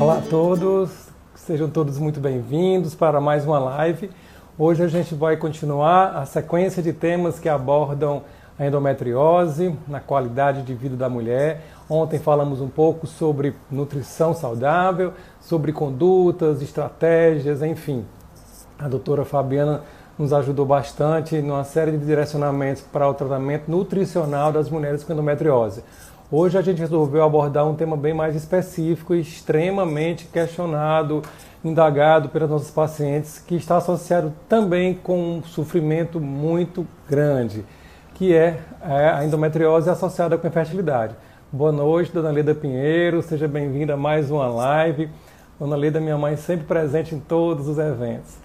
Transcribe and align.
Olá 0.00 0.18
a 0.18 0.22
todos, 0.22 1.08
sejam 1.34 1.68
todos 1.68 1.98
muito 1.98 2.20
bem-vindos 2.20 2.94
para 2.94 3.20
mais 3.20 3.44
uma 3.44 3.58
live. 3.58 4.08
Hoje 4.56 4.84
a 4.84 4.86
gente 4.86 5.12
vai 5.12 5.36
continuar 5.36 6.16
a 6.16 6.24
sequência 6.24 6.80
de 6.80 6.92
temas 6.92 7.40
que 7.40 7.48
abordam 7.48 8.22
a 8.56 8.64
endometriose 8.64 9.76
na 9.88 9.98
qualidade 9.98 10.62
de 10.62 10.72
vida 10.72 10.94
da 10.94 11.08
mulher. 11.08 11.64
Ontem 11.90 12.20
falamos 12.20 12.60
um 12.60 12.68
pouco 12.68 13.08
sobre 13.08 13.56
nutrição 13.68 14.32
saudável, 14.32 15.14
sobre 15.40 15.72
condutas, 15.72 16.62
estratégias, 16.62 17.60
enfim. 17.60 18.06
A 18.78 18.86
doutora 18.86 19.24
Fabiana 19.24 19.82
nos 20.16 20.32
ajudou 20.32 20.64
bastante 20.64 21.42
numa 21.42 21.64
série 21.64 21.90
de 21.90 22.06
direcionamentos 22.06 22.82
para 22.82 23.08
o 23.08 23.14
tratamento 23.14 23.68
nutricional 23.68 24.52
das 24.52 24.70
mulheres 24.70 25.02
com 25.02 25.12
endometriose. 25.12 25.82
Hoje 26.30 26.58
a 26.58 26.60
gente 26.60 26.78
resolveu 26.78 27.24
abordar 27.24 27.66
um 27.66 27.74
tema 27.74 27.96
bem 27.96 28.12
mais 28.12 28.36
específico 28.36 29.14
e 29.14 29.20
extremamente 29.22 30.26
questionado, 30.26 31.22
indagado 31.64 32.28
pelas 32.28 32.50
nossas 32.50 32.70
pacientes, 32.70 33.38
que 33.38 33.54
está 33.54 33.78
associado 33.78 34.30
também 34.46 34.92
com 34.92 35.38
um 35.38 35.42
sofrimento 35.42 36.20
muito 36.20 36.86
grande, 37.08 37.64
que 38.12 38.34
é, 38.34 38.60
é 38.82 39.08
a 39.08 39.24
endometriose 39.24 39.88
associada 39.88 40.36
com 40.36 40.46
infertilidade. 40.46 41.14
Boa 41.50 41.72
noite, 41.72 42.12
Dona 42.12 42.30
Leda 42.30 42.54
Pinheiro, 42.54 43.22
seja 43.22 43.48
bem-vinda 43.48 43.94
a 43.94 43.96
mais 43.96 44.30
uma 44.30 44.48
live. 44.48 45.08
Dona 45.58 45.76
Leda, 45.76 45.98
minha 45.98 46.18
mãe, 46.18 46.36
sempre 46.36 46.66
presente 46.66 47.14
em 47.14 47.20
todos 47.20 47.66
os 47.66 47.78
eventos. 47.78 48.36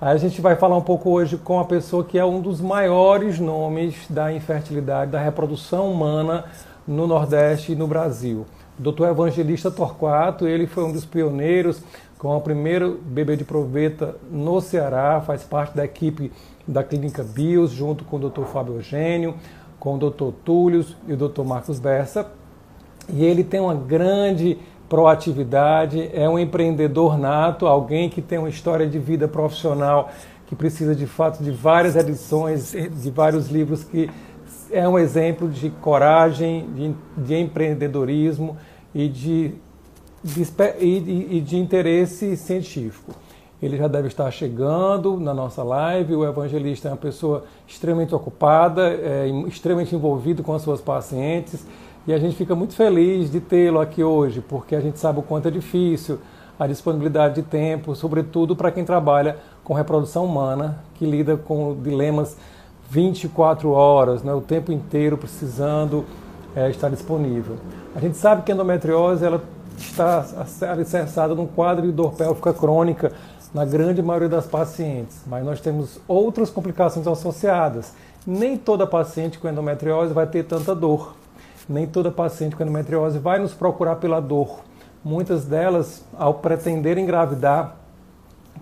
A 0.00 0.16
gente 0.16 0.40
vai 0.40 0.56
falar 0.56 0.78
um 0.78 0.82
pouco 0.82 1.10
hoje 1.10 1.36
com 1.36 1.60
a 1.60 1.66
pessoa 1.66 2.02
que 2.02 2.18
é 2.18 2.24
um 2.24 2.40
dos 2.40 2.62
maiores 2.62 3.38
nomes 3.38 4.06
da 4.08 4.32
infertilidade, 4.32 5.10
da 5.10 5.20
reprodução 5.20 5.92
humana 5.92 6.46
no 6.86 7.06
Nordeste 7.06 7.72
e 7.72 7.76
no 7.76 7.86
Brasil. 7.86 8.46
O 8.78 8.82
doutor 8.82 9.08
Evangelista 9.08 9.70
Torquato, 9.70 10.46
ele 10.46 10.66
foi 10.66 10.84
um 10.84 10.92
dos 10.92 11.04
pioneiros 11.04 11.82
com 12.18 12.34
o 12.36 12.40
primeiro 12.40 13.00
bebê 13.04 13.36
de 13.36 13.44
proveta 13.44 14.16
no 14.30 14.60
Ceará, 14.60 15.20
faz 15.20 15.42
parte 15.42 15.76
da 15.76 15.84
equipe 15.84 16.32
da 16.66 16.82
Clínica 16.82 17.22
Bios, 17.22 17.70
junto 17.70 18.04
com 18.04 18.16
o 18.16 18.20
doutor 18.20 18.46
Fábio 18.46 18.74
Eugênio, 18.74 19.34
com 19.78 19.94
o 19.94 19.98
doutor 19.98 20.32
Túlio 20.44 20.84
e 21.06 21.12
o 21.12 21.16
doutor 21.16 21.44
Marcos 21.44 21.78
Bessa. 21.78 22.30
E 23.08 23.24
ele 23.24 23.44
tem 23.44 23.60
uma 23.60 23.74
grande 23.74 24.58
proatividade, 24.88 26.10
é 26.12 26.28
um 26.28 26.38
empreendedor 26.38 27.18
nato, 27.18 27.66
alguém 27.66 28.08
que 28.08 28.22
tem 28.22 28.38
uma 28.38 28.48
história 28.48 28.86
de 28.86 28.98
vida 28.98 29.28
profissional 29.28 30.10
que 30.46 30.54
precisa 30.54 30.94
de 30.94 31.06
fato 31.06 31.42
de 31.42 31.50
várias 31.50 31.96
edições, 31.96 32.72
de 32.72 33.10
vários 33.10 33.48
livros 33.48 33.82
que 33.82 34.08
é 34.70 34.88
um 34.88 34.98
exemplo 34.98 35.48
de 35.48 35.70
coragem, 35.70 36.68
de, 36.74 36.94
de 37.16 37.34
empreendedorismo 37.34 38.56
e 38.94 39.08
de, 39.08 39.54
de, 40.22 40.46
e, 40.80 41.36
e 41.36 41.40
de 41.40 41.56
interesse 41.56 42.36
científico. 42.36 43.12
Ele 43.62 43.76
já 43.76 43.88
deve 43.88 44.08
estar 44.08 44.30
chegando 44.30 45.18
na 45.18 45.32
nossa 45.32 45.62
live. 45.62 46.14
O 46.14 46.28
evangelista 46.28 46.88
é 46.88 46.90
uma 46.90 46.96
pessoa 46.96 47.44
extremamente 47.66 48.14
ocupada, 48.14 48.88
é, 48.88 49.28
extremamente 49.48 49.94
envolvido 49.94 50.42
com 50.42 50.52
as 50.52 50.62
suas 50.62 50.80
pacientes. 50.80 51.66
E 52.06 52.12
a 52.12 52.18
gente 52.18 52.36
fica 52.36 52.54
muito 52.54 52.74
feliz 52.74 53.30
de 53.30 53.40
tê-lo 53.40 53.80
aqui 53.80 54.04
hoje, 54.04 54.40
porque 54.40 54.76
a 54.76 54.80
gente 54.80 54.98
sabe 54.98 55.18
o 55.18 55.22
quanto 55.22 55.48
é 55.48 55.50
difícil 55.50 56.18
a 56.58 56.66
disponibilidade 56.66 57.36
de 57.36 57.42
tempo, 57.42 57.94
sobretudo 57.94 58.56
para 58.56 58.70
quem 58.70 58.84
trabalha 58.84 59.38
com 59.62 59.74
reprodução 59.74 60.24
humana, 60.24 60.78
que 60.94 61.04
lida 61.04 61.36
com 61.36 61.76
dilemas 61.82 62.36
24 62.88 63.70
horas, 63.70 64.22
né, 64.22 64.32
o 64.32 64.40
tempo 64.40 64.72
inteiro 64.72 65.16
precisando 65.16 66.04
é, 66.54 66.70
estar 66.70 66.88
disponível. 66.88 67.56
A 67.94 68.00
gente 68.00 68.16
sabe 68.16 68.42
que 68.42 68.52
a 68.52 68.54
endometriose 68.54 69.24
ela 69.24 69.42
está 69.78 70.24
alicerçada 70.70 71.34
num 71.34 71.46
quadro 71.46 71.86
de 71.86 71.92
dor 71.92 72.14
pélvica 72.14 72.52
crônica 72.54 73.12
na 73.52 73.64
grande 73.64 74.02
maioria 74.02 74.28
das 74.28 74.46
pacientes, 74.46 75.18
mas 75.26 75.44
nós 75.44 75.60
temos 75.60 75.98
outras 76.06 76.50
complicações 76.50 77.06
associadas. 77.06 77.92
Nem 78.26 78.56
toda 78.56 78.86
paciente 78.86 79.38
com 79.38 79.48
endometriose 79.48 80.12
vai 80.12 80.26
ter 80.26 80.44
tanta 80.44 80.74
dor. 80.74 81.14
Nem 81.68 81.86
toda 81.86 82.10
paciente 82.10 82.54
com 82.54 82.62
endometriose 82.62 83.18
vai 83.18 83.38
nos 83.38 83.52
procurar 83.52 83.96
pela 83.96 84.20
dor. 84.20 84.60
Muitas 85.04 85.44
delas, 85.44 86.04
ao 86.18 86.34
pretender 86.34 86.98
engravidar, 86.98 87.76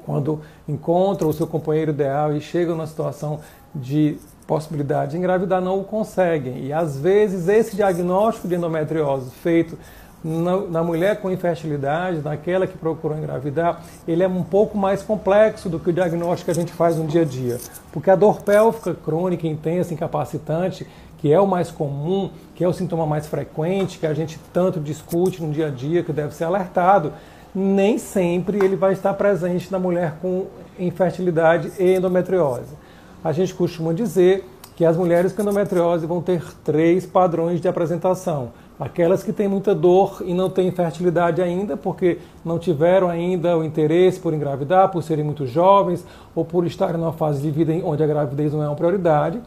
quando 0.05 0.41
encontram 0.69 1.29
o 1.29 1.33
seu 1.33 1.47
companheiro 1.47 1.91
ideal 1.91 2.35
e 2.35 2.41
chegam 2.41 2.77
na 2.77 2.87
situação 2.87 3.41
de 3.75 4.19
possibilidade 4.47 5.13
de 5.13 5.19
engravidar 5.19 5.61
não 5.61 5.81
o 5.81 5.85
conseguem. 5.85 6.67
E 6.67 6.73
às 6.73 6.99
vezes 6.99 7.49
esse 7.49 7.75
diagnóstico 7.75 8.47
de 8.47 8.55
endometriose 8.55 9.31
feito 9.31 9.79
na, 10.23 10.57
na, 10.63 10.83
mulher 10.83 11.21
com 11.21 11.31
infertilidade, 11.31 12.21
naquela 12.23 12.67
que 12.67 12.79
procurou 12.79 13.17
engravidar, 13.17 13.83
ele 14.09 14.23
é 14.23 14.29
um 14.29 14.43
pouco 14.43 14.77
mais 14.77 15.03
complexo 15.03 15.69
do 15.69 15.79
que 15.79 15.91
o 15.91 15.93
diagnóstico 15.93 16.47
que 16.47 16.59
a 16.59 16.63
gente 16.63 16.73
faz 16.73 16.97
no 16.97 17.07
dia 17.07 17.23
a 17.23 17.25
dia. 17.27 17.59
Porque 17.93 18.11
a 18.11 18.17
dor 18.17 18.41
pélvica 18.41 18.95
crônica, 18.95 19.47
intensa, 19.47 19.93
incapacitante, 19.93 20.87
que 21.19 21.31
é 21.31 21.39
o 21.39 21.47
mais 21.47 21.71
comum, 21.71 22.31
que 22.55 22.65
é 22.65 22.69
o 22.69 22.73
sintoma 22.73 23.07
mais 23.07 23.27
frequente, 23.27 23.99
que 23.99 24.07
a 24.07 24.15
gente 24.15 24.39
tanto 24.53 24.81
discute 24.81 25.43
no 25.43 25.53
dia 25.53 25.67
a 25.67 25.71
dia, 25.71 26.03
que 26.03 26.13
deve 26.13 26.35
ser 26.35 26.45
alertado, 26.45 27.13
nem 27.55 27.99
sempre 27.99 28.65
ele 28.65 28.77
vai 28.77 28.95
estar 28.95 29.13
presente 29.15 29.71
na 29.71 29.79
mulher 29.79 30.15
com 30.23 30.47
infertilidade 30.79 31.71
e 31.79 31.97
endometriose 31.97 32.84
a 33.25 33.33
gente 33.33 33.55
costuma 33.55 33.95
dizer 33.95 34.47
que 34.77 34.85
as 34.85 34.97
mulheres 34.97 35.33
com 35.33 35.41
endometriose 35.41 36.07
vão 36.07 36.21
ter 36.21 36.43
três 36.63 37.07
padrões 37.07 37.61
de 37.61 37.67
apresentação. 37.67 38.53
Aquelas 38.79 39.23
que 39.23 39.33
têm 39.33 39.47
muita 39.47 39.73
dor 39.75 40.21
e 40.27 40.35
não 40.35 40.51
têm 40.51 40.71
fertilidade 40.73 41.41
ainda, 41.41 41.77
porque 41.77 42.19
não 42.45 42.59
tiveram 42.59 43.09
ainda 43.09 43.57
o 43.57 43.65
interesse 43.65 44.19
por 44.19 44.35
engravidar, 44.35 44.91
por 44.91 45.03
serem 45.03 45.25
muito 45.25 45.47
jovens 45.47 46.05
ou 46.35 46.45
por 46.45 46.67
estarem 46.67 46.99
numa 46.99 47.13
fase 47.13 47.41
de 47.41 47.51
vida 47.51 47.73
onde 47.85 48.03
a 48.03 48.07
gravidez 48.07 48.53
não 48.53 48.63
é 48.63 48.67
uma 48.67 48.75
prioridade. 48.75 49.41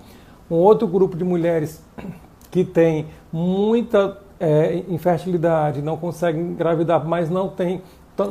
Um 0.49 0.55
outro 0.55 0.87
grupo 0.87 1.17
de 1.17 1.25
mulheres 1.25 1.83
que 2.49 2.63
tem 2.63 3.07
muita 3.31 4.17
é, 4.39 4.81
infertilidade, 4.87 5.81
não 5.81 5.97
conseguem 5.97 6.41
engravidar, 6.41 7.05
mas 7.05 7.29
não 7.29 7.49
tem, 7.49 7.81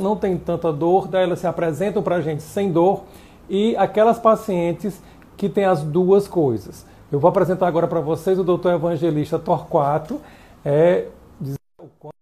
não 0.00 0.16
tem 0.16 0.38
tanta 0.38 0.72
dor, 0.72 1.08
daí 1.08 1.24
elas 1.24 1.40
se 1.40 1.46
apresentam 1.46 2.02
para 2.02 2.16
a 2.16 2.20
gente 2.22 2.42
sem 2.42 2.72
dor. 2.72 3.04
E 3.48 3.76
aquelas 3.76 4.18
pacientes 4.18 5.00
que 5.36 5.48
tem 5.48 5.64
as 5.64 5.82
duas 5.82 6.26
coisas. 6.26 6.86
Eu 7.10 7.20
vou 7.20 7.28
apresentar 7.28 7.68
agora 7.68 7.86
para 7.86 8.00
vocês 8.00 8.38
o 8.38 8.44
doutor 8.44 8.72
evangelista 8.72 9.38
Torquato. 9.38 10.20
É, 10.64 11.06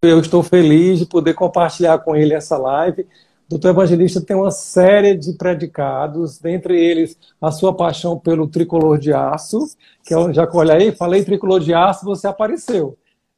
eu 0.03 0.21
estou 0.21 0.43
feliz 0.43 0.99
de 0.99 1.07
poder 1.07 1.35
compartilhar 1.35 1.99
com 1.99 2.15
ele 2.15 2.35
essa 2.35 2.59
live. 2.59 3.03
O 3.47 3.51
doutor 3.51 3.71
evangelista 3.71 4.21
tem 4.21 4.37
uma 4.37 4.51
série 4.51 5.15
de 5.15 5.33
predicados, 5.35 6.39
dentre 6.39 6.79
eles 6.79 7.17
a 7.41 7.51
sua 7.51 7.75
paixão 7.75 8.19
pelo 8.19 8.49
tricolor 8.49 8.99
de 8.99 9.13
aço, 9.13 9.59
que 10.03 10.15
eu 10.15 10.33
já 10.33 10.49
olha 10.53 10.75
aí, 10.75 10.93
falei 10.93 11.25
tricolor 11.25 11.61
de 11.61 11.73
aço, 11.73 12.05
você 12.05 12.27
apareceu. 12.27 12.97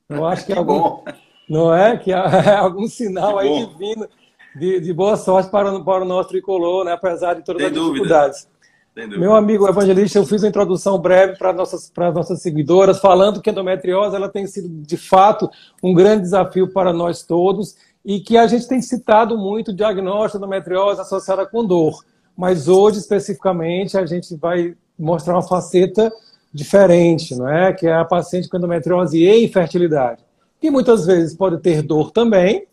Eu 0.08 0.24
acho 0.24 0.46
que, 0.46 0.52
que 0.54 0.58
algum, 0.58 0.78
bom. 0.80 1.04
não 1.48 1.74
é 1.74 1.96
que 1.96 2.12
é 2.12 2.16
algum 2.56 2.86
sinal 2.88 3.38
que 3.38 3.44
aí 3.44 3.66
divino 3.66 4.08
de, 4.56 4.80
de, 4.80 4.92
boa 4.92 5.16
sorte 5.16 5.50
para, 5.50 5.78
para 5.80 6.02
o 6.02 6.06
nosso 6.06 6.30
tricolor, 6.30 6.84
né? 6.84 6.92
apesar 6.92 7.34
de 7.34 7.44
todas 7.44 7.60
Sem 7.60 7.68
as 7.68 7.74
dúvida. 7.74 7.94
dificuldades. 7.94 8.48
Meu 8.96 9.34
amigo 9.34 9.68
evangelista, 9.68 10.18
eu 10.18 10.24
fiz 10.24 10.42
uma 10.42 10.48
introdução 10.48 10.98
breve 10.98 11.36
para 11.36 11.52
nossas 11.52 11.90
para 11.90 12.10
nossas 12.10 12.40
seguidoras, 12.40 12.98
falando 12.98 13.42
que 13.42 13.50
a 13.50 13.52
endometriose 13.52 14.16
ela 14.16 14.26
tem 14.26 14.46
sido 14.46 14.70
de 14.70 14.96
fato 14.96 15.50
um 15.82 15.92
grande 15.92 16.22
desafio 16.22 16.72
para 16.72 16.94
nós 16.94 17.22
todos 17.22 17.76
e 18.02 18.20
que 18.20 18.38
a 18.38 18.46
gente 18.46 18.66
tem 18.66 18.80
citado 18.80 19.36
muito 19.36 19.70
o 19.70 19.74
diagnóstico 19.74 20.38
da 20.38 20.46
endometriose 20.46 20.98
associada 20.98 21.44
com 21.44 21.62
dor, 21.62 22.02
mas 22.34 22.68
hoje 22.68 22.98
especificamente 22.98 23.98
a 23.98 24.06
gente 24.06 24.34
vai 24.34 24.74
mostrar 24.98 25.34
uma 25.34 25.42
faceta 25.42 26.10
diferente, 26.50 27.36
não 27.36 27.50
é? 27.50 27.74
Que 27.74 27.86
é 27.86 27.94
a 27.94 28.04
paciente 28.04 28.48
com 28.48 28.56
endometriose 28.56 29.18
e 29.18 29.44
infertilidade, 29.44 30.24
que 30.58 30.70
muitas 30.70 31.04
vezes 31.04 31.36
pode 31.36 31.58
ter 31.58 31.82
dor 31.82 32.10
também, 32.12 32.66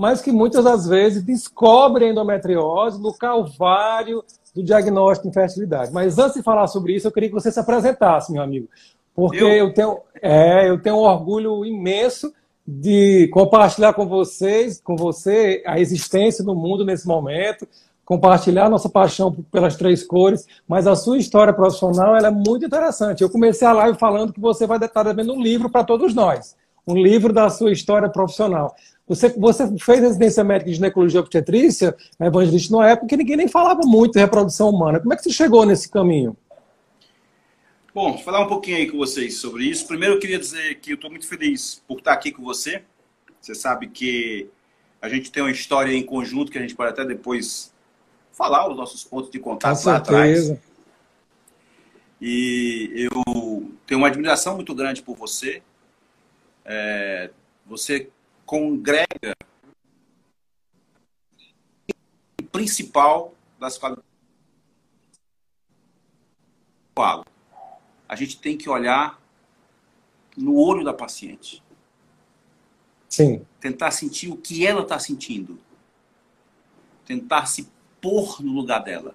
mas 0.00 0.22
que 0.22 0.32
muitas 0.32 0.64
das 0.64 0.86
vezes 0.86 1.22
descobre 1.22 2.06
a 2.06 2.08
endometriose 2.08 2.98
no 2.98 3.12
calvário 3.12 4.24
do 4.54 4.62
diagnóstico 4.62 5.24
de 5.24 5.28
infertilidade. 5.28 5.92
Mas 5.92 6.18
antes 6.18 6.36
de 6.36 6.42
falar 6.42 6.66
sobre 6.68 6.94
isso, 6.94 7.06
eu 7.06 7.12
queria 7.12 7.28
que 7.28 7.34
você 7.34 7.52
se 7.52 7.60
apresentasse, 7.60 8.32
meu 8.32 8.42
amigo. 8.42 8.66
Porque 9.14 9.44
eu, 9.44 9.48
eu 9.48 9.74
tenho, 9.74 9.98
é, 10.22 10.70
eu 10.70 10.80
tenho 10.80 10.96
um 10.96 11.00
orgulho 11.00 11.66
imenso 11.66 12.32
de 12.66 13.28
compartilhar 13.30 13.92
com 13.92 14.06
vocês, 14.06 14.80
com 14.80 14.96
você, 14.96 15.62
a 15.66 15.78
existência 15.78 16.42
do 16.42 16.54
mundo 16.54 16.82
nesse 16.82 17.06
momento, 17.06 17.68
compartilhar 18.02 18.70
nossa 18.70 18.88
paixão 18.88 19.30
pelas 19.52 19.76
três 19.76 20.02
cores, 20.02 20.46
mas 20.66 20.86
a 20.86 20.96
sua 20.96 21.18
história 21.18 21.52
profissional 21.52 22.16
é 22.16 22.30
muito 22.30 22.64
interessante. 22.64 23.20
Eu 23.20 23.28
comecei 23.28 23.68
a 23.68 23.72
live 23.72 23.98
falando 23.98 24.32
que 24.32 24.40
você 24.40 24.66
vai 24.66 24.78
estar 24.78 25.02
devendo 25.02 25.34
um 25.34 25.42
livro 25.42 25.68
para 25.68 25.84
todos 25.84 26.14
nós, 26.14 26.56
um 26.86 26.94
livro 26.96 27.34
da 27.34 27.50
sua 27.50 27.70
história 27.70 28.08
profissional. 28.08 28.74
Você, 29.10 29.28
você 29.30 29.76
fez 29.76 29.98
residência 29.98 30.44
médica 30.44 30.70
de 30.70 30.76
ginecologia 30.76 31.18
e 31.18 31.20
obstetrícia, 31.20 31.96
né, 32.16 32.28
evangelista, 32.28 32.72
numa 32.72 32.88
época 32.88 33.08
que 33.08 33.16
ninguém 33.16 33.36
nem 33.36 33.48
falava 33.48 33.80
muito 33.82 34.12
de 34.12 34.20
reprodução 34.20 34.70
humana. 34.70 35.00
Como 35.00 35.12
é 35.12 35.16
que 35.16 35.24
você 35.24 35.32
chegou 35.32 35.66
nesse 35.66 35.90
caminho? 35.90 36.36
Bom, 37.92 38.12
vou 38.12 38.22
falar 38.22 38.40
um 38.42 38.46
pouquinho 38.46 38.76
aí 38.76 38.88
com 38.88 38.96
vocês 38.96 39.38
sobre 39.38 39.64
isso. 39.64 39.84
Primeiro, 39.84 40.14
eu 40.14 40.20
queria 40.20 40.38
dizer 40.38 40.76
que 40.76 40.92
eu 40.92 40.94
estou 40.94 41.10
muito 41.10 41.26
feliz 41.26 41.82
por 41.88 41.98
estar 41.98 42.12
aqui 42.12 42.30
com 42.30 42.44
você. 42.44 42.84
Você 43.40 43.52
sabe 43.52 43.88
que 43.88 44.48
A 45.02 45.08
gente 45.08 45.32
tem 45.32 45.42
uma 45.42 45.50
história 45.50 45.92
em 45.92 46.02
conjunto 46.02 46.52
que 46.52 46.58
a 46.58 46.60
gente 46.60 46.74
pode 46.74 46.90
até 46.90 47.04
depois 47.04 47.72
falar 48.32 48.68
os 48.68 48.76
nossos 48.76 49.02
pontos 49.02 49.30
de 49.30 49.38
contato 49.38 49.82
lá 49.84 49.96
atrás. 49.96 50.52
E 52.20 52.90
eu 52.94 53.72
tenho 53.86 53.98
uma 53.98 54.08
admiração 54.08 54.56
muito 54.56 54.74
grande 54.74 55.02
por 55.02 55.16
você. 55.16 55.62
É, 56.66 57.30
você 57.66 58.10
congrega 58.50 59.36
o 62.40 62.44
principal 62.50 63.32
das 63.60 63.78
qualidades. 63.78 64.04
A 68.08 68.16
gente 68.16 68.40
tem 68.40 68.58
que 68.58 68.68
olhar 68.68 69.22
no 70.36 70.56
olho 70.56 70.82
da 70.82 70.92
paciente. 70.92 71.62
Sim. 73.08 73.46
Tentar 73.60 73.92
sentir 73.92 74.32
o 74.32 74.36
que 74.36 74.66
ela 74.66 74.82
está 74.82 74.98
sentindo. 74.98 75.56
Tentar 77.06 77.46
se 77.46 77.70
pôr 78.00 78.42
no 78.42 78.52
lugar 78.52 78.80
dela. 78.80 79.14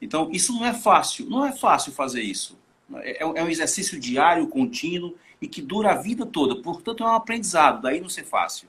Então, 0.00 0.30
isso 0.32 0.54
não 0.54 0.64
é 0.64 0.72
fácil. 0.72 1.28
Não 1.28 1.44
é 1.44 1.52
fácil 1.52 1.92
fazer 1.92 2.22
isso. 2.22 2.58
É, 2.94 3.22
é 3.22 3.44
um 3.44 3.48
exercício 3.50 4.00
diário, 4.00 4.48
contínuo 4.48 5.14
e 5.40 5.48
que 5.48 5.62
dura 5.62 5.92
a 5.92 5.96
vida 5.96 6.26
toda. 6.26 6.60
Portanto, 6.62 7.02
é 7.02 7.06
um 7.06 7.14
aprendizado. 7.14 7.82
Daí 7.82 8.00
não 8.00 8.08
ser 8.08 8.24
fácil. 8.24 8.68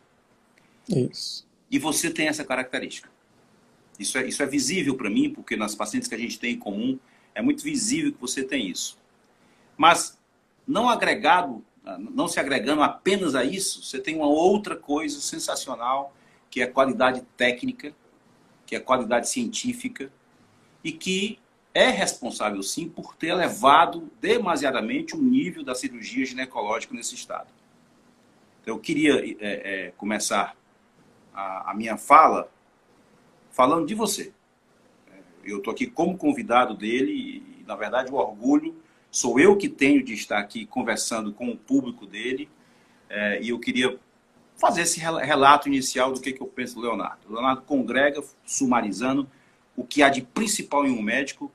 Isso. 0.87 1.47
E 1.69 1.77
você 1.77 2.09
tem 2.09 2.27
essa 2.27 2.43
característica. 2.43 3.09
Isso 3.99 4.17
é, 4.17 4.27
isso 4.27 4.41
é 4.41 4.45
visível 4.45 4.95
para 4.95 5.09
mim, 5.09 5.29
porque 5.29 5.55
nas 5.55 5.75
pacientes 5.75 6.07
que 6.07 6.15
a 6.15 6.17
gente 6.17 6.39
tem 6.39 6.53
em 6.53 6.59
comum, 6.59 6.97
é 7.35 7.41
muito 7.41 7.63
visível 7.63 8.13
que 8.13 8.21
você 8.21 8.43
tem 8.43 8.67
isso. 8.69 8.97
Mas, 9.77 10.17
não 10.65 10.89
agregado, 10.89 11.63
não 11.97 12.27
se 12.27 12.39
agregando 12.39 12.81
apenas 12.81 13.35
a 13.35 13.43
isso, 13.43 13.83
você 13.83 13.99
tem 13.99 14.15
uma 14.15 14.27
outra 14.27 14.75
coisa 14.75 15.19
sensacional, 15.19 16.13
que 16.49 16.61
é 16.61 16.63
a 16.63 16.71
qualidade 16.71 17.21
técnica, 17.35 17.93
que 18.65 18.75
é 18.75 18.77
a 18.77 18.81
qualidade 18.81 19.29
científica, 19.29 20.11
e 20.83 20.91
que 20.91 21.39
é 21.73 21.89
responsável, 21.89 22.61
sim, 22.63 22.89
por 22.89 23.15
ter 23.15 23.27
elevado 23.27 24.09
demasiadamente 24.19 25.15
o 25.15 25.21
nível 25.21 25.63
da 25.63 25.75
cirurgia 25.75 26.25
ginecológica 26.25 26.93
nesse 26.93 27.15
estado. 27.15 27.47
Então, 28.61 28.75
eu 28.75 28.79
queria 28.79 29.23
é, 29.23 29.37
é, 29.39 29.93
começar 29.97 30.55
a, 31.33 31.71
a, 31.71 31.73
minha 31.73 31.97
fala 31.97 32.51
falando 33.51 33.85
de 33.85 33.93
você. 33.93 34.33
Eu 35.43 35.59
estou 35.59 35.71
aqui 35.71 35.87
como 35.87 36.17
convidado 36.17 36.75
dele 36.75 37.11
e, 37.11 37.63
na 37.65 37.75
verdade, 37.75 38.11
o 38.11 38.15
orgulho 38.15 38.75
sou 39.11 39.39
eu 39.39 39.55
que 39.55 39.69
tenho 39.69 40.03
de 40.03 40.13
estar 40.13 40.37
aqui 40.37 40.65
conversando 40.65 41.31
com 41.31 41.49
o 41.49 41.57
público 41.57 42.05
dele. 42.05 42.49
É, 43.09 43.41
e 43.41 43.49
eu 43.49 43.59
queria 43.59 43.97
fazer 44.57 44.81
esse 44.81 44.99
relato 44.99 45.67
inicial 45.67 46.11
do 46.11 46.19
que, 46.19 46.33
que 46.33 46.41
eu 46.41 46.47
penso 46.47 46.75
do 46.75 46.81
Leonardo. 46.81 47.27
O 47.29 47.33
Leonardo 47.33 47.61
congrega, 47.61 48.21
sumarizando, 48.45 49.29
o 49.75 49.85
que 49.85 50.03
há 50.03 50.09
de 50.09 50.21
principal 50.21 50.85
em 50.85 50.91
um 50.91 51.01
médico, 51.01 51.49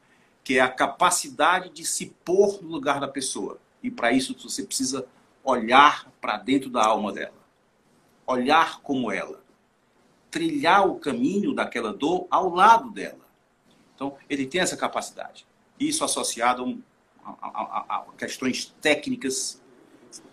que 0.45 0.59
é 0.59 0.61
a 0.61 0.69
capacidade 0.69 1.71
de 1.71 1.85
se 1.87 2.15
pôr 2.25 2.63
no 2.63 2.69
lugar 2.69 3.01
da 3.01 3.09
pessoa. 3.09 3.59
E 3.83 3.91
para 3.91 4.13
isso 4.13 4.37
você 4.39 4.63
precisa 4.63 5.07
olhar 5.43 6.11
para 6.21 6.37
dentro 6.37 6.69
da 6.69 6.85
alma 6.85 7.11
dela. 7.11 7.35
Olhar 8.27 8.81
como 8.83 9.11
ela. 9.11 9.43
Trilhar 10.31 10.87
o 10.87 10.99
caminho 10.99 11.55
daquela 11.55 11.93
dor 11.93 12.27
ao 12.31 12.51
lado 12.51 12.91
dela. 12.91 13.25
Então, 13.95 14.17
ele 14.29 14.47
tem 14.47 14.61
essa 14.61 14.77
capacidade. 14.77 15.47
Isso 15.81 16.05
associado 16.05 16.83
a, 17.25 17.31
a, 17.31 17.97
a, 17.97 18.05
questões 18.19 18.75
técnicas 18.83 19.63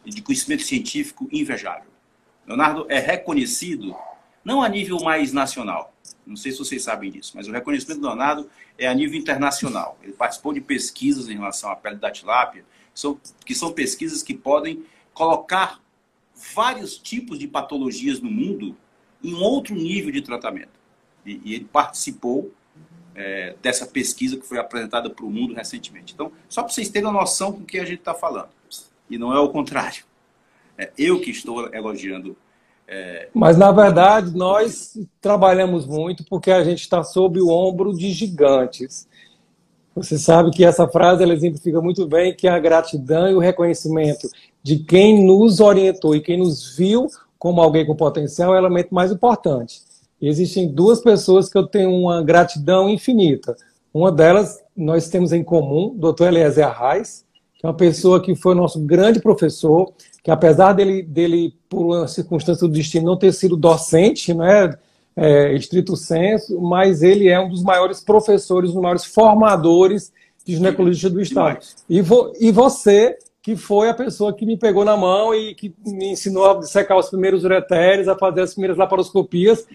de 0.03 0.21
conhecimento 0.21 0.63
científico 0.63 1.27
invejável. 1.31 1.89
Leonardo 2.45 2.85
é 2.89 2.99
reconhecido 2.99 3.95
não 4.43 4.61
a 4.61 4.67
nível 4.67 4.99
mais 5.01 5.31
nacional, 5.31 5.90
não 6.25 6.35
sei 6.35 6.51
se 6.51 6.59
vocês 6.59 6.83
sabem 6.83 7.11
disso, 7.11 7.33
mas 7.35 7.47
o 7.47 7.51
reconhecimento 7.51 7.99
do 7.99 8.07
Leonardo 8.07 8.49
é 8.77 8.87
a 8.87 8.93
nível 8.93 9.19
internacional. 9.19 9.97
Ele 10.01 10.13
participou 10.13 10.53
de 10.53 10.61
pesquisas 10.61 11.29
em 11.29 11.33
relação 11.33 11.69
à 11.69 11.75
pele 11.75 11.97
da 11.97 12.11
tilápia, 12.11 12.63
que 13.45 13.55
são 13.55 13.71
pesquisas 13.71 14.21
que 14.21 14.33
podem 14.33 14.83
colocar 15.13 15.81
vários 16.53 16.97
tipos 16.97 17.37
de 17.37 17.47
patologias 17.47 18.19
no 18.19 18.29
mundo 18.29 18.75
em 19.23 19.33
outro 19.33 19.75
nível 19.75 20.11
de 20.11 20.21
tratamento. 20.21 20.79
E, 21.25 21.41
e 21.43 21.55
ele 21.55 21.65
participou 21.65 22.51
é, 23.15 23.55
dessa 23.61 23.85
pesquisa 23.85 24.37
que 24.37 24.45
foi 24.45 24.57
apresentada 24.57 25.09
para 25.09 25.25
o 25.25 25.29
mundo 25.29 25.53
recentemente. 25.53 26.13
Então, 26.13 26.31
só 26.49 26.63
para 26.63 26.71
vocês 26.71 26.89
terem 26.89 27.07
uma 27.07 27.19
noção 27.19 27.51
com 27.51 27.59
o 27.59 27.65
que 27.65 27.79
a 27.79 27.85
gente 27.85 27.99
está 27.99 28.13
falando. 28.13 28.49
E 29.09 29.17
não 29.17 29.33
é 29.33 29.39
o 29.39 29.49
contrário. 29.49 30.03
É 30.77 30.91
eu 30.97 31.19
que 31.19 31.29
estou 31.29 31.73
elogiando. 31.73 32.35
É... 32.93 33.29
Mas, 33.33 33.57
na 33.57 33.71
verdade, 33.71 34.35
nós 34.35 34.97
trabalhamos 35.21 35.87
muito 35.87 36.25
porque 36.25 36.51
a 36.51 36.61
gente 36.61 36.81
está 36.81 37.01
sob 37.03 37.39
o 37.39 37.47
ombro 37.47 37.93
de 37.93 38.11
gigantes. 38.11 39.07
Você 39.95 40.17
sabe 40.17 40.51
que 40.51 40.65
essa 40.65 40.85
frase 40.87 41.23
ela 41.23 41.33
exemplifica 41.33 41.81
muito 41.81 42.05
bem 42.05 42.35
que 42.35 42.49
a 42.49 42.59
gratidão 42.59 43.29
e 43.29 43.33
o 43.33 43.39
reconhecimento 43.39 44.29
de 44.61 44.79
quem 44.79 45.25
nos 45.25 45.61
orientou 45.61 46.13
e 46.13 46.21
quem 46.21 46.37
nos 46.37 46.75
viu 46.75 47.07
como 47.39 47.61
alguém 47.61 47.85
com 47.85 47.95
potencial 47.95 48.53
é 48.53 48.57
o 48.57 48.59
elemento 48.59 48.93
mais 48.93 49.11
importante. 49.11 49.81
E 50.21 50.27
existem 50.27 50.67
duas 50.67 51.01
pessoas 51.01 51.49
que 51.49 51.57
eu 51.57 51.65
tenho 51.65 51.91
uma 51.91 52.21
gratidão 52.21 52.89
infinita. 52.89 53.55
Uma 53.93 54.11
delas 54.11 54.61
nós 54.75 55.09
temos 55.09 55.31
em 55.31 55.43
comum, 55.43 55.95
o 55.97 56.11
Dr. 56.11 56.27
Eliezer 56.27 56.67
Arraes, 56.67 57.25
que 57.61 57.67
é 57.67 57.69
uma 57.69 57.75
pessoa 57.75 58.19
que 58.19 58.33
foi 58.33 58.55
nosso 58.55 58.79
grande 58.79 59.19
professor, 59.19 59.93
que 60.23 60.31
apesar 60.31 60.73
dele, 60.73 61.03
dele 61.03 61.53
por 61.69 61.85
uma 61.85 62.07
circunstância 62.07 62.67
do 62.67 62.73
destino, 62.73 63.05
não 63.05 63.15
ter 63.15 63.31
sido 63.31 63.55
docente, 63.55 64.33
né, 64.33 64.73
é, 65.15 65.53
estrito 65.53 65.95
senso, 65.95 66.59
mas 66.59 67.03
ele 67.03 67.27
é 67.29 67.39
um 67.39 67.49
dos 67.49 67.61
maiores 67.61 68.01
professores, 68.01 68.71
um 68.71 68.73
dos 68.73 68.81
maiores 68.81 69.05
formadores 69.05 70.11
de 70.43 70.55
ginecologia 70.55 71.07
do 71.07 71.21
Estado. 71.21 71.59
E, 71.87 72.01
vo, 72.01 72.33
e 72.39 72.51
você, 72.51 73.15
que 73.43 73.55
foi 73.55 73.89
a 73.89 73.93
pessoa 73.93 74.33
que 74.33 74.43
me 74.43 74.57
pegou 74.57 74.83
na 74.83 74.97
mão 74.97 75.31
e 75.35 75.53
que 75.53 75.71
me 75.85 76.13
ensinou 76.13 76.49
a 76.49 76.61
secar 76.63 76.97
os 76.97 77.11
primeiros 77.11 77.43
ureteres, 77.43 78.07
a 78.07 78.17
fazer 78.17 78.41
as 78.41 78.53
primeiras 78.53 78.77
laparoscopias, 78.79 79.67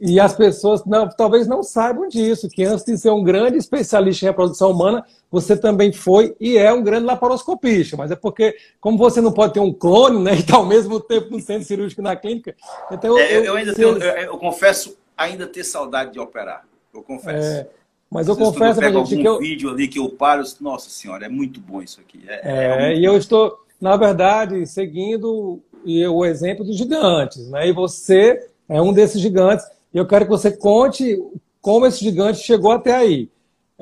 e 0.00 0.18
as 0.18 0.34
pessoas 0.34 0.84
não, 0.84 1.08
talvez 1.08 1.46
não 1.46 1.62
saibam 1.62 2.08
disso, 2.08 2.48
que 2.48 2.64
antes 2.64 2.84
de 2.84 2.98
ser 2.98 3.10
um 3.10 3.22
grande 3.22 3.58
especialista 3.58 4.24
em 4.24 4.28
reprodução 4.28 4.72
humana, 4.72 5.04
você 5.30 5.56
também 5.56 5.92
foi 5.92 6.34
e 6.40 6.56
é 6.58 6.72
um 6.72 6.82
grande 6.82 7.06
laparoscopista. 7.06 7.96
Mas 7.96 8.10
é 8.10 8.16
porque, 8.16 8.56
como 8.80 8.98
você 8.98 9.20
não 9.20 9.32
pode 9.32 9.54
ter 9.54 9.60
um 9.60 9.72
clone, 9.72 10.20
né, 10.20 10.34
e 10.38 10.42
tá 10.42 10.56
ao 10.56 10.66
mesmo 10.66 10.98
tempo 10.98 11.30
no 11.30 11.40
centro 11.40 11.66
cirúrgico 11.66 12.02
na 12.02 12.16
clínica, 12.16 12.56
então 12.90 13.16
eu, 13.16 13.18
é, 13.18 13.36
eu, 13.36 13.44
eu 13.44 13.56
ainda 13.56 13.74
tenho, 13.74 13.88
eu, 13.88 14.02
eu, 14.02 14.38
confesso 14.38 14.96
ainda 15.16 15.46
ter 15.46 15.62
saudade 15.62 16.12
de 16.12 16.18
operar. 16.18 16.64
Eu 16.92 17.02
confesso. 17.02 17.60
É, 17.60 17.68
mas 18.10 18.26
eu 18.26 18.36
confesso 18.36 18.80
para 18.80 18.90
gente 18.90 19.16
que 19.16 19.28
eu 19.28 19.38
vídeo 19.38 19.70
ali 19.70 19.86
que 19.86 20.00
eu 20.00 20.08
paro, 20.08 20.42
nossa 20.60 20.90
senhora, 20.90 21.26
é 21.26 21.28
muito 21.28 21.60
bom 21.60 21.80
isso 21.80 22.00
aqui. 22.00 22.24
É, 22.26 22.40
é, 22.42 22.92
é 22.92 22.96
e 22.96 23.04
eu 23.04 23.16
estou, 23.16 23.58
na 23.80 23.96
verdade, 23.96 24.66
seguindo 24.66 25.62
o 25.84 26.24
exemplo 26.24 26.64
dos 26.64 26.76
gigantes, 26.76 27.48
né? 27.48 27.68
E 27.68 27.72
você 27.72 28.48
é 28.68 28.80
um 28.82 28.92
desses 28.92 29.20
gigantes. 29.20 29.64
E 29.92 29.98
eu 29.98 30.06
quero 30.06 30.24
que 30.24 30.30
você 30.30 30.56
conte 30.56 31.18
como 31.60 31.86
esse 31.86 32.00
gigante 32.00 32.40
chegou 32.40 32.72
até 32.72 32.94
aí. 32.94 33.30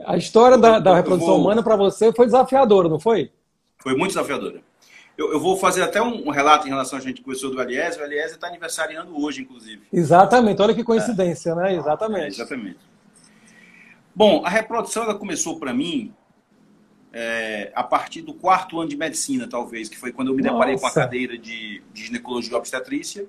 A 0.04 0.16
história 0.16 0.58
da, 0.58 0.78
da 0.78 0.94
reprodução 0.94 1.34
vou... 1.34 1.40
humana 1.40 1.62
para 1.62 1.76
você 1.76 2.12
foi 2.12 2.26
desafiadora, 2.26 2.88
não 2.88 3.00
foi? 3.00 3.30
Foi 3.78 3.96
muito 3.96 4.10
desafiadora. 4.10 4.60
Eu, 5.16 5.32
eu, 5.32 5.40
vou 5.40 5.56
fazer 5.56 5.82
até 5.82 6.02
um, 6.02 6.28
relato 6.28 6.66
em 6.66 6.70
relação 6.70 6.98
a 6.98 7.02
gente 7.02 7.22
conversou 7.22 7.50
do 7.50 7.58
Aliés. 7.58 7.96
O 7.96 8.02
Aliés 8.02 8.32
está 8.32 8.48
aniversariando 8.48 9.18
hoje, 9.18 9.40
inclusive. 9.40 9.82
Exatamente. 9.90 10.60
Olha 10.60 10.74
que 10.74 10.84
coincidência, 10.84 11.50
é. 11.50 11.54
né? 11.54 11.76
Exatamente. 11.76 12.24
É, 12.24 12.28
exatamente. 12.28 12.78
Bom, 14.14 14.42
a 14.44 14.50
reprodução 14.50 15.04
ela 15.04 15.14
começou 15.14 15.58
para 15.58 15.72
mim 15.72 16.12
é, 17.12 17.72
a 17.74 17.82
partir 17.82 18.20
do 18.20 18.34
quarto 18.34 18.78
ano 18.78 18.90
de 18.90 18.96
medicina, 18.96 19.48
talvez, 19.48 19.88
que 19.88 19.96
foi 19.96 20.12
quando 20.12 20.28
eu 20.28 20.34
me 20.34 20.42
deparei 20.42 20.74
Nossa. 20.74 20.82
com 20.82 20.86
a 20.86 21.02
cadeira 21.02 21.38
de, 21.38 21.82
de 21.92 22.04
ginecologia 22.04 22.56
obstetrícia 22.56 23.26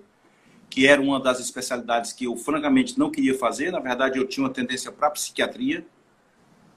que 0.69 0.87
era 0.87 1.01
uma 1.01 1.19
das 1.19 1.39
especialidades 1.39 2.13
que 2.13 2.25
eu 2.25 2.35
francamente 2.35 2.97
não 2.97 3.09
queria 3.09 3.37
fazer. 3.37 3.71
Na 3.71 3.79
verdade, 3.79 4.19
eu 4.19 4.27
tinha 4.27 4.45
uma 4.45 4.53
tendência 4.53 4.91
para 4.91 5.09
psiquiatria. 5.09 5.85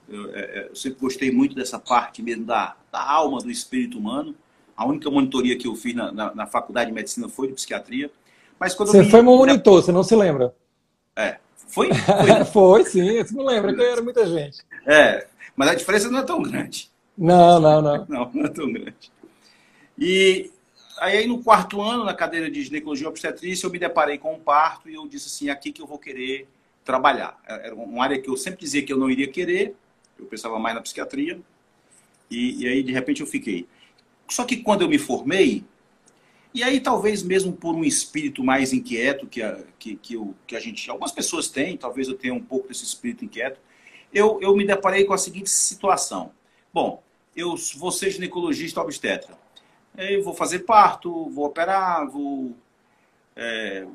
Eu, 0.09 0.35
é, 0.35 0.41
é, 0.41 0.69
eu, 0.71 0.77
sempre 0.77 1.01
gostei 1.01 1.31
muito 1.31 1.55
dessa 1.55 1.79
parte 1.79 2.23
mesmo 2.23 2.45
da, 2.45 2.77
da 2.91 3.03
alma, 3.03 3.39
do 3.39 3.51
espírito 3.51 3.99
humano. 3.99 4.35
A 4.77 4.87
única 4.87 5.11
monitoria 5.11 5.57
que 5.59 5.67
eu 5.67 5.75
fiz 5.77 5.95
na, 5.95 6.11
na, 6.11 6.35
na 6.35 6.47
faculdade 6.47 6.91
de 6.91 6.95
medicina 6.95 7.29
foi 7.29 7.49
de 7.49 7.55
psiquiatria. 7.55 8.11
Mas 8.59 8.75
quando 8.75 8.91
você 8.91 9.05
foi 9.05 9.23
monitor, 9.23 9.83
você 9.83 9.93
não 9.93 10.03
se 10.03 10.15
lembra? 10.15 10.55
É. 11.17 11.39
Foi? 11.69 11.89
Foi, 11.95 12.45
foi 12.47 12.85
sim. 12.85 13.23
Você 13.23 13.33
não 13.33 13.45
lembra, 13.45 13.73
que 13.73 13.81
era 13.81 14.03
muita 14.03 14.27
gente. 14.27 14.59
É, 14.85 15.29
mas 15.55 15.69
a 15.69 15.75
diferença 15.75 16.11
não 16.11 16.19
é 16.19 16.23
tão 16.25 16.43
grande. 16.43 16.91
Não, 17.17 17.61
não, 17.61 17.81
não. 17.81 18.07
Não, 18.09 18.31
não 18.33 18.45
é 18.45 18.49
tão 18.49 18.73
grande. 18.73 19.13
E 19.97 20.51
aí 21.07 21.27
no 21.27 21.43
quarto 21.43 21.81
ano, 21.81 22.05
na 22.05 22.15
cadeira 22.15 22.51
de 22.51 22.63
ginecologia 22.63 23.09
obstetrícia, 23.09 23.67
eu 23.67 23.71
me 23.71 23.79
deparei 23.79 24.19
com 24.19 24.35
um 24.35 24.41
parto 24.41 24.89
e 24.89 24.95
eu 24.95 25.09
disse 25.09 25.29
assim, 25.29 25.49
aqui 25.51 25.73
que 25.73 25.81
eu 25.83 25.87
vou 25.87 25.99
querer 25.99 26.47
trabalhar. 26.85 27.41
É, 27.47 27.67
era 27.67 27.75
uma 27.75 28.03
área 28.05 28.21
que 28.21 28.29
eu 28.29 28.37
sempre 28.37 28.61
dizia 28.61 28.83
que 28.83 28.93
eu 28.93 28.99
não 28.99 29.11
iria 29.11 29.29
querer, 29.29 29.75
eu 30.19 30.27
pensava 30.27 30.59
mais 30.59 30.75
na 30.75 30.83
psiquiatria, 30.83 31.41
e, 32.31 32.63
e 32.65 32.69
aí 32.69 32.83
de 32.83 32.93
repente 32.93 33.21
eu 33.21 33.27
fiquei. 33.27 33.67
Só 34.29 34.45
que 34.45 34.59
quando 34.59 34.83
eu 34.83 34.89
me 34.89 34.99
formei, 34.99 35.65
E 36.53 36.65
aí, 36.65 36.81
talvez 36.81 37.23
mesmo 37.23 37.53
por 37.53 37.75
um 37.77 37.85
espírito 37.85 38.43
mais 38.43 38.73
inquieto 38.73 39.27
que 39.27 39.41
a, 39.41 39.63
que, 39.79 39.95
que, 39.97 40.15
eu, 40.15 40.35
que 40.47 40.57
a 40.57 40.61
gente. 40.61 40.91
Algumas 40.91 41.13
pessoas 41.13 41.49
têm, 41.49 41.77
talvez 41.77 42.09
eu 42.09 42.15
tenha 42.15 42.35
um 42.35 42.43
pouco 42.43 42.69
desse 42.69 42.85
espírito 42.85 43.25
inquieto. 43.25 43.61
Eu, 44.13 44.41
eu 44.43 44.55
me 44.57 44.67
deparei 44.67 45.05
com 45.05 45.13
a 45.13 45.19
seguinte 45.19 45.49
situação. 45.49 46.33
Bom, 46.75 47.03
eu 47.37 47.55
vou 47.77 47.93
ser 47.93 48.11
ginecologista 48.11 48.81
obstetra. 48.81 49.39
Eu 49.97 50.23
vou 50.23 50.35
fazer 50.35 50.61
parto, 50.61 51.29
vou 51.31 51.47
operar, 51.47 52.09
vou. 52.09 52.57
É, 53.37 53.87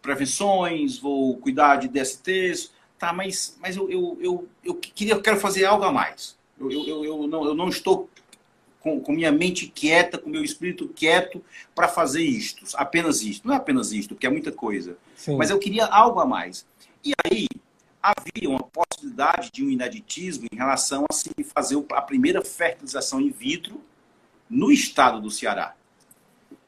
prevenções, 0.00 0.98
vou 0.98 1.36
cuidar 1.36 1.76
de 1.76 1.88
DSTs. 1.88 2.72
Tá, 2.98 3.12
mas, 3.12 3.56
mas 3.60 3.76
eu, 3.76 3.90
eu, 3.90 4.18
eu, 4.20 4.48
eu, 4.64 4.74
queria, 4.74 5.14
eu 5.14 5.22
quero 5.22 5.38
fazer 5.38 5.64
algo 5.64 5.84
a 5.84 5.92
mais. 5.92 6.36
Eu, 6.58 6.70
eu, 6.70 7.04
eu, 7.04 7.26
não, 7.26 7.44
eu 7.44 7.54
não 7.54 7.68
estou 7.68 8.08
com, 8.80 9.00
com 9.00 9.12
minha 9.12 9.32
mente 9.32 9.66
quieta, 9.68 10.18
com 10.18 10.28
meu 10.28 10.44
espírito 10.44 10.88
quieto 10.88 11.42
para 11.74 11.88
fazer 11.88 12.22
isto, 12.22 12.64
apenas 12.74 13.22
isto. 13.22 13.46
Não 13.46 13.54
é 13.54 13.56
apenas 13.56 13.92
isto, 13.92 14.14
porque 14.14 14.26
é 14.26 14.30
muita 14.30 14.52
coisa. 14.52 14.96
Sim. 15.16 15.36
Mas 15.36 15.50
eu 15.50 15.58
queria 15.58 15.86
algo 15.86 16.20
a 16.20 16.26
mais. 16.26 16.66
E 17.04 17.12
aí 17.24 17.46
havia 18.02 18.50
uma 18.50 18.62
possibilidade 18.62 19.50
de 19.52 19.64
um 19.64 19.70
inaditismo 19.70 20.46
em 20.52 20.56
relação 20.56 21.04
a 21.08 21.12
se 21.12 21.30
fazer 21.54 21.82
a 21.92 22.02
primeira 22.02 22.44
fertilização 22.44 23.20
in 23.20 23.30
vitro 23.30 23.80
no 24.52 24.70
estado 24.70 25.18
do 25.18 25.30
Ceará. 25.30 25.74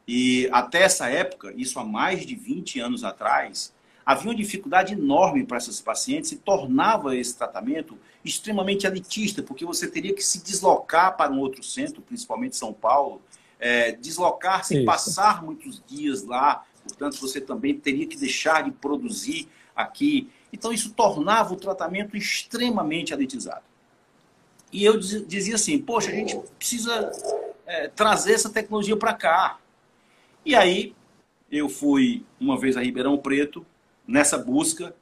E 0.09 0.49
até 0.51 0.83
essa 0.83 1.07
época, 1.09 1.53
isso 1.55 1.79
há 1.79 1.85
mais 1.85 2.25
de 2.25 2.35
20 2.35 2.81
anos 2.81 3.05
atrás, 3.05 3.75
havia 4.07 4.31
uma 4.31 4.35
dificuldade 4.35 4.95
enorme 4.95 5.45
para 5.45 5.59
essas 5.59 5.83
pacientes 5.83 6.33
e 6.33 6.37
tornava 6.37 7.15
esse 7.15 7.37
tratamento 7.37 7.99
extremamente 8.25 8.87
elitista, 8.87 9.43
porque 9.43 9.67
você 9.67 9.87
teria 9.87 10.15
que 10.15 10.23
se 10.23 10.43
deslocar 10.43 11.15
para 11.15 11.31
um 11.31 11.39
outro 11.39 11.63
centro, 11.63 12.01
principalmente 12.01 12.57
São 12.57 12.73
Paulo, 12.73 13.21
é, 13.61 13.93
deslocar-se 13.93 14.79
e 14.79 14.85
passar 14.85 15.45
muitos 15.45 15.83
dias 15.87 16.25
lá, 16.25 16.65
portanto, 16.83 17.21
você 17.21 17.39
também 17.39 17.79
teria 17.79 18.07
que 18.07 18.17
deixar 18.17 18.65
de 18.65 18.71
produzir 18.71 19.47
aqui. 19.77 20.31
Então, 20.51 20.73
isso 20.73 20.91
tornava 20.91 21.53
o 21.53 21.57
tratamento 21.57 22.17
extremamente 22.17 23.13
elitizado. 23.13 23.63
E 24.73 24.85
eu 24.85 24.99
dizia 24.99 25.55
assim: 25.55 25.79
poxa, 25.79 26.11
a 26.11 26.15
gente 26.15 26.37
precisa 26.59 27.11
é, 27.67 27.89
trazer 27.89 28.35
essa 28.35 28.51
tecnologia 28.51 28.97
para 28.97 29.15
cá. 29.15 29.59
E 30.45 30.55
aí, 30.55 30.95
eu 31.51 31.69
fui 31.69 32.25
uma 32.41 32.59
vez 32.59 32.77
a 32.77 32.83
Ribeirão 32.83 33.17
Preto, 33.17 33.65
nessa 34.07 34.37
busca, 34.37 34.95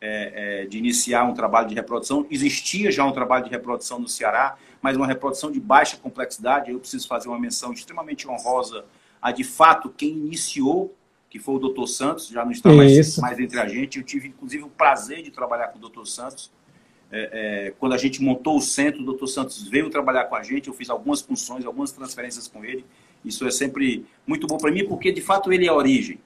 é, 0.00 0.62
é, 0.62 0.66
de 0.66 0.78
iniciar 0.78 1.24
um 1.24 1.34
trabalho 1.34 1.68
de 1.68 1.74
reprodução. 1.74 2.26
Existia 2.30 2.90
já 2.90 3.04
um 3.04 3.12
trabalho 3.12 3.44
de 3.44 3.50
reprodução 3.50 3.98
no 3.98 4.08
Ceará, 4.08 4.56
mas 4.80 4.96
uma 4.96 5.06
reprodução 5.06 5.52
de 5.52 5.60
baixa 5.60 5.96
complexidade. 5.96 6.70
Eu 6.70 6.80
preciso 6.80 7.06
fazer 7.06 7.28
uma 7.28 7.38
menção 7.38 7.72
extremamente 7.72 8.26
honrosa 8.26 8.84
a, 9.20 9.30
de 9.30 9.44
fato, 9.44 9.90
quem 9.90 10.10
iniciou, 10.10 10.94
que 11.28 11.38
foi 11.38 11.54
o 11.54 11.58
doutor 11.58 11.86
Santos, 11.86 12.28
já 12.28 12.44
não 12.44 12.50
está 12.50 12.72
mais, 12.72 13.18
mais, 13.18 13.38
entre 13.38 13.60
a 13.60 13.68
gente. 13.68 13.98
Eu 13.98 14.04
tive, 14.04 14.28
inclusive, 14.28 14.64
o 14.64 14.70
prazer 14.70 15.22
de 15.22 15.30
trabalhar 15.30 15.68
com 15.68 15.78
o 15.78 15.80
doutor 15.80 16.06
Santos. 16.06 16.50
É, 17.12 17.30
é, 17.66 17.74
quando 17.78 17.92
a 17.92 17.98
gente 17.98 18.22
montou 18.22 18.56
o 18.56 18.60
centro, 18.60 19.02
o 19.02 19.04
doutor 19.04 19.26
Santos 19.26 19.66
veio 19.66 19.90
trabalhar 19.90 20.24
com 20.24 20.36
a 20.36 20.42
gente, 20.42 20.68
eu 20.68 20.74
fiz 20.74 20.88
algumas 20.88 21.20
funções, 21.20 21.64
algumas 21.64 21.90
transferências 21.90 22.46
com 22.46 22.64
ele. 22.64 22.84
Isso 23.24 23.46
é 23.46 23.50
sempre 23.50 24.06
muito 24.26 24.46
bom 24.46 24.56
para 24.56 24.70
mim, 24.70 24.86
porque, 24.86 25.10
de 25.12 25.20
fato, 25.20 25.52
ele 25.52 25.66
é 25.66 25.68
a 25.68 25.74
origem 25.74 26.18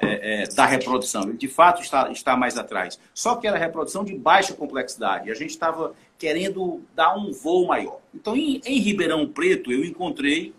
é, 0.00 0.42
é, 0.42 0.46
da 0.48 0.64
reprodução. 0.64 1.24
Ele, 1.24 1.36
de 1.36 1.48
fato, 1.48 1.82
está, 1.82 2.10
está 2.10 2.36
mais 2.36 2.56
atrás. 2.56 2.98
Só 3.12 3.36
que 3.36 3.46
era 3.46 3.58
reprodução 3.58 4.04
de 4.04 4.14
baixa 4.14 4.54
complexidade. 4.54 5.28
E 5.28 5.32
a 5.32 5.34
gente 5.34 5.50
estava 5.50 5.94
querendo 6.18 6.80
dar 6.94 7.16
um 7.16 7.32
voo 7.32 7.66
maior. 7.66 7.98
Então, 8.14 8.36
em, 8.36 8.60
em 8.64 8.78
Ribeirão 8.78 9.26
Preto, 9.28 9.72
eu 9.72 9.84
encontrei 9.84 10.54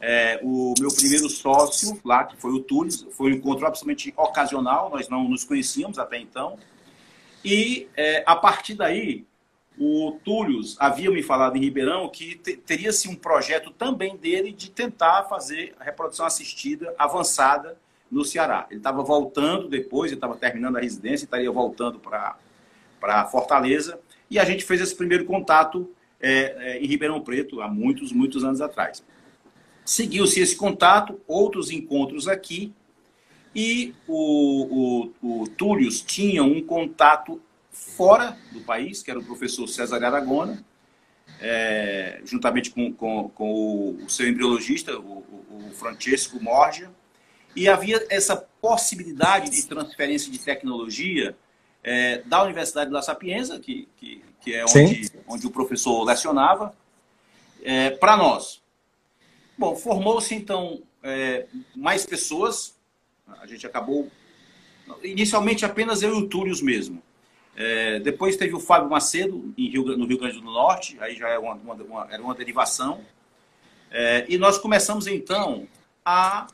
é, 0.00 0.40
o 0.42 0.74
meu 0.78 0.92
primeiro 0.92 1.28
sócio 1.28 2.00
lá, 2.04 2.24
que 2.24 2.36
foi 2.36 2.52
o 2.52 2.60
Túlio. 2.60 2.92
Foi 3.10 3.32
um 3.32 3.34
encontro 3.34 3.66
absolutamente 3.66 4.12
ocasional, 4.16 4.90
nós 4.90 5.08
não 5.08 5.28
nos 5.28 5.44
conhecíamos 5.44 5.98
até 5.98 6.18
então. 6.18 6.56
E, 7.44 7.88
é, 7.96 8.22
a 8.26 8.36
partir 8.36 8.74
daí, 8.74 9.24
o 9.78 10.18
Túlio 10.24 10.60
havia 10.78 11.10
me 11.10 11.22
falado 11.22 11.56
em 11.56 11.60
Ribeirão 11.60 12.08
que 12.08 12.36
teria-se 12.36 13.08
um 13.08 13.14
projeto 13.14 13.70
também 13.70 14.16
dele 14.16 14.52
de 14.52 14.70
tentar 14.70 15.24
fazer 15.24 15.74
a 15.80 15.84
reprodução 15.84 16.26
assistida 16.26 16.94
avançada 16.98 17.76
no 18.10 18.24
Ceará. 18.24 18.66
Ele 18.70 18.78
estava 18.78 19.02
voltando 19.02 19.68
depois, 19.68 20.10
ele 20.10 20.18
estava 20.18 20.36
terminando 20.36 20.76
a 20.76 20.80
residência, 20.80 21.24
estaria 21.24 21.50
voltando 21.50 21.98
para 21.98 23.26
Fortaleza, 23.26 23.98
e 24.30 24.38
a 24.38 24.44
gente 24.44 24.64
fez 24.64 24.80
esse 24.80 24.94
primeiro 24.94 25.24
contato 25.24 25.90
é, 26.20 26.54
é, 26.58 26.78
em 26.78 26.86
Ribeirão 26.86 27.20
Preto, 27.20 27.60
há 27.60 27.68
muitos, 27.68 28.12
muitos 28.12 28.44
anos 28.44 28.60
atrás. 28.60 29.02
Seguiu-se 29.84 30.40
esse 30.40 30.54
contato, 30.54 31.20
outros 31.26 31.70
encontros 31.70 32.28
aqui, 32.28 32.72
e 33.54 33.94
o, 34.08 35.10
o, 35.20 35.42
o 35.42 35.48
Túlios 35.48 36.00
tinha 36.00 36.42
um 36.42 36.62
contato 36.62 37.40
fora 37.70 38.36
do 38.52 38.60
país, 38.60 39.02
que 39.02 39.10
era 39.10 39.20
o 39.20 39.24
professor 39.24 39.66
César 39.66 40.04
Aragona, 40.04 40.64
é, 41.40 42.20
juntamente 42.24 42.70
com, 42.70 42.92
com, 42.92 43.28
com, 43.30 43.98
o 44.04 44.08
seu 44.08 44.28
embriologista, 44.28 44.98
o, 44.98 45.24
o 45.50 45.70
Francesco 45.74 46.42
Morgia, 46.42 46.90
e 47.54 47.68
havia 47.68 48.06
essa 48.08 48.36
possibilidade 48.36 49.50
de 49.50 49.66
transferência 49.66 50.30
de 50.30 50.38
tecnologia 50.38 51.36
é, 51.82 52.22
da 52.24 52.42
Universidade 52.44 52.88
de 52.88 52.94
La 52.94 53.02
Sapienza, 53.02 53.58
que, 53.58 53.88
que, 53.96 54.22
que 54.40 54.54
é 54.54 54.64
onde, 54.64 55.10
onde 55.26 55.46
o 55.46 55.50
professor 55.50 56.04
lecionava, 56.04 56.74
é, 57.62 57.90
para 57.90 58.16
nós. 58.16 58.62
Bom, 59.58 59.76
formou-se 59.76 60.34
então 60.34 60.82
é, 61.02 61.46
mais 61.74 62.06
pessoas, 62.06 62.76
a 63.40 63.46
gente 63.46 63.66
acabou, 63.66 64.10
inicialmente 65.02 65.64
apenas 65.64 66.02
eu 66.02 66.14
e 66.14 66.22
o 66.22 66.28
Túlios 66.28 66.60
mesmo. 66.60 67.02
É, 67.54 68.00
depois 68.00 68.36
teve 68.36 68.54
o 68.54 68.60
Fábio 68.60 68.88
Macedo, 68.88 69.52
em 69.58 69.68
Rio, 69.68 69.84
no 69.96 70.06
Rio 70.06 70.18
Grande 70.18 70.40
do 70.40 70.44
Norte, 70.44 70.96
aí 71.00 71.14
já 71.14 71.28
é 71.28 71.38
uma, 71.38 71.54
uma, 71.54 72.08
era 72.10 72.22
uma 72.22 72.34
derivação. 72.34 73.00
É, 73.90 74.24
e 74.28 74.38
nós 74.38 74.56
começamos 74.56 75.06
então 75.06 75.68
a 76.04 76.46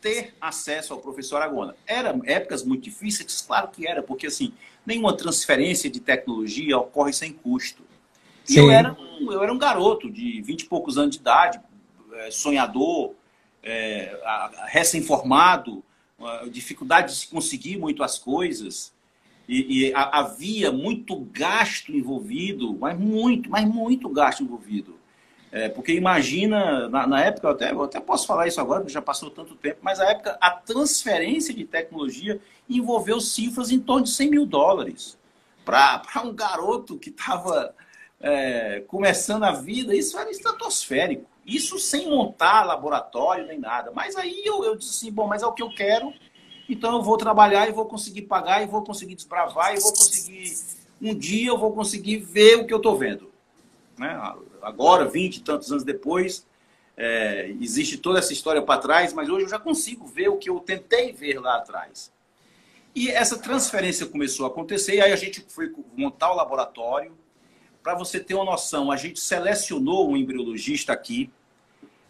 ter 0.00 0.34
acesso 0.40 0.92
ao 0.92 1.00
professor 1.00 1.36
Aragona. 1.36 1.76
Era 1.86 2.18
épocas 2.24 2.64
muito 2.64 2.82
difíceis? 2.82 3.40
Claro 3.40 3.68
que 3.68 3.86
era, 3.86 4.02
porque 4.02 4.26
assim, 4.26 4.52
nenhuma 4.84 5.16
transferência 5.16 5.88
de 5.88 6.00
tecnologia 6.00 6.76
ocorre 6.76 7.12
sem 7.12 7.32
custo. 7.32 7.84
E 8.50 8.56
eu 8.56 8.68
era, 8.68 8.92
um, 8.92 9.30
eu 9.30 9.40
era 9.40 9.52
um 9.52 9.58
garoto 9.58 10.10
de 10.10 10.42
vinte 10.42 10.62
e 10.62 10.66
poucos 10.66 10.98
anos 10.98 11.14
de 11.14 11.20
idade, 11.20 11.60
é, 12.14 12.32
sonhador, 12.32 13.14
é, 13.62 14.20
recém-formado, 14.66 15.84
dificuldade 16.50 17.12
de 17.12 17.18
se 17.18 17.28
conseguir 17.28 17.78
muito 17.78 18.02
as 18.02 18.18
coisas. 18.18 18.92
E, 19.48 19.88
e 19.88 19.92
havia 19.94 20.70
muito 20.70 21.16
gasto 21.16 21.92
envolvido, 21.92 22.76
mas 22.78 22.98
muito, 22.98 23.50
mas 23.50 23.64
muito 23.66 24.08
gasto 24.08 24.42
envolvido. 24.42 24.96
É, 25.50 25.68
porque 25.68 25.92
imagina, 25.92 26.88
na, 26.88 27.06
na, 27.06 27.20
época, 27.20 27.46
eu 27.46 27.50
até, 27.50 27.72
eu 27.72 27.82
até 27.82 28.00
posso 28.00 28.26
falar 28.26 28.46
isso 28.46 28.58
agora, 28.58 28.80
porque 28.80 28.92
já 28.92 29.02
passou 29.02 29.30
tanto 29.30 29.54
tempo, 29.54 29.80
mas 29.82 29.98
na 29.98 30.06
época 30.06 30.38
a 30.40 30.50
transferência 30.50 31.52
de 31.52 31.66
tecnologia 31.66 32.40
envolveu 32.66 33.20
cifras 33.20 33.70
em 33.70 33.78
torno 33.78 34.04
de 34.04 34.10
100 34.10 34.30
mil 34.30 34.46
dólares. 34.46 35.18
Para 35.62 36.22
um 36.24 36.32
garoto 36.32 36.98
que 36.98 37.10
estava 37.10 37.74
é, 38.18 38.82
começando 38.86 39.42
a 39.42 39.52
vida, 39.52 39.94
isso 39.94 40.18
era 40.18 40.30
estratosférico. 40.30 41.26
Isso 41.46 41.78
sem 41.78 42.08
montar 42.08 42.64
laboratório 42.64 43.46
nem 43.46 43.58
nada. 43.58 43.90
Mas 43.92 44.16
aí 44.16 44.42
eu, 44.44 44.64
eu 44.64 44.76
disse 44.76 44.90
assim, 44.90 45.12
bom, 45.12 45.26
mas 45.26 45.42
é 45.42 45.46
o 45.46 45.52
que 45.52 45.62
eu 45.62 45.70
quero, 45.74 46.12
então 46.68 46.94
eu 46.94 47.02
vou 47.02 47.16
trabalhar 47.16 47.68
e 47.68 47.72
vou 47.72 47.86
conseguir 47.86 48.22
pagar, 48.22 48.62
e 48.62 48.66
vou 48.66 48.82
conseguir 48.82 49.14
desbravar, 49.14 49.74
e 49.74 49.80
vou 49.80 49.90
conseguir. 49.90 50.56
Um 51.00 51.14
dia 51.14 51.48
eu 51.48 51.58
vou 51.58 51.72
conseguir 51.72 52.18
ver 52.18 52.58
o 52.58 52.66
que 52.66 52.72
eu 52.72 52.76
estou 52.76 52.96
vendo. 52.96 53.30
Né? 53.98 54.16
agora, 54.62 55.04
20 55.04 55.36
e 55.36 55.40
tantos 55.40 55.70
anos 55.70 55.84
depois, 55.84 56.46
é, 56.96 57.48
existe 57.60 57.98
toda 57.98 58.18
essa 58.18 58.32
história 58.32 58.62
para 58.62 58.80
trás, 58.80 59.12
mas 59.12 59.28
hoje 59.28 59.44
eu 59.44 59.48
já 59.48 59.58
consigo 59.58 60.06
ver 60.06 60.28
o 60.28 60.36
que 60.36 60.48
eu 60.48 60.60
tentei 60.60 61.12
ver 61.12 61.40
lá 61.40 61.56
atrás. 61.56 62.12
E 62.94 63.10
essa 63.10 63.38
transferência 63.38 64.06
começou 64.06 64.46
a 64.46 64.48
acontecer, 64.48 65.00
aí 65.00 65.12
a 65.12 65.16
gente 65.16 65.44
foi 65.48 65.74
montar 65.96 66.30
o 66.30 66.36
laboratório. 66.36 67.12
Para 67.82 67.94
você 67.94 68.20
ter 68.20 68.34
uma 68.34 68.44
noção, 68.44 68.90
a 68.90 68.96
gente 68.96 69.20
selecionou 69.20 70.10
um 70.10 70.16
embriologista 70.16 70.92
aqui, 70.92 71.30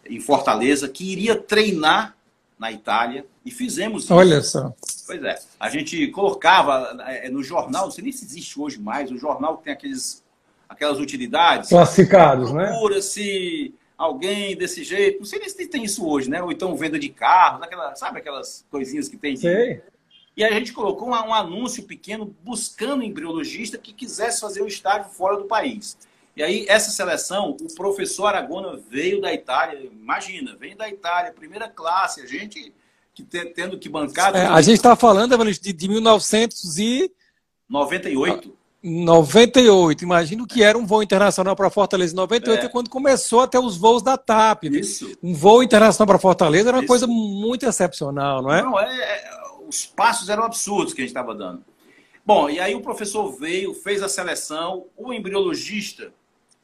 em 0.05 0.21
Fortaleza, 0.21 0.88
que 0.88 1.11
iria 1.11 1.37
treinar 1.37 2.17
na 2.59 2.71
Itália, 2.71 3.25
e 3.45 3.50
fizemos 3.50 4.05
isso. 4.05 4.14
Olha 4.14 4.43
só. 4.43 4.73
Pois 5.07 5.23
é. 5.23 5.38
A 5.59 5.69
gente 5.69 6.09
colocava 6.09 6.97
é, 7.07 7.29
no 7.29 7.43
jornal, 7.43 7.85
não 7.85 7.91
sei 7.91 8.05
nem 8.05 8.12
se 8.12 8.25
existe 8.25 8.61
hoje 8.61 8.81
mais, 8.81 9.11
o 9.11 9.19
jornal 9.19 9.57
tem 9.57 9.73
aqueles 9.73 10.23
aquelas 10.69 10.99
utilidades. 10.99 11.69
Classificados, 11.69 12.52
né? 12.52 12.69
Procura-se 12.69 13.75
alguém 13.97 14.57
desse 14.57 14.83
jeito. 14.83 15.19
Não 15.19 15.26
sei 15.26 15.38
nem 15.38 15.49
se 15.49 15.67
tem 15.67 15.85
isso 15.85 16.07
hoje, 16.07 16.31
né? 16.31 16.43
Ou 16.43 16.50
então 16.50 16.75
venda 16.76 16.99
de 16.99 17.09
carros, 17.09 17.62
aquela, 17.62 17.95
sabe 17.95 18.19
aquelas 18.19 18.64
coisinhas 18.71 19.09
que 19.09 19.17
tem? 19.17 19.35
De... 19.35 19.81
E 20.37 20.45
a 20.45 20.53
gente 20.53 20.73
colocou 20.73 21.09
um, 21.09 21.12
um 21.12 21.35
anúncio 21.35 21.83
pequeno 21.85 22.35
buscando 22.43 23.03
embriologista 23.03 23.77
que 23.77 23.93
quisesse 23.93 24.41
fazer 24.41 24.62
o 24.62 24.67
estágio 24.67 25.11
fora 25.11 25.37
do 25.37 25.45
país. 25.45 25.99
E 26.35 26.43
aí, 26.43 26.65
essa 26.69 26.91
seleção, 26.91 27.55
o 27.61 27.75
professor 27.75 28.25
Aragona 28.27 28.81
veio 28.89 29.21
da 29.21 29.35
Itália, 29.35 29.91
imagina, 29.93 30.57
veio 30.57 30.75
da 30.77 30.89
Itália, 30.89 31.33
primeira 31.33 31.69
classe, 31.69 32.23
a 32.23 32.27
gente 32.27 32.73
que 33.15 33.23
tendo 33.23 33.79
que 33.79 33.91
bancar. 33.91 34.35
É, 34.35 34.47
a 34.47 34.62
gente 34.62 34.77
está 34.77 34.97
falando, 34.97 35.37
de, 35.53 35.73
de 35.73 35.89
1998. 35.89 38.57
98. 38.83 40.03
Imagino 40.03 40.45
que 40.47 40.62
era 40.62 40.77
um 40.77 40.85
voo 40.87 41.03
internacional 41.03 41.55
para 41.55 41.71
Fortaleza 41.71 42.15
em 42.15 42.17
98, 42.17 42.65
é. 42.65 42.69
quando 42.69 42.91
começou 42.91 43.41
até 43.41 43.61
os 43.61 43.77
voos 43.77 44.03
da 44.03 44.17
TAP. 44.17 44.65
Isso. 44.65 45.17
Um 45.23 45.35
voo 45.35 45.62
internacional 45.62 46.07
para 46.07 46.19
Fortaleza 46.19 46.71
era 46.71 46.79
uma 46.79 46.83
Isso. 46.83 46.89
coisa 46.89 47.07
muito 47.07 47.65
excepcional, 47.65 48.43
não 48.43 48.53
é? 48.53 48.62
Não, 48.62 48.81
é, 48.81 48.99
é, 48.99 49.25
os 49.73 49.87
passos 49.87 50.29
eram 50.29 50.45
absurdos 50.45 50.93
que 50.93 51.00
a 51.00 51.05
gente 51.05 51.11
estava 51.11 51.35
dando. 51.35 51.64
Bom, 52.25 52.50
e 52.50 52.61
aí 52.61 52.75
o 52.75 52.83
professor 52.83 53.33
veio, 53.33 53.73
fez 53.75 54.02
a 54.02 54.09
seleção, 54.09 54.87
o 54.97 55.12
embriologista 55.12 56.12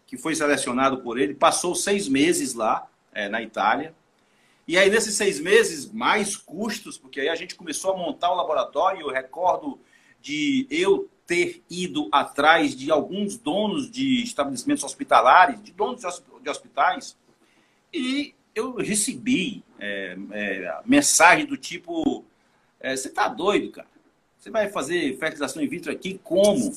que 0.06 0.16
foi 0.16 0.34
selecionado 0.34 0.98
por 0.98 1.18
ele 1.18 1.34
passou 1.34 1.74
seis 1.74 2.06
meses 2.06 2.54
lá 2.54 2.86
é, 3.12 3.28
na 3.28 3.42
Itália. 3.42 3.94
E 4.66 4.76
aí, 4.76 4.90
nesses 4.90 5.14
seis 5.14 5.40
meses, 5.40 5.90
mais 5.90 6.36
custos, 6.36 6.98
porque 6.98 7.20
aí 7.20 7.28
a 7.30 7.34
gente 7.34 7.54
começou 7.54 7.94
a 7.94 7.96
montar 7.96 8.30
o 8.30 8.36
laboratório. 8.36 9.00
Eu 9.00 9.10
recordo 9.10 9.80
de 10.20 10.66
eu 10.70 11.10
ter 11.26 11.62
ido 11.70 12.08
atrás 12.12 12.76
de 12.76 12.90
alguns 12.90 13.38
donos 13.38 13.90
de 13.90 14.22
estabelecimentos 14.22 14.84
hospitalares, 14.84 15.62
de 15.62 15.72
donos 15.72 16.02
de 16.42 16.50
hospitais, 16.50 17.16
e 17.92 18.34
eu 18.54 18.76
recebi 18.76 19.62
é, 19.78 20.16
é, 20.32 20.80
mensagem 20.84 21.46
do 21.46 21.56
tipo: 21.56 22.24
é, 22.80 22.96
você 22.96 23.08
está 23.08 23.28
doido, 23.28 23.72
cara? 23.72 23.88
Você 24.38 24.50
vai 24.50 24.68
fazer 24.68 25.18
fertilização 25.18 25.62
in 25.62 25.68
vitro 25.68 25.90
aqui 25.90 26.20
como? 26.22 26.72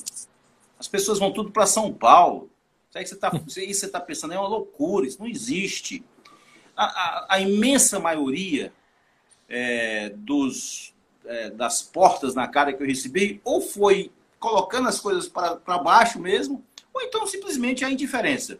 As 0.78 0.88
pessoas 0.88 1.18
vão 1.18 1.32
tudo 1.32 1.50
para 1.50 1.66
São 1.66 1.92
Paulo. 1.92 2.50
Isso 2.90 2.98
que 2.98 3.06
você 3.06 3.14
está 3.14 3.30
você 3.30 3.88
tá 3.88 4.00
pensando 4.00 4.34
é 4.34 4.38
uma 4.38 4.48
loucura, 4.48 5.06
isso 5.06 5.20
não 5.20 5.28
existe. 5.28 6.04
A, 6.76 6.84
a, 6.84 7.26
a 7.36 7.40
imensa 7.40 7.98
maioria 8.00 8.72
é, 9.48 10.10
dos, 10.10 10.92
é, 11.24 11.50
das 11.50 11.82
portas 11.82 12.34
na 12.34 12.48
cara 12.48 12.72
que 12.72 12.82
eu 12.82 12.86
recebi 12.86 13.40
ou 13.44 13.60
foi 13.60 14.10
colocando 14.38 14.88
as 14.88 14.98
coisas 14.98 15.28
para 15.28 15.78
baixo 15.78 16.18
mesmo, 16.18 16.64
ou 16.92 17.00
então 17.00 17.26
simplesmente 17.26 17.84
a 17.84 17.90
indiferença. 17.90 18.58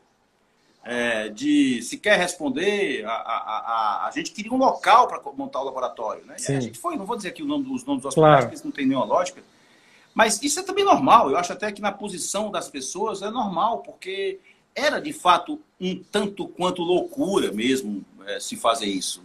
É, 0.85 1.29
de 1.29 1.81
se 1.83 1.97
quer 1.97 2.19
responder, 2.19 3.05
a, 3.05 3.12
a, 3.12 3.37
a, 3.37 4.07
a, 4.09 4.11
gente 4.11 4.33
queria 4.33 4.53
um 4.53 4.57
local 4.57 5.07
para 5.07 5.21
montar 5.33 5.61
o 5.61 5.65
laboratório. 5.65 6.25
Né? 6.27 6.35
a 6.37 6.61
gente 6.61 6.77
foi, 6.77 6.97
não 6.97 7.07
vou 7.07 7.17
dizer 7.17 7.29
aqui 7.29 7.45
nome, 7.45 7.73
os 7.73 7.85
nomes 7.85 8.03
dos 8.03 8.07
hospitais, 8.07 8.15
claro. 8.15 8.43
porque 8.43 8.57
isso 8.57 8.65
não 8.65 8.73
tem 8.73 8.85
nenhuma 8.85 9.07
lógica, 9.07 9.45
mas 10.12 10.43
isso 10.43 10.59
é 10.59 10.62
também 10.65 10.85
normal. 10.85 11.31
Eu 11.31 11.37
acho 11.37 11.53
até 11.53 11.71
que 11.71 11.81
na 11.81 11.93
posição 11.93 12.51
das 12.51 12.69
pessoas 12.69 13.23
é 13.23 13.31
normal, 13.31 13.79
porque 13.79 14.41
era 14.75 15.01
de 15.01 15.12
fato 15.12 15.61
um 15.81 16.03
tanto 16.03 16.49
quanto 16.49 16.83
loucura 16.83 17.53
mesmo 17.53 18.05
é, 18.27 18.41
se 18.41 18.57
fazer 18.57 18.87
isso. 18.87 19.23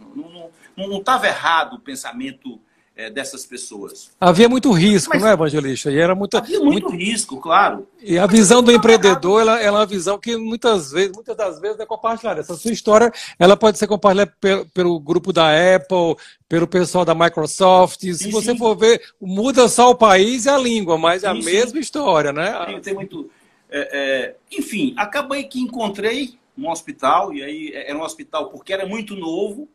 Não 0.76 0.98
estava 1.00 1.28
errado 1.28 1.76
o 1.76 1.80
pensamento 1.80 2.60
é, 2.98 3.12
dessas 3.12 3.46
pessoas. 3.46 4.12
Havia 4.20 4.50
muito 4.50 4.72
risco, 4.72 5.12
Mas, 5.14 5.22
não 5.22 5.30
é, 5.30 5.34
Evangelista? 5.34 5.92
E 5.92 6.00
era 6.00 6.16
muita, 6.16 6.40
havia 6.40 6.60
muito, 6.60 6.90
muito, 6.90 6.98
risco, 6.98 7.40
claro. 7.40 7.88
E 8.02 8.18
a 8.18 8.26
visão 8.26 8.64
do 8.64 8.72
empreendedor, 8.72 9.42
ela, 9.42 9.62
ela 9.62 9.78
é 9.78 9.82
uma 9.82 9.86
visão 9.86 10.18
que 10.18 10.36
muitas 10.36 10.92
vezes, 10.92 11.12
muitas 11.14 11.38
das 11.38 11.62
vezes 11.62 11.80
é 11.80 11.86
compartilhada. 11.86 12.40
Essa 12.42 12.56
sua 12.56 12.72
história, 12.72 13.14
ela 13.38 13.56
pode 13.56 13.78
ser 13.78 13.86
compartilhada 13.86 14.34
pelo, 14.42 14.66
pelo 14.66 15.00
grupo 15.00 15.32
da 15.32 15.52
Apple, 15.76 16.16
pelo 16.50 16.68
pessoal 16.68 17.06
da 17.06 17.14
Microsoft. 17.14 18.00
Se 18.00 18.16
sim, 18.16 18.32
você 18.32 18.54
sim. 18.54 18.58
for 18.58 18.76
ver, 18.76 19.00
muda 19.22 19.70
só 19.70 19.92
o 19.92 19.96
país 19.96 20.46
e 20.46 20.50
a 20.50 20.58
língua, 20.58 20.98
mas 20.98 21.24
é 21.24 21.28
a 21.28 21.36
mesma 21.36 21.80
história, 21.80 22.34
né? 22.34 22.66
Tem, 22.66 22.82
tem 22.82 22.94
muito. 22.96 23.30
É, 23.70 23.90
é, 23.92 24.36
enfim, 24.58 24.96
acabei 24.98 25.44
que 25.44 25.60
encontrei 25.60 26.40
um 26.58 26.68
hospital, 26.72 27.32
e 27.32 27.44
aí 27.44 27.72
é, 27.76 27.92
era 27.92 28.00
um 28.00 28.02
hospital 28.02 28.50
porque 28.50 28.74
era 28.74 28.88
muito 28.88 29.16
novo, 29.16 29.70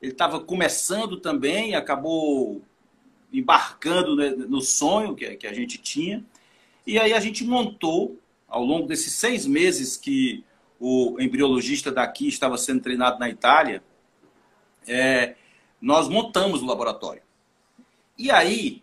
ele 0.00 0.12
estava 0.12 0.40
começando 0.40 1.18
também, 1.18 1.74
acabou 1.74 2.62
embarcando 3.32 4.16
no 4.48 4.60
sonho 4.60 5.14
que, 5.14 5.36
que 5.36 5.46
a 5.46 5.52
gente 5.52 5.78
tinha. 5.78 6.24
E 6.86 6.98
aí 6.98 7.12
a 7.12 7.20
gente 7.20 7.44
montou, 7.44 8.18
ao 8.48 8.64
longo 8.64 8.86
desses 8.88 9.12
seis 9.12 9.46
meses 9.46 9.96
que 9.96 10.44
o 10.80 11.16
embriologista 11.20 11.92
daqui 11.92 12.26
estava 12.26 12.56
sendo 12.56 12.80
treinado 12.80 13.18
na 13.18 13.28
Itália, 13.28 13.82
é, 14.88 15.36
nós 15.80 16.08
montamos 16.08 16.62
o 16.62 16.66
laboratório. 16.66 17.22
E 18.18 18.30
aí 18.30 18.82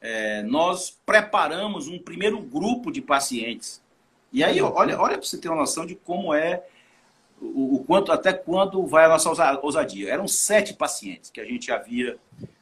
é, 0.00 0.42
nós 0.42 0.90
preparamos 1.06 1.88
um 1.88 1.98
primeiro 1.98 2.40
grupo 2.40 2.90
de 2.90 3.00
pacientes. 3.00 3.82
E 4.32 4.44
aí, 4.44 4.60
olha, 4.60 5.00
olha 5.00 5.16
para 5.16 5.26
você 5.26 5.38
ter 5.38 5.48
uma 5.48 5.56
noção 5.56 5.86
de 5.86 5.94
como 5.94 6.34
é 6.34 6.64
o, 7.40 7.84
quanto, 7.86 8.12
até 8.12 8.32
quando 8.32 8.86
vai 8.86 9.04
a 9.04 9.08
nossa 9.08 9.30
ousadia. 9.62 10.10
Eram 10.10 10.26
sete 10.26 10.74
pacientes 10.74 11.30
que 11.30 11.40
a 11.40 11.44
gente 11.44 11.70
havia 11.70 12.18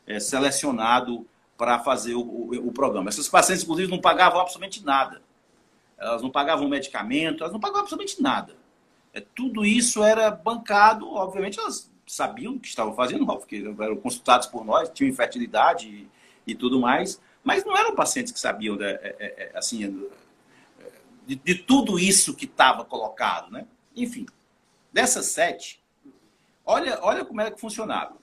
é, 0.06 0.20
selecionado 0.20 1.26
para 1.56 1.78
fazer 1.78 2.14
o, 2.14 2.20
o, 2.20 2.68
o, 2.68 2.72
programa. 2.72 3.08
Essas 3.08 3.28
pacientes, 3.28 3.64
inclusive, 3.64 3.90
não 3.90 4.00
pagavam 4.00 4.40
absolutamente 4.40 4.84
nada. 4.84 5.22
Elas 5.98 6.22
não 6.22 6.30
pagavam 6.30 6.68
medicamento, 6.68 7.42
elas 7.42 7.52
não 7.52 7.60
pagavam 7.60 7.82
absolutamente 7.82 8.22
nada. 8.22 8.54
É, 9.14 9.20
tudo 9.20 9.64
isso 9.64 10.02
era 10.04 10.30
bancado, 10.30 11.10
obviamente, 11.14 11.58
elas 11.58 11.90
sabiam 12.06 12.54
o 12.54 12.60
que 12.60 12.68
estavam 12.68 12.94
fazendo, 12.94 13.26
porque 13.26 13.64
eram 13.80 13.96
consultados 13.96 14.46
por 14.46 14.64
nós, 14.64 14.90
tinham 14.90 15.10
infertilidade 15.10 15.88
e, 15.88 16.08
e 16.46 16.54
tudo 16.54 16.78
mais, 16.78 17.20
mas 17.42 17.64
não 17.64 17.76
eram 17.76 17.94
pacientes 17.94 18.32
que 18.32 18.38
sabiam, 18.38 18.76
né, 18.76 18.90
é, 18.90 19.16
é, 19.18 19.52
é 19.54 19.58
assim, 19.58 20.06
de, 21.26 21.34
de 21.34 21.54
tudo 21.54 21.98
isso 21.98 22.34
que 22.34 22.44
estava 22.44 22.84
colocado, 22.84 23.50
né? 23.50 23.66
Enfim, 23.96 24.26
Dessas 24.96 25.26
sete, 25.26 25.78
olha, 26.64 26.98
olha 27.02 27.22
como 27.22 27.42
é 27.42 27.50
que 27.50 27.60
funcionava. 27.60 28.16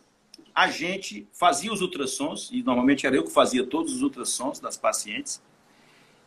A 0.56 0.72
gente 0.72 1.28
fazia 1.32 1.72
os 1.72 1.82
ultrassons, 1.82 2.50
e 2.52 2.64
normalmente 2.64 3.06
era 3.06 3.16
eu 3.16 3.24
que 3.24 3.30
fazia 3.30 3.64
todos 3.64 3.94
os 3.94 4.02
ultrassons 4.02 4.60
das 4.60 4.76
pacientes, 4.76 5.40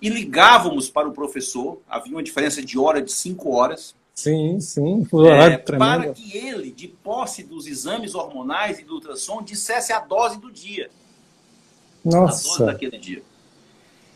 e 0.01 0.09
ligávamos 0.09 0.89
para 0.89 1.09
o 1.09 1.13
professor, 1.13 1.81
havia 1.89 2.13
uma 2.13 2.23
diferença 2.23 2.63
de 2.63 2.79
hora 2.79 3.03
de 3.03 3.11
cinco 3.11 3.57
horas. 3.57 3.97
Sim, 4.15 4.61
sim, 4.61 5.05
é, 5.27 5.59
para 5.59 6.13
que 6.13 6.39
ele, 6.39 6.71
de 6.71 6.87
posse 6.87 7.43
dos 7.43 7.67
exames 7.67 8.15
hormonais 8.15 8.79
e 8.79 8.85
do 8.85 8.95
ultrassom, 8.95 9.43
dissesse 9.43 9.93
a 9.93 9.99
dose 9.99 10.39
do 10.39 10.53
dia. 10.53 10.93
Nossa. 12.05 12.47
A 12.47 12.51
dose 12.51 12.67
daquele 12.67 12.99
dia. 12.99 13.23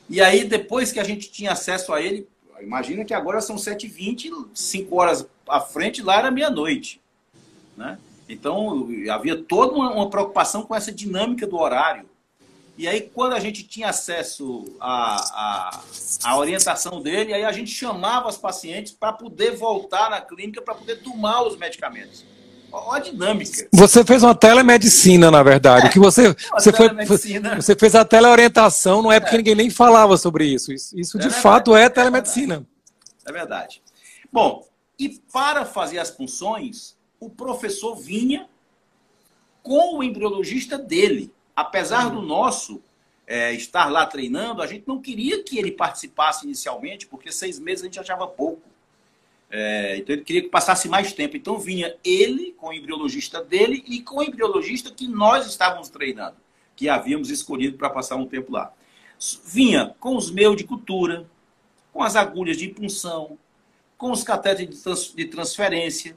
E 0.09 0.21
aí, 0.21 0.45
depois 0.45 0.93
que 0.93 1.01
a 1.01 1.05
gente 1.05 1.29
tinha 1.29 1.51
acesso 1.51 1.93
a 1.93 2.01
ele, 2.01 2.29
imagina 2.63 3.05
que 3.05 3.15
agora 3.15 3.41
são 3.41 3.57
7h20, 3.57 4.47
5 4.55 4.95
horas 4.95 5.27
à 5.51 5.61
frente, 5.61 6.03
lá 6.03 6.19
era 6.19 6.31
meia-noite. 6.31 7.01
Né? 7.77 7.99
Então, 8.29 8.89
havia 9.11 9.37
toda 9.37 9.73
uma, 9.73 9.93
uma, 9.93 10.09
preocupação 10.09 10.63
com 10.63 10.75
essa 10.75 10.93
dinâmica 10.93 11.47
do 11.47 11.57
horário. 11.57 12.09
E 12.79 12.89
aí, 12.89 13.01
quando 13.01 13.35
a 13.35 13.41
gente 13.41 13.65
tinha 13.65 13.89
acesso 13.89 14.65
à, 14.81 15.17
à, 15.17 15.81
à 16.25 16.39
orientação 16.39 17.03
dele, 17.03 17.35
aí 17.35 17.45
a 17.45 17.53
gente 17.53 17.71
chamava 17.71 18.29
as 18.29 18.39
pacientes 18.39 18.93
para 18.93 19.13
poder 19.13 19.57
voltar 19.57 20.09
na 20.09 20.21
clínica, 20.21 20.63
para 20.63 20.75
poder 20.75 21.03
tomar 21.03 21.43
os 21.43 21.57
medicamentos. 21.57 22.25
Olha 22.73 23.01
a 23.01 23.05
dinâmica. 23.05 23.69
Você 23.73 24.05
fez 24.05 24.23
uma 24.23 24.35
telemedicina, 24.35 25.31
na 25.31 25.43
verdade. 25.43 25.87
É, 25.87 25.89
que 25.91 25.99
você, 25.99 26.35
você, 26.53 26.73
foi, 26.73 26.89
você 27.57 27.75
fez 27.75 27.95
a 27.95 28.05
teleorientação, 28.05 29.03
não 29.03 29.11
é 29.11 29.19
porque 29.19 29.35
é. 29.35 29.39
ninguém 29.39 29.55
nem 29.57 29.71
falava 29.71 30.17
sobre 30.17 30.47
isso. 30.47 30.73
Isso, 30.73 30.99
isso 30.99 31.19
de 31.19 31.27
é 31.27 31.31
fato 31.31 31.75
é, 31.75 31.85
é 31.85 31.89
telemedicina. 31.89 32.65
É 33.27 33.33
verdade. 33.33 33.83
Bom, 34.33 34.65
e 35.01 35.09
para 35.33 35.65
fazer 35.65 35.99
as 35.99 36.11
funções, 36.11 36.95
o 37.19 37.31
professor 37.31 37.97
vinha 37.97 38.47
com 39.63 39.97
o 39.97 40.03
embriologista 40.03 40.77
dele. 40.77 41.33
Apesar 41.57 42.11
do 42.11 42.21
nosso 42.21 42.83
é, 43.27 43.51
estar 43.55 43.91
lá 43.91 44.05
treinando, 44.05 44.61
a 44.61 44.67
gente 44.67 44.87
não 44.87 45.01
queria 45.01 45.43
que 45.43 45.59
ele 45.59 45.73
participasse 45.73 46.45
inicialmente, 46.45 47.07
porque 47.07 47.33
seis 47.33 47.59
meses 47.59 47.83
a 47.83 47.87
gente 47.87 47.99
achava 47.99 48.27
pouco. 48.27 48.61
É, 49.51 49.97
então 49.97 50.15
ele 50.15 50.23
queria 50.23 50.43
que 50.43 50.51
passasse 50.51 50.87
mais 50.87 51.15
tempo. 51.15 51.35
Então 51.35 51.59
vinha 51.59 51.97
ele 52.05 52.53
com 52.53 52.69
o 52.69 52.73
embriologista 52.75 53.43
dele 53.43 53.83
e 53.87 54.03
com 54.03 54.17
o 54.17 54.23
embriologista 54.23 54.91
que 54.91 55.09
nós 55.09 55.47
estávamos 55.47 55.89
treinando, 55.89 56.37
que 56.77 56.91
havíamos 56.91 57.31
escolhido 57.31 57.79
para 57.79 57.89
passar 57.89 58.17
um 58.17 58.27
tempo 58.27 58.53
lá. 58.53 58.71
Vinha 59.47 59.95
com 59.99 60.15
os 60.15 60.31
meus 60.31 60.59
de 60.59 60.65
cultura, 60.65 61.27
com 61.91 62.03
as 62.03 62.17
agulhas 62.17 62.59
de 62.59 62.69
punção, 62.69 63.39
com 64.01 64.11
os 64.11 64.25
catéteres 64.25 64.83
de 65.15 65.27
transferência. 65.27 66.17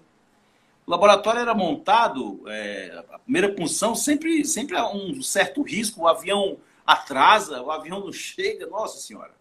O 0.87 0.91
laboratório 0.91 1.41
era 1.41 1.53
montado, 1.53 2.41
é, 2.47 3.03
a 3.11 3.19
primeira 3.19 3.53
punção 3.53 3.93
sempre, 3.93 4.45
sempre 4.45 4.77
há 4.77 4.89
um 4.89 5.21
certo 5.21 5.61
risco, 5.61 6.01
o 6.01 6.07
avião 6.07 6.57
atrasa, 6.87 7.61
o 7.61 7.69
avião 7.69 7.99
não 7.99 8.13
chega, 8.13 8.65
nossa 8.67 8.99
senhora. 8.99 9.31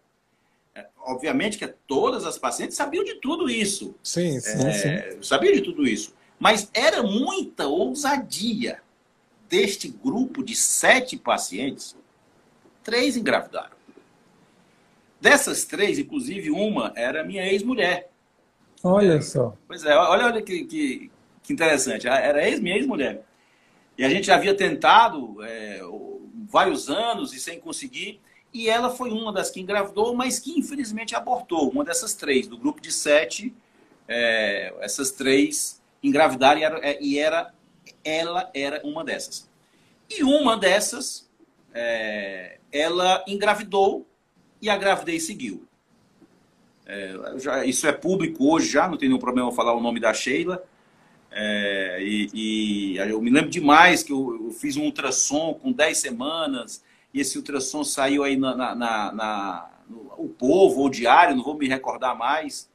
É, 0.75 0.87
obviamente 0.99 1.57
que 1.57 1.65
todas 1.87 2.25
as 2.25 2.37
pacientes 2.37 2.75
sabiam 2.75 3.05
de 3.05 3.15
tudo 3.15 3.49
isso. 3.49 3.95
Sim, 4.03 4.37
sim, 4.41 4.67
é, 4.67 5.11
sim. 5.11 5.23
Sabiam 5.23 5.53
de 5.53 5.61
tudo 5.61 5.87
isso. 5.87 6.13
Mas 6.37 6.69
era 6.73 7.01
muita 7.01 7.67
ousadia 7.67 8.81
deste 9.47 9.87
grupo 9.87 10.43
de 10.43 10.53
sete 10.53 11.15
pacientes, 11.15 11.95
três 12.83 13.15
engravidaram. 13.15 13.77
Dessas 15.21 15.63
três, 15.63 15.97
inclusive 15.97 16.51
uma 16.51 16.91
era 16.97 17.23
minha 17.23 17.45
ex-mulher 17.45 18.12
Olha 18.83 19.21
só. 19.21 19.55
Pois 19.65 19.85
é, 19.85 19.95
olha, 19.95 20.25
olha 20.25 20.41
que, 20.41 20.65
que, 20.65 21.11
que 21.41 21.53
interessante. 21.53 22.05
Era 22.05 22.45
ex, 22.47 22.59
minha 22.59 22.75
ex-mulher. 22.75 23.23
E 23.97 24.03
a 24.03 24.09
gente 24.09 24.29
havia 24.29 24.53
tentado 24.53 25.41
é, 25.41 25.79
vários 26.49 26.89
anos 26.89 27.33
e 27.33 27.39
sem 27.39 27.59
conseguir. 27.59 28.19
E 28.53 28.69
ela 28.69 28.89
foi 28.89 29.09
uma 29.09 29.31
das 29.31 29.49
que 29.49 29.61
engravidou, 29.61 30.13
mas 30.13 30.37
que 30.37 30.51
infelizmente 30.59 31.15
abortou. 31.15 31.69
Uma 31.69 31.85
dessas 31.85 32.13
três, 32.13 32.45
do 32.45 32.57
grupo 32.57 32.81
de 32.81 32.91
sete, 32.91 33.55
é, 34.07 34.73
essas 34.81 35.11
três 35.11 35.81
engravidaram 36.03 36.59
e, 36.59 36.63
era, 36.63 36.79
é, 36.85 37.01
e 37.01 37.17
era, 37.17 37.53
ela 38.03 38.51
era 38.53 38.81
uma 38.85 39.03
dessas. 39.03 39.49
E 40.09 40.23
uma 40.23 40.57
dessas, 40.57 41.29
é, 41.73 42.59
ela 42.71 43.23
engravidou 43.25 44.05
e 44.61 44.69
a 44.69 44.75
gravidez 44.75 45.25
seguiu. 45.25 45.65
É, 46.85 47.13
já, 47.37 47.65
isso 47.65 47.87
é 47.87 47.91
público 47.91 48.51
hoje 48.51 48.69
já, 48.69 48.87
não 48.87 48.97
tem 48.97 49.07
nenhum 49.07 49.19
problema 49.19 49.51
falar 49.51 49.73
o 49.73 49.81
nome 49.81 49.99
da 49.99 50.13
Sheila. 50.13 50.63
É, 51.31 51.97
e, 52.01 52.29
e, 52.33 52.97
eu 52.97 53.21
me 53.21 53.31
lembro 53.31 53.49
demais 53.49 54.03
que 54.03 54.11
eu, 54.11 54.45
eu, 54.45 54.51
fiz 54.51 54.77
um 54.77 54.83
ultrassom 54.83 55.53
com 55.55 55.71
10 55.71 55.97
semanas, 55.97 56.83
e 57.13 57.19
esse 57.19 57.37
ultrassom 57.37 57.83
saiu 57.83 58.23
aí 58.23 58.37
na, 58.37 58.55
na, 58.55 58.75
na, 58.75 59.11
na 59.11 59.69
no, 59.89 60.13
o 60.17 60.29
povo 60.29 60.81
ou 60.81 60.89
diário, 60.89 61.35
não 61.35 61.43
vou 61.43 61.57
me 61.57 61.67
recordar 61.67 62.15
mais, 62.15 62.69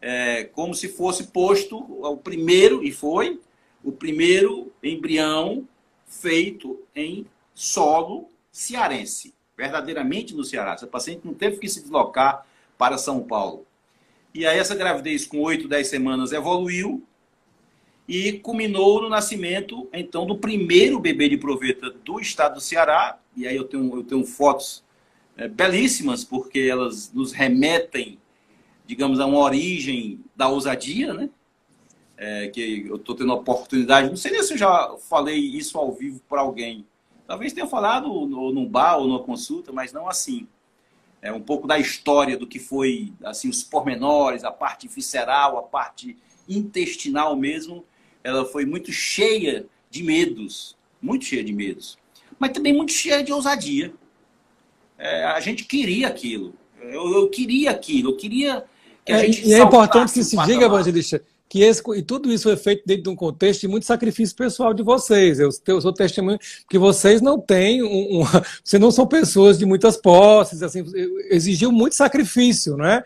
é, 0.00 0.44
como 0.44 0.74
se 0.74 0.88
fosse 0.88 1.28
posto 1.28 1.78
o 1.78 2.16
primeiro, 2.16 2.82
e 2.82 2.90
foi, 2.90 3.40
o 3.82 3.92
primeiro 3.92 4.72
embrião 4.82 5.68
feito 6.06 6.80
em 6.96 7.26
solo 7.54 8.28
cearense, 8.50 9.34
verdadeiramente 9.56 10.34
no 10.34 10.44
Ceará. 10.44 10.72
Essa 10.72 10.86
paciente 10.86 11.24
não 11.24 11.34
teve 11.34 11.58
que 11.58 11.68
se 11.68 11.80
deslocar 11.80 12.46
para 12.76 12.98
São 12.98 13.22
Paulo. 13.22 13.66
E 14.34 14.44
aí 14.44 14.58
essa 14.58 14.74
gravidez 14.74 15.26
com 15.26 15.40
8, 15.40 15.68
10 15.68 15.86
semanas 15.86 16.32
evoluiu 16.32 17.06
e 18.06 18.32
culminou 18.32 19.00
no 19.00 19.08
nascimento, 19.08 19.88
então, 19.92 20.26
do 20.26 20.36
primeiro 20.36 20.98
bebê 20.98 21.28
de 21.28 21.38
proveta 21.38 21.90
do 21.90 22.20
estado 22.20 22.54
do 22.54 22.60
Ceará. 22.60 23.18
E 23.36 23.46
aí 23.46 23.56
eu 23.56 23.64
tenho, 23.64 23.96
eu 23.96 24.02
tenho 24.02 24.24
fotos 24.24 24.84
é, 25.36 25.48
belíssimas, 25.48 26.24
porque 26.24 26.60
elas 26.60 27.12
nos 27.12 27.32
remetem, 27.32 28.18
digamos, 28.86 29.20
a 29.20 29.26
uma 29.26 29.38
origem 29.38 30.20
da 30.36 30.48
ousadia, 30.48 31.14
né? 31.14 31.30
É, 32.16 32.48
que 32.48 32.86
eu 32.88 32.96
estou 32.96 33.14
tendo 33.14 33.32
a 33.32 33.36
oportunidade, 33.36 34.08
não 34.08 34.16
sei 34.16 34.30
nem 34.30 34.42
se 34.42 34.52
eu 34.52 34.58
já 34.58 34.96
falei 35.08 35.36
isso 35.36 35.76
ao 35.76 35.92
vivo 35.92 36.20
para 36.28 36.42
alguém. 36.42 36.86
Talvez 37.26 37.52
tenha 37.52 37.66
falado 37.66 38.06
no, 38.06 38.52
num 38.52 38.66
bar 38.66 38.98
ou 38.98 39.08
numa 39.08 39.22
consulta, 39.22 39.72
mas 39.72 39.92
não 39.92 40.08
assim 40.08 40.46
é, 41.24 41.32
um 41.32 41.40
pouco 41.40 41.66
da 41.66 41.78
história 41.78 42.36
do 42.36 42.46
que 42.46 42.58
foi 42.58 43.10
assim 43.24 43.48
os 43.48 43.64
pormenores, 43.64 44.44
a 44.44 44.52
parte 44.52 44.86
visceral, 44.86 45.56
a 45.56 45.62
parte 45.62 46.18
intestinal 46.46 47.34
mesmo, 47.34 47.82
ela 48.22 48.44
foi 48.44 48.66
muito 48.66 48.92
cheia 48.92 49.66
de 49.90 50.02
medos, 50.02 50.76
muito 51.00 51.24
cheia 51.24 51.42
de 51.42 51.52
medos, 51.52 51.96
mas 52.38 52.52
também 52.52 52.74
muito 52.74 52.92
cheia 52.92 53.24
de 53.24 53.32
ousadia. 53.32 53.94
É, 54.98 55.24
a 55.24 55.40
gente 55.40 55.64
queria 55.64 56.08
aquilo, 56.08 56.54
eu, 56.78 57.10
eu, 57.14 57.30
queria 57.30 57.70
aquilo, 57.70 58.10
eu 58.10 58.16
queria 58.16 58.64
que 59.02 59.12
a 59.12 59.16
é, 59.16 59.26
gente 59.26 59.48
E 59.48 59.54
é 59.54 59.60
importante 59.60 60.12
que 60.12 60.22
se 60.22 60.36
diga, 60.44 60.66
evangelista, 60.66 61.24
que 61.54 61.62
esse, 61.62 61.80
e 61.94 62.02
tudo 62.02 62.32
isso 62.32 62.48
foi 62.48 62.56
feito 62.56 62.82
dentro 62.84 63.04
de 63.04 63.08
um 63.10 63.14
contexto 63.14 63.60
de 63.60 63.68
muito 63.68 63.86
sacrifício 63.86 64.34
pessoal 64.34 64.74
de 64.74 64.82
vocês. 64.82 65.38
Eu, 65.38 65.50
eu 65.68 65.80
sou 65.80 65.92
testemunho 65.92 66.36
que 66.68 66.76
vocês 66.76 67.20
não 67.20 67.40
têm 67.40 67.80
um, 67.80 68.22
um, 68.22 68.24
vocês 68.64 68.82
não 68.82 68.90
são 68.90 69.06
pessoas 69.06 69.56
de 69.56 69.64
muitas 69.64 69.96
posses, 69.96 70.64
assim, 70.64 70.84
exigiu 71.30 71.70
muito 71.70 71.94
sacrifício, 71.94 72.76
não 72.76 72.84
é? 72.84 73.04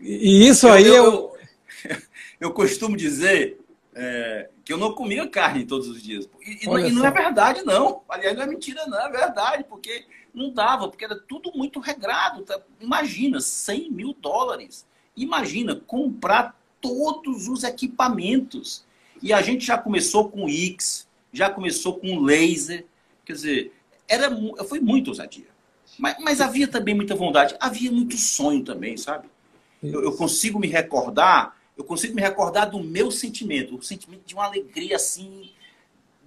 E 0.00 0.48
isso 0.48 0.66
aí 0.66 0.84
eu, 0.84 0.94
eu, 0.94 1.36
eu, 1.88 1.96
eu 2.40 2.50
costumo 2.52 2.96
dizer 2.96 3.56
é, 3.94 4.48
que 4.64 4.72
eu 4.72 4.76
não 4.76 4.92
comia 4.92 5.28
carne 5.28 5.64
todos 5.64 5.86
os 5.86 6.02
dias. 6.02 6.28
E, 6.44 6.66
e, 6.66 6.88
e 6.88 6.90
não 6.90 7.06
é 7.06 7.10
verdade, 7.12 7.62
não. 7.62 8.02
Aliás, 8.08 8.36
não 8.36 8.42
é 8.42 8.46
mentira, 8.48 8.84
não, 8.88 9.00
é 9.00 9.08
verdade, 9.08 9.62
porque 9.62 10.06
não 10.34 10.50
dava, 10.52 10.88
porque 10.88 11.04
era 11.04 11.16
tudo 11.16 11.52
muito 11.54 11.78
regrado. 11.78 12.42
Tá? 12.42 12.60
Imagina, 12.80 13.40
100 13.40 13.92
mil 13.92 14.12
dólares. 14.20 14.84
Imagina 15.16 15.76
comprar 15.76 16.59
todos 16.80 17.48
os 17.48 17.64
equipamentos. 17.64 18.84
E 19.22 19.32
a 19.32 19.42
gente 19.42 19.64
já 19.64 19.76
começou 19.76 20.28
com 20.28 20.48
X, 20.48 21.06
já 21.32 21.50
começou 21.50 21.98
com 21.98 22.20
laser. 22.20 22.86
Quer 23.24 23.32
dizer, 23.32 23.72
era, 24.08 24.30
foi 24.64 24.80
muito 24.80 25.08
ousadia. 25.08 25.48
Mas, 25.98 26.16
mas 26.20 26.40
havia 26.40 26.66
também 26.66 26.94
muita 26.94 27.14
vontade, 27.14 27.54
havia 27.60 27.90
muito 27.90 28.16
sonho 28.16 28.64
também, 28.64 28.96
sabe? 28.96 29.28
Eu, 29.82 30.02
eu, 30.02 30.12
consigo 30.12 30.58
me 30.58 30.66
recordar, 30.66 31.56
eu 31.76 31.84
consigo 31.84 32.14
me 32.14 32.22
recordar 32.22 32.70
do 32.70 32.82
meu 32.82 33.10
sentimento, 33.10 33.76
o 33.76 33.82
sentimento 33.82 34.22
de 34.24 34.34
uma 34.34 34.44
alegria 34.44 34.96
assim, 34.96 35.50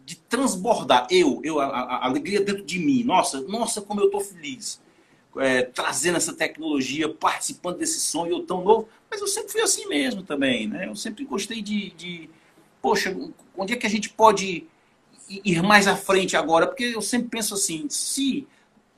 de 0.05 0.15
transbordar. 0.15 1.07
Eu, 1.09 1.41
eu 1.43 1.59
a, 1.59 1.65
a 1.65 2.05
alegria 2.05 2.41
dentro 2.41 2.63
de 2.63 2.79
mim. 2.79 3.03
Nossa, 3.03 3.41
nossa, 3.41 3.81
como 3.81 4.01
eu 4.01 4.05
estou 4.07 4.21
feliz 4.21 4.81
é, 5.37 5.63
trazendo 5.63 6.17
essa 6.17 6.33
tecnologia, 6.33 7.09
participando 7.09 7.77
desse 7.77 7.99
sonho, 7.99 8.41
tão 8.41 8.63
novo. 8.63 8.87
Mas 9.09 9.21
eu 9.21 9.27
sempre 9.27 9.51
fui 9.51 9.61
assim 9.61 9.87
mesmo 9.87 10.23
também, 10.23 10.67
né? 10.67 10.87
Eu 10.87 10.95
sempre 10.95 11.25
gostei 11.25 11.61
de, 11.61 11.91
de 11.91 12.29
poxa, 12.81 13.15
onde 13.55 13.73
é 13.73 13.75
que 13.75 13.87
a 13.87 13.89
gente 13.89 14.09
pode 14.09 14.65
ir 15.29 15.63
mais 15.63 15.87
à 15.87 15.95
frente 15.95 16.35
agora? 16.35 16.67
Porque 16.67 16.83
eu 16.83 17.01
sempre 17.01 17.29
penso 17.29 17.53
assim, 17.53 17.87
se 17.89 18.47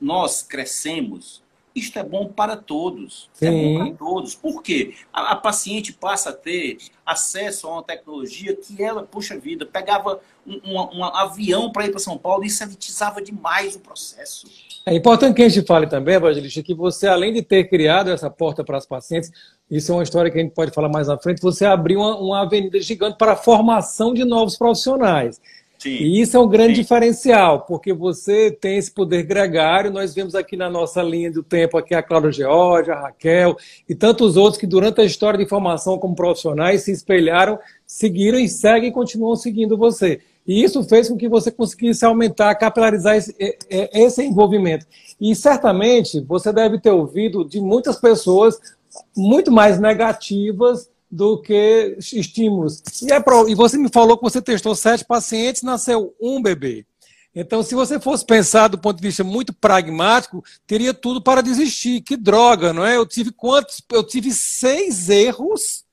nós 0.00 0.42
crescemos, 0.42 1.42
isto 1.76 1.98
é 1.98 2.02
bom 2.02 2.26
para 2.26 2.56
todos. 2.56 3.28
Sim. 3.34 3.46
É 3.46 3.50
bom 3.50 3.84
para 3.84 3.96
todos. 3.96 4.34
Por 4.34 4.62
quê? 4.62 4.94
A, 5.12 5.32
a, 5.32 5.36
paciente 5.36 5.92
passa 5.92 6.30
a 6.30 6.32
ter 6.32 6.78
acesso 7.04 7.68
a 7.68 7.74
uma 7.74 7.82
tecnologia 7.82 8.56
que 8.56 8.82
ela, 8.82 9.02
puxa 9.02 9.38
vida, 9.38 9.66
pegava 9.66 10.18
um, 10.46 10.60
um, 10.64 10.98
um 10.98 11.04
avião 11.04 11.70
para 11.70 11.86
ir 11.86 11.90
para 11.90 12.00
São 12.00 12.16
Paulo 12.16 12.44
e 12.44 12.50
sanitizava 12.50 13.20
demais 13.20 13.76
o 13.76 13.80
processo. 13.80 14.46
É 14.86 14.94
importante 14.94 15.34
que 15.34 15.42
a 15.42 15.48
gente 15.48 15.66
fale 15.66 15.86
também, 15.86 16.14
Evangelista, 16.14 16.62
que 16.62 16.72
você, 16.72 17.06
além 17.08 17.32
de 17.32 17.42
ter 17.42 17.64
criado 17.68 18.10
essa 18.10 18.30
porta 18.30 18.64
para 18.64 18.78
as 18.78 18.86
pacientes, 18.86 19.30
isso 19.70 19.90
é 19.90 19.94
uma 19.96 20.02
história 20.04 20.30
que 20.30 20.38
a 20.38 20.40
gente 20.40 20.54
pode 20.54 20.70
falar 20.70 20.88
mais 20.88 21.08
à 21.08 21.18
frente, 21.18 21.42
você 21.42 21.66
abriu 21.66 21.98
uma, 21.98 22.16
uma 22.16 22.42
avenida 22.42 22.80
gigante 22.80 23.18
para 23.18 23.32
a 23.32 23.36
formação 23.36 24.14
de 24.14 24.24
novos 24.24 24.56
profissionais. 24.56 25.40
Sim. 25.86 25.98
E 26.02 26.20
isso 26.20 26.36
é 26.36 26.40
um 26.40 26.48
grande 26.48 26.74
Sim. 26.74 26.82
diferencial, 26.82 27.60
porque 27.60 27.92
você 27.92 28.50
tem 28.50 28.76
esse 28.76 28.90
poder 28.90 29.22
gregário. 29.22 29.92
Nós 29.92 30.12
vemos 30.12 30.34
aqui 30.34 30.56
na 30.56 30.68
nossa 30.68 31.00
linha 31.00 31.30
do 31.30 31.44
tempo 31.44 31.78
aqui 31.78 31.94
a 31.94 32.02
Cláudia 32.02 32.32
Georgia, 32.32 32.94
a 32.94 33.02
Raquel 33.02 33.56
e 33.88 33.94
tantos 33.94 34.36
outros 34.36 34.58
que 34.58 34.66
durante 34.66 35.00
a 35.00 35.04
história 35.04 35.38
de 35.38 35.48
formação 35.48 35.96
como 35.96 36.16
profissionais 36.16 36.82
se 36.82 36.90
espelharam, 36.90 37.56
seguiram 37.86 38.38
e 38.38 38.48
seguem 38.48 38.88
e 38.88 38.92
continuam 38.92 39.36
seguindo 39.36 39.78
você. 39.78 40.20
E 40.44 40.62
isso 40.62 40.82
fez 40.82 41.08
com 41.08 41.16
que 41.16 41.28
você 41.28 41.52
conseguisse 41.52 42.04
aumentar, 42.04 42.54
capilarizar 42.56 43.16
esse, 43.16 43.34
esse 43.70 44.24
envolvimento. 44.24 44.86
E 45.20 45.34
certamente 45.36 46.20
você 46.20 46.52
deve 46.52 46.80
ter 46.80 46.90
ouvido 46.90 47.44
de 47.44 47.60
muitas 47.60 48.00
pessoas 48.00 48.58
muito 49.16 49.52
mais 49.52 49.78
negativas 49.78 50.88
do 51.10 51.40
que 51.40 51.96
estímulos. 51.98 52.82
E, 53.02 53.12
é 53.12 53.20
pro... 53.20 53.48
e 53.48 53.54
você 53.54 53.78
me 53.78 53.88
falou 53.88 54.16
que 54.16 54.24
você 54.24 54.42
testou 54.42 54.74
sete 54.74 55.04
pacientes, 55.04 55.62
nasceu 55.62 56.14
um 56.20 56.42
bebê. 56.42 56.86
Então, 57.34 57.62
se 57.62 57.74
você 57.74 58.00
fosse 58.00 58.24
pensar 58.24 58.68
do 58.68 58.78
ponto 58.78 58.96
de 58.96 59.06
vista 59.06 59.22
muito 59.22 59.52
pragmático, 59.52 60.42
teria 60.66 60.94
tudo 60.94 61.20
para 61.22 61.42
desistir. 61.42 62.00
Que 62.00 62.16
droga, 62.16 62.72
não 62.72 62.84
é? 62.84 62.96
Eu 62.96 63.06
tive 63.06 63.30
quantos? 63.30 63.82
Eu 63.92 64.02
tive 64.02 64.32
seis 64.32 65.10
erros 65.10 65.85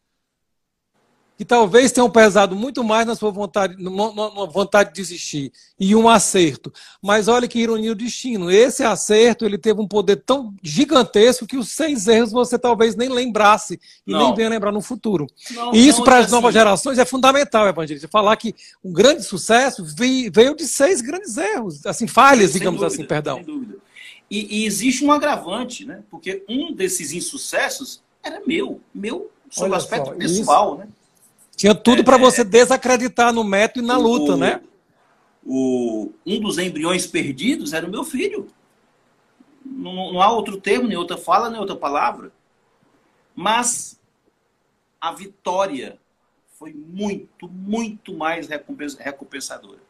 que 1.44 1.46
talvez 1.46 1.92
tenham 1.92 2.10
pesado 2.10 2.56
muito 2.56 2.82
mais 2.86 3.06
na 3.06 3.16
sua 3.16 3.30
vontade, 3.30 3.76
numa 3.78 4.48
vontade 4.48 4.92
de 4.92 4.96
desistir, 4.96 5.52
e 5.78 5.94
um 5.94 6.08
acerto. 6.08 6.72
Mas 7.02 7.28
olha 7.28 7.50
que 7.50 7.60
ironia 7.60 7.94
do 7.94 8.02
destino. 8.02 8.50
Esse 8.50 8.82
acerto 8.82 9.44
ele 9.44 9.58
teve 9.58 9.82
um 9.82 9.88
poder 9.88 10.24
tão 10.26 10.56
gigantesco 10.64 11.46
que 11.46 11.58
os 11.58 11.68
seis 11.70 12.08
erros 12.08 12.32
você 12.32 12.58
talvez 12.58 12.96
nem 12.96 13.10
lembrasse 13.10 13.78
e 14.08 14.12
não. 14.14 14.28
nem 14.28 14.36
venha 14.36 14.50
lembrar 14.50 14.72
no 14.72 14.80
futuro. 14.80 15.28
Não, 15.52 15.76
e 15.76 15.86
isso 15.86 16.02
para 16.02 16.20
as 16.20 16.26
assim. 16.26 16.34
novas 16.34 16.54
gerações 16.54 16.98
é 16.98 17.04
fundamental, 17.04 17.68
Evangelista. 17.68 18.08
Falar 18.08 18.38
que 18.38 18.56
um 18.82 18.94
grande 18.94 19.24
sucesso 19.24 19.84
veio 19.86 20.56
de 20.56 20.66
seis 20.66 21.02
grandes 21.02 21.36
erros, 21.36 21.86
assim, 21.86 22.08
falhas, 22.08 22.52
sem 22.52 22.60
digamos 22.60 22.80
dúvida, 22.80 22.96
assim, 22.96 23.06
perdão. 23.06 23.36
Sem 23.36 23.46
dúvida. 23.46 23.76
E, 24.32 24.62
e 24.62 24.66
existe 24.66 25.04
um 25.04 25.12
agravante, 25.12 25.84
né? 25.84 26.04
Porque 26.10 26.46
um 26.48 26.74
desses 26.74 27.12
insucessos 27.12 28.02
era 28.24 28.42
meu, 28.48 28.80
meu 28.96 29.30
sob 29.50 29.70
o 29.70 29.76
aspecto 29.76 30.06
só, 30.08 30.16
pessoal, 30.16 30.70
isso... 30.70 30.78
né? 30.78 30.88
Tinha 31.56 31.76
tudo 31.76 32.02
é, 32.02 32.04
para 32.04 32.18
você 32.18 32.44
desacreditar 32.44 33.32
no 33.34 33.44
método 33.44 33.86
e 33.86 33.88
na 33.88 33.98
o, 33.98 34.02
luta, 34.02 34.36
né? 34.36 34.62
O, 35.46 36.12
um 36.26 36.40
dos 36.40 36.58
embriões 36.58 37.06
perdidos 37.06 37.74
era 37.74 37.86
o 37.86 37.90
meu 37.90 38.04
filho. 38.04 38.48
Não, 39.66 40.14
não 40.14 40.22
há 40.22 40.32
outro 40.32 40.60
termo, 40.60 40.88
nem 40.88 40.98
outra 40.98 41.18
fala, 41.18 41.50
nem 41.50 41.60
outra 41.60 41.76
palavra. 41.76 42.32
Mas 43.36 44.00
a 45.00 45.12
vitória 45.12 46.00
foi 46.58 46.74
muito, 46.74 47.48
muito 47.48 48.14
mais 48.14 48.48
recompensadora. 48.48 49.82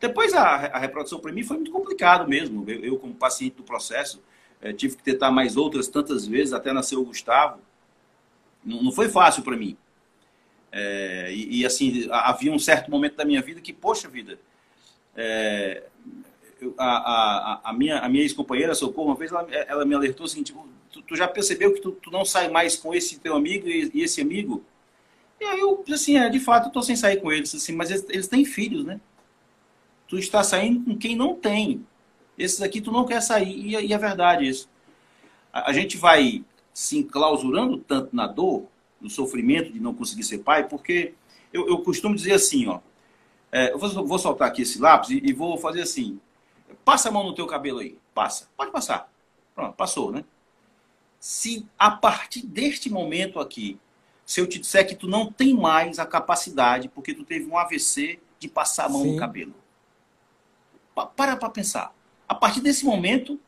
Depois 0.00 0.32
a, 0.32 0.42
a 0.42 0.78
reprodução 0.78 1.18
para 1.18 1.32
mim 1.32 1.42
foi 1.42 1.56
muito 1.56 1.72
complicado 1.72 2.28
mesmo. 2.28 2.64
Eu, 2.68 2.80
eu 2.84 2.98
como 2.98 3.14
paciente 3.14 3.56
do 3.56 3.62
processo, 3.62 4.22
é, 4.60 4.72
tive 4.72 4.96
que 4.96 5.02
tentar 5.02 5.30
mais 5.30 5.56
outras 5.56 5.88
tantas 5.88 6.26
vezes 6.26 6.52
até 6.52 6.72
nascer 6.72 6.96
o 6.96 7.04
Gustavo. 7.04 7.60
Não, 8.64 8.82
não 8.82 8.92
foi 8.92 9.08
fácil 9.08 9.42
para 9.42 9.56
mim. 9.56 9.76
É, 10.70 11.32
e, 11.32 11.60
e, 11.60 11.66
assim, 11.66 12.08
havia 12.10 12.52
um 12.52 12.58
certo 12.58 12.90
momento 12.90 13.16
da 13.16 13.24
minha 13.24 13.40
vida 13.40 13.60
que, 13.60 13.72
poxa 13.72 14.08
vida, 14.08 14.38
é, 15.16 15.84
a, 16.76 16.84
a, 16.86 17.70
a, 17.70 17.72
minha, 17.72 17.98
a 17.98 18.08
minha 18.08 18.22
ex-companheira, 18.22 18.74
Socorro, 18.74 19.08
uma 19.08 19.14
vez 19.14 19.30
ela, 19.30 19.46
ela 19.50 19.84
me 19.84 19.94
alertou 19.94 20.26
assim, 20.26 20.42
tipo, 20.42 20.68
tu, 20.92 21.02
tu 21.02 21.16
já 21.16 21.26
percebeu 21.26 21.72
que 21.72 21.80
tu, 21.80 21.92
tu, 21.92 22.10
não 22.10 22.24
sai 22.24 22.48
mais 22.48 22.76
com 22.76 22.94
esse 22.94 23.18
teu 23.18 23.34
amigo 23.34 23.68
e, 23.68 23.90
e 23.94 24.02
esse 24.02 24.20
amigo? 24.20 24.62
E 25.40 25.44
aí 25.44 25.60
eu, 25.60 25.84
assim, 25.92 26.18
é, 26.18 26.28
de 26.28 26.40
fato, 26.40 26.68
eu 26.68 26.72
tô 26.72 26.82
sem 26.82 26.96
sair 26.96 27.20
com 27.20 27.32
eles, 27.32 27.54
assim, 27.54 27.72
mas 27.72 27.90
eles, 27.90 28.06
eles 28.08 28.28
têm 28.28 28.44
filhos, 28.44 28.84
né? 28.84 29.00
Tu 30.06 30.18
está 30.18 30.42
saindo 30.42 30.84
com 30.84 30.96
quem 30.96 31.14
não 31.14 31.34
tem. 31.34 31.86
Esses 32.36 32.62
aqui 32.62 32.80
tu 32.80 32.90
não 32.90 33.04
quer 33.04 33.20
sair, 33.20 33.50
e, 33.50 33.86
e 33.86 33.92
é 33.92 33.98
verdade 33.98 34.48
isso. 34.48 34.68
A, 35.52 35.70
a 35.70 35.72
gente 35.72 35.96
vai 35.96 36.44
se 36.72 36.98
enclausurando 36.98 37.78
tanto 37.78 38.14
na 38.14 38.26
dor, 38.26 38.66
no 39.00 39.08
sofrimento 39.08 39.72
de 39.72 39.80
não 39.80 39.94
conseguir 39.94 40.24
ser 40.24 40.38
pai, 40.38 40.68
porque 40.68 41.14
eu, 41.52 41.68
eu 41.68 41.78
costumo 41.78 42.14
dizer 42.14 42.32
assim, 42.32 42.66
ó, 42.66 42.80
é, 43.50 43.72
eu 43.72 43.78
vou, 43.78 44.06
vou, 44.06 44.18
soltar 44.18 44.48
aqui 44.48 44.62
esse 44.62 44.78
lápis 44.78 45.10
e, 45.10 45.22
e, 45.24 45.32
vou 45.32 45.56
fazer 45.56 45.82
assim, 45.82 46.20
passa 46.84 47.08
a 47.08 47.12
mão 47.12 47.24
no 47.24 47.34
teu 47.34 47.46
cabelo 47.46 47.78
aí, 47.78 47.96
passa, 48.14 48.48
pode 48.56 48.70
passar, 48.70 49.10
pronto, 49.54 49.74
passou, 49.74 50.12
né? 50.12 50.24
Se 51.18 51.66
a 51.78 51.90
partir 51.90 52.46
deste 52.46 52.90
momento 52.90 53.40
aqui, 53.40 53.78
se 54.24 54.40
eu 54.40 54.46
te 54.46 54.58
disser 54.58 54.86
que 54.86 54.94
tu 54.94 55.08
não 55.08 55.32
tem 55.32 55.54
mais 55.54 55.98
a 55.98 56.06
capacidade, 56.06 56.88
porque 56.88 57.14
tu 57.14 57.24
teve 57.24 57.46
um 57.46 57.56
AVC 57.56 58.20
de 58.38 58.46
passar 58.46 58.86
a 58.86 58.88
mão 58.88 59.02
Sim. 59.02 59.12
no 59.12 59.18
cabelo, 59.18 59.54
pa, 60.94 61.06
para 61.06 61.36
para 61.36 61.50
pensar. 61.50 61.94
A 62.28 62.34
partir 62.34 62.60
desse 62.60 62.84
momento, 62.84 63.40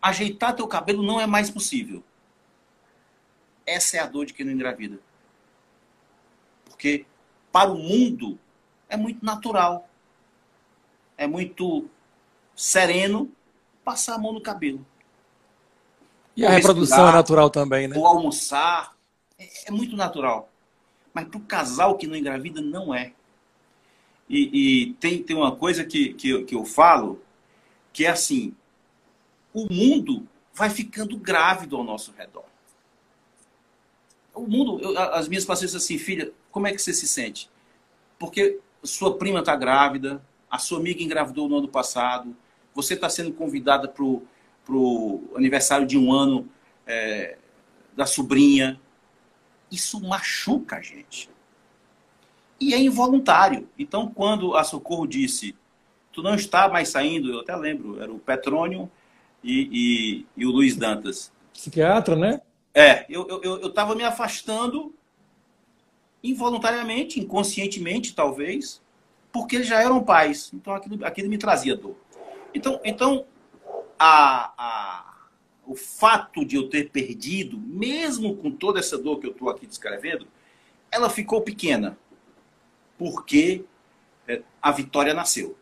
ajeitar 0.00 0.54
teu 0.54 0.66
cabelo 0.68 1.02
não 1.02 1.20
é 1.20 1.26
mais 1.26 1.50
possível. 1.50 2.02
Essa 3.68 3.98
é 3.98 4.00
a 4.00 4.06
dor 4.06 4.24
de 4.24 4.32
quem 4.32 4.46
não 4.46 4.52
engravida. 4.52 4.98
Porque 6.64 7.04
para 7.52 7.70
o 7.70 7.76
mundo 7.76 8.38
é 8.88 8.96
muito 8.96 9.22
natural. 9.22 9.86
É 11.18 11.26
muito 11.26 11.86
sereno 12.56 13.30
passar 13.84 14.14
a 14.14 14.18
mão 14.18 14.32
no 14.32 14.40
cabelo. 14.40 14.84
E 16.34 16.46
a 16.46 16.50
reprodução 16.50 17.08
é 17.10 17.12
natural 17.12 17.50
também, 17.50 17.86
né? 17.88 17.96
Ou 17.98 18.06
almoçar. 18.06 18.96
É, 19.38 19.68
é 19.68 19.70
muito 19.70 19.94
natural. 19.94 20.48
Mas 21.12 21.28
para 21.28 21.38
o 21.38 21.42
casal 21.44 21.98
que 21.98 22.06
não 22.06 22.16
engravida, 22.16 22.62
não 22.62 22.94
é. 22.94 23.12
E, 24.30 24.86
e, 24.88 24.92
tem, 24.94 25.22
tem 25.22 25.36
uma 25.36 25.54
coisa 25.54 25.84
que, 25.84 26.14
que, 26.14 26.30
eu, 26.30 26.46
que 26.46 26.54
eu 26.54 26.64
falo, 26.64 27.22
que 27.92 28.06
é 28.06 28.08
assim: 28.08 28.54
o 29.52 29.66
mundo 29.70 30.26
vai 30.54 30.70
ficando 30.70 31.18
grávido 31.18 31.76
ao 31.76 31.84
nosso 31.84 32.12
redor 32.12 32.48
o 34.38 34.48
mundo, 34.48 34.80
eu, 34.80 34.98
as 34.98 35.28
minhas 35.28 35.44
pacientes 35.44 35.74
assim, 35.74 35.98
filha, 35.98 36.32
como 36.50 36.66
é 36.66 36.72
que 36.72 36.80
você 36.80 36.92
se 36.92 37.06
sente? 37.06 37.50
Porque 38.18 38.58
sua 38.82 39.16
prima 39.16 39.40
está 39.40 39.54
grávida, 39.56 40.22
a 40.50 40.58
sua 40.58 40.78
amiga 40.78 41.02
engravidou 41.02 41.48
no 41.48 41.58
ano 41.58 41.68
passado, 41.68 42.34
você 42.74 42.94
está 42.94 43.08
sendo 43.08 43.32
convidada 43.32 43.88
para 43.88 44.04
o 44.04 45.30
aniversário 45.34 45.86
de 45.86 45.98
um 45.98 46.12
ano 46.12 46.48
é, 46.86 47.36
da 47.96 48.06
sobrinha. 48.06 48.80
Isso 49.70 50.00
machuca 50.00 50.76
a 50.76 50.80
gente. 50.80 51.28
E 52.60 52.72
é 52.72 52.78
involuntário. 52.78 53.68
Então, 53.78 54.08
quando 54.08 54.56
a 54.56 54.64
Socorro 54.64 55.06
disse, 55.06 55.54
tu 56.12 56.22
não 56.22 56.34
está 56.34 56.68
mais 56.68 56.88
saindo, 56.88 57.32
eu 57.32 57.40
até 57.40 57.54
lembro, 57.54 58.00
era 58.00 58.12
o 58.12 58.18
Petrônio 58.18 58.90
e, 59.42 59.68
e, 59.72 60.26
e 60.36 60.46
o 60.46 60.50
Luiz 60.50 60.76
Dantas. 60.76 61.32
Psiquiatra, 61.52 62.16
né? 62.16 62.40
É, 62.74 63.06
eu 63.08 63.22
estava 63.66 63.90
eu, 63.90 63.94
eu, 63.94 63.96
me 63.96 64.04
afastando 64.04 64.94
involuntariamente, 66.22 67.20
inconscientemente, 67.20 68.14
talvez, 68.14 68.82
porque 69.32 69.56
eles 69.56 69.68
já 69.68 69.82
eram 69.82 70.02
pais. 70.02 70.50
Então 70.52 70.74
aquilo, 70.74 71.04
aquilo 71.04 71.28
me 71.28 71.38
trazia 71.38 71.76
dor. 71.76 71.96
Então, 72.54 72.80
então 72.84 73.26
a, 73.98 74.52
a, 74.56 75.14
o 75.66 75.74
fato 75.74 76.44
de 76.44 76.56
eu 76.56 76.68
ter 76.68 76.90
perdido, 76.90 77.58
mesmo 77.58 78.36
com 78.36 78.50
toda 78.50 78.78
essa 78.78 78.96
dor 78.96 79.20
que 79.20 79.26
eu 79.26 79.32
estou 79.32 79.50
aqui 79.50 79.66
descrevendo, 79.66 80.26
ela 80.90 81.10
ficou 81.10 81.42
pequena. 81.42 81.98
Porque 82.96 83.64
é, 84.26 84.42
a 84.60 84.72
vitória 84.72 85.14
nasceu. 85.14 85.56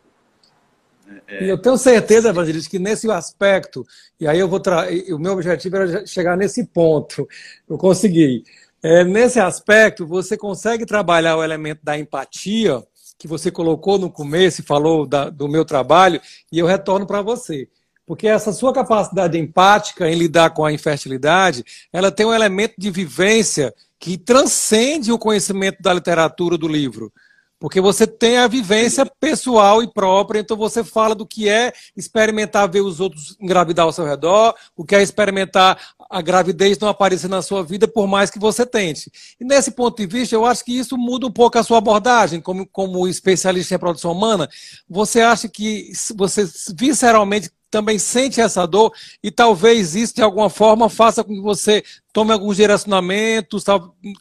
É, 1.27 1.45
e 1.45 1.49
eu 1.49 1.57
tenho 1.57 1.77
certeza, 1.77 2.29
Evangelista, 2.29 2.69
que 2.69 2.79
nesse 2.79 3.09
aspecto, 3.09 3.85
e 4.19 4.27
aí 4.27 4.39
eu 4.39 4.47
vou 4.47 4.59
tra... 4.59 4.87
o 5.09 5.19
meu 5.19 5.33
objetivo 5.33 5.75
era 5.77 6.05
chegar 6.05 6.35
nesse 6.35 6.65
ponto, 6.65 7.27
eu 7.69 7.77
consegui. 7.77 8.43
É, 8.81 9.03
nesse 9.03 9.39
aspecto, 9.39 10.05
você 10.05 10.37
consegue 10.37 10.85
trabalhar 10.85 11.37
o 11.37 11.43
elemento 11.43 11.81
da 11.83 11.97
empatia, 11.97 12.83
que 13.17 13.27
você 13.27 13.49
colocou 13.49 13.97
no 13.97 14.11
começo 14.11 14.61
e 14.61 14.65
falou 14.65 15.05
da, 15.05 15.29
do 15.29 15.47
meu 15.47 15.65
trabalho, 15.65 16.21
e 16.51 16.59
eu 16.59 16.67
retorno 16.67 17.07
para 17.07 17.21
você. 17.21 17.67
Porque 18.05 18.27
essa 18.27 18.53
sua 18.53 18.71
capacidade 18.71 19.37
empática 19.37 20.09
em 20.09 20.15
lidar 20.15 20.51
com 20.51 20.63
a 20.63 20.71
infertilidade, 20.71 21.65
ela 21.91 22.11
tem 22.11 22.25
um 22.25 22.33
elemento 22.33 22.75
de 22.77 22.89
vivência 22.89 23.73
que 23.99 24.17
transcende 24.17 25.11
o 25.11 25.17
conhecimento 25.17 25.81
da 25.81 25.93
literatura 25.93 26.57
do 26.57 26.67
livro. 26.67 27.11
Porque 27.59 27.81
você 27.81 28.05
tem 28.05 28.37
a 28.37 28.47
vivência 28.47 29.05
pessoal 29.19 29.81
e 29.81 29.91
própria, 29.91 30.39
então 30.39 30.55
você 30.55 30.83
fala 30.83 31.15
do 31.15 31.25
que 31.25 31.49
é 31.49 31.73
experimentar 31.95 32.69
ver 32.69 32.81
os 32.81 32.99
outros 32.99 33.35
engravidar 33.39 33.85
ao 33.85 33.91
seu 33.91 34.05
redor, 34.05 34.53
o 34.75 34.85
que 34.85 34.95
é 34.95 35.01
experimentar 35.01 35.79
a 36.09 36.21
gravidez 36.21 36.77
não 36.77 36.87
aparecer 36.87 37.27
na 37.27 37.41
sua 37.41 37.63
vida, 37.63 37.87
por 37.87 38.07
mais 38.07 38.29
que 38.29 38.39
você 38.39 38.65
tente. 38.65 39.11
E 39.39 39.43
nesse 39.43 39.71
ponto 39.71 39.97
de 39.97 40.05
vista, 40.05 40.35
eu 40.35 40.45
acho 40.45 40.63
que 40.63 40.77
isso 40.77 40.97
muda 40.97 41.27
um 41.27 41.31
pouco 41.31 41.57
a 41.57 41.63
sua 41.63 41.79
abordagem, 41.79 42.39
como, 42.39 42.65
como 42.67 43.07
especialista 43.07 43.73
em 43.73 43.75
reprodução 43.75 44.11
humana. 44.11 44.47
Você 44.89 45.21
acha 45.21 45.49
que 45.49 45.91
você 46.15 46.47
visceralmente 46.75 47.51
também 47.69 47.99
sente 47.99 48.39
essa 48.39 48.65
dor 48.65 48.93
e 49.23 49.29
talvez 49.29 49.95
isso 49.95 50.15
de 50.15 50.21
alguma 50.21 50.49
forma 50.49 50.89
faça 50.89 51.23
com 51.23 51.33
que 51.33 51.41
você 51.41 51.83
tome 52.13 52.31
alguns 52.31 52.55
direcionamentos 52.55 53.63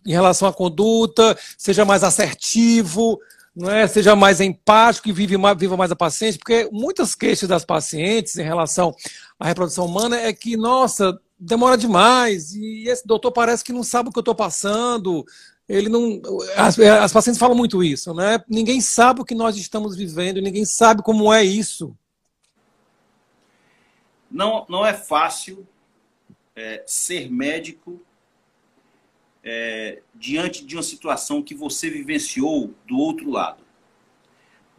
em 0.05 0.13
relação 0.13 0.49
à 0.49 0.53
conduta, 0.53 1.37
seja 1.57 1.85
mais 1.85 2.03
assertivo, 2.03 3.19
não 3.55 3.71
é? 3.71 3.87
seja 3.87 4.15
mais 4.15 4.41
empático 4.41 5.09
e 5.09 5.13
vive 5.13 5.37
mais, 5.37 5.57
viva 5.57 5.77
mais 5.77 5.91
a 5.91 5.97
paciente, 5.97 6.39
porque 6.39 6.69
muitas 6.73 7.15
queixas 7.15 7.49
das 7.49 7.65
pacientes 7.65 8.37
em 8.37 8.43
relação 8.43 8.95
à 9.39 9.47
reprodução 9.47 9.87
humana 9.87 10.21
é 10.21 10.33
que, 10.33 10.57
nossa, 10.57 11.19
demora 11.39 11.79
demais 11.79 12.55
e 12.55 12.89
esse 12.89 13.07
doutor 13.07 13.33
parece 13.33 13.65
que 13.65 13.73
não 13.73 13.83
sabe 13.83 14.09
o 14.09 14.13
que 14.13 14.19
eu 14.19 14.23
estou 14.23 14.35
passando. 14.35 15.25
Ele 15.69 15.89
não. 15.89 16.21
As, 16.57 16.79
as 16.79 17.13
pacientes 17.13 17.41
falam 17.41 17.57
muito 17.57 17.83
isso, 17.83 18.15
né? 18.15 18.41
Ninguém 18.49 18.81
sabe 18.81 19.21
o 19.21 19.25
que 19.25 19.35
nós 19.35 19.57
estamos 19.57 19.97
vivendo, 19.97 20.41
ninguém 20.41 20.65
sabe 20.65 21.03
como 21.03 21.33
é 21.33 21.43
isso 21.43 21.97
não, 24.37 24.67
não 24.69 24.85
é 24.85 24.93
fácil 24.93 25.67
é, 26.55 26.85
ser 26.87 27.31
médico 27.31 27.99
é, 29.43 30.03
diante 30.15 30.63
de 30.63 30.77
uma 30.77 30.83
situação 30.83 31.43
que 31.43 31.55
você 31.55 31.89
vivenciou 31.89 32.75
do 32.87 32.99
outro 32.99 33.31
lado. 33.31 33.65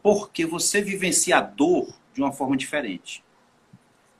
Porque 0.03 0.45
você 0.45 0.79
vivencia 0.79 1.37
a 1.37 1.41
dor 1.41 1.91
de 2.13 2.21
uma 2.21 2.31
forma 2.31 2.55
diferente. 2.55 3.23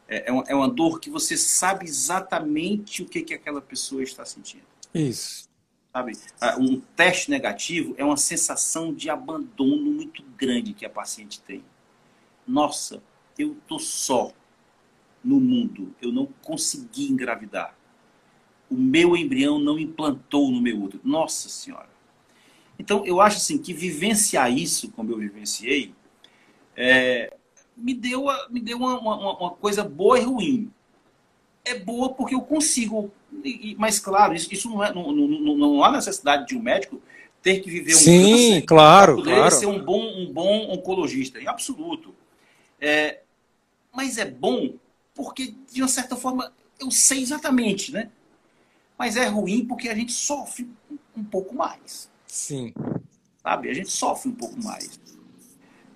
É, 0.08 0.28
é, 0.28 0.32
uma, 0.32 0.44
é 0.48 0.56
uma 0.56 0.68
dor 0.68 1.00
que 1.00 1.10
você 1.10 1.38
sabe 1.38 1.86
exatamente 1.86 3.04
o 3.04 3.06
que, 3.06 3.22
que 3.22 3.36
aquela 3.36 3.62
pessoa 3.62 4.02
está 4.02 4.26
sentindo. 4.26 4.66
Isso. 4.92 5.48
Sabe? 5.94 6.14
Ah, 6.42 6.58
um 6.58 6.80
teste 6.80 7.30
negativo 7.30 7.94
é 7.96 8.04
uma 8.04 8.18
sensação 8.18 8.92
de 8.92 9.08
abandono 9.08 9.92
muito 9.92 10.24
grande 10.36 10.74
que 10.74 10.86
a 10.86 10.90
paciente 10.90 11.40
tem. 11.42 11.64
Nossa, 12.48 13.04
eu 13.38 13.56
tô 13.68 13.78
só 13.78 14.34
no 15.24 15.40
mundo. 15.40 15.94
Eu 16.02 16.12
não 16.12 16.28
consegui 16.44 17.12
engravidar. 17.12 17.76
O 18.70 18.76
meu 18.76 19.16
embrião 19.16 19.60
não 19.60 19.80
implantou 19.80 20.52
no 20.52 20.62
meu 20.62 20.82
útero. 20.84 21.02
Nossa 21.04 21.50
Senhora. 21.50 21.90
Então, 22.80 23.06
eu 23.06 23.20
acho 23.20 23.38
assim 23.38 23.58
que 23.58 23.74
vivenciar 23.74 24.52
isso, 24.52 24.92
como 24.92 25.12
eu 25.12 25.18
vivenciei, 25.18 25.94
é, 26.76 27.34
me 27.76 27.94
deu, 27.94 28.26
me 28.50 28.60
deu 28.60 28.78
uma, 28.78 29.00
uma, 29.00 29.38
uma, 29.38 29.52
coisa 29.52 29.84
boa 29.84 30.20
e 30.20 30.24
ruim. 30.24 30.72
É 31.66 31.80
boa 31.80 32.10
porque 32.10 32.36
eu 32.36 32.42
consigo. 32.42 33.12
Mas, 33.78 34.00
claro, 34.00 34.34
isso, 34.34 34.54
isso 34.54 34.70
não, 34.70 34.84
é, 34.84 34.94
não, 34.94 35.12
não, 35.12 35.58
não 35.58 35.84
há 35.84 35.92
necessidade 35.92 36.48
de 36.48 36.56
um 36.56 36.62
médico 36.62 37.02
ter 37.42 37.60
que 37.60 37.70
viver 37.70 37.94
um 37.94 37.98
Sim, 37.98 38.62
claro, 38.62 39.24
para 39.24 39.24
claro. 39.24 39.56
ser 39.56 39.66
um 39.68 39.84
bom, 39.84 40.02
um 40.02 40.32
bom 40.32 40.72
oncologista, 40.72 41.40
em 41.40 41.48
absoluto. 41.48 42.14
É, 42.80 43.22
mas 43.94 44.18
é 44.18 44.26
bom 44.26 44.74
porque, 45.18 45.56
de 45.74 45.82
uma 45.82 45.88
certa 45.88 46.16
forma, 46.16 46.54
eu 46.80 46.92
sei 46.92 47.24
exatamente, 47.24 47.92
né? 47.92 48.12
Mas 48.96 49.18
é 49.18 49.26
ruim 49.26 49.66
porque 49.66 49.90
a 49.90 49.96
gente 49.96 50.14
sofre 50.14 50.70
um 51.16 51.24
pouco 51.24 51.56
mais. 51.56 52.08
Sim. 52.28 52.72
Sabe? 53.42 53.70
A 53.70 53.74
gente 53.74 53.90
sofre 53.90 54.30
um 54.30 54.36
pouco 54.36 54.64
mais. 54.64 55.00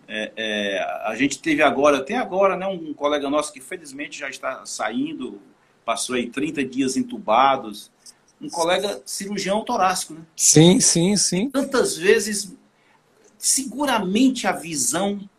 É, 0.07 0.31
é, 0.35 0.83
a 1.05 1.15
gente 1.15 1.39
teve 1.39 1.61
agora, 1.61 2.03
tem 2.03 2.17
agora, 2.17 2.57
né, 2.57 2.65
um 2.65 2.93
colega 2.93 3.29
nosso 3.29 3.53
que 3.53 3.61
felizmente 3.61 4.19
já 4.19 4.27
está 4.27 4.65
saindo, 4.65 5.39
passou 5.85 6.15
aí 6.15 6.29
30 6.29 6.65
dias 6.65 6.97
entubados, 6.97 7.91
um 8.41 8.49
colega 8.49 9.01
cirurgião 9.05 9.63
torácico, 9.63 10.15
né? 10.15 10.21
Sim, 10.35 10.79
sim, 10.79 11.15
sim. 11.15 11.49
Tantas 11.51 11.95
vezes, 11.95 12.53
seguramente 13.37 14.47
a 14.47 14.51
visão 14.51 15.29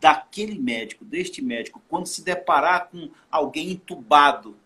daquele 0.00 0.58
médico, 0.58 1.04
deste 1.04 1.42
médico, 1.42 1.82
quando 1.88 2.06
se 2.06 2.22
deparar 2.22 2.88
com 2.88 3.10
alguém 3.30 3.72
entubado 3.72 4.56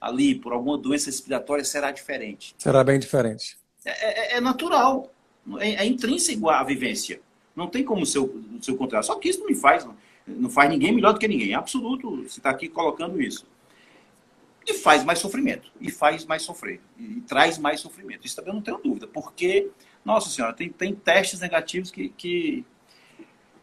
ali 0.00 0.34
por 0.34 0.52
alguma 0.52 0.76
doença 0.76 1.06
respiratória, 1.06 1.64
será 1.64 1.92
diferente. 1.92 2.54
Será 2.58 2.82
bem 2.82 2.98
diferente. 2.98 3.56
É, 3.84 4.34
é, 4.34 4.36
é 4.36 4.40
natural, 4.40 5.12
é, 5.58 5.74
é, 5.74 5.86
intrínseco 5.86 6.48
à 6.48 6.62
vivência. 6.64 7.20
Não 7.54 7.68
tem 7.68 7.84
como 7.84 8.04
ser 8.04 8.18
o 8.18 8.58
seu 8.60 8.76
contrário. 8.76 9.06
Só 9.06 9.14
que 9.16 9.28
isso 9.28 9.40
não 9.40 9.46
me 9.46 9.54
faz, 9.54 9.84
não, 9.84 9.96
não 10.26 10.50
faz 10.50 10.70
ninguém 10.70 10.92
melhor 10.92 11.12
do 11.12 11.20
que 11.20 11.28
ninguém. 11.28 11.52
É 11.52 11.54
absoluto, 11.54 12.22
você 12.22 12.40
está 12.40 12.50
aqui 12.50 12.68
colocando 12.68 13.20
isso. 13.20 13.46
E 14.66 14.74
faz 14.74 15.04
mais 15.04 15.18
sofrimento, 15.18 15.70
e 15.80 15.90
faz 15.90 16.24
mais 16.24 16.42
sofrer, 16.42 16.80
e, 16.96 17.18
e 17.18 17.20
traz 17.22 17.58
mais 17.58 17.80
sofrimento. 17.80 18.24
Isso 18.24 18.36
também 18.36 18.50
eu 18.50 18.54
não 18.54 18.62
tenho 18.62 18.78
dúvida, 18.78 19.08
porque, 19.08 19.70
nossa 20.04 20.30
senhora, 20.30 20.52
tem, 20.52 20.68
tem 20.70 20.94
testes 20.94 21.40
negativos 21.40 21.90
que, 21.90 22.08
que 22.10 22.64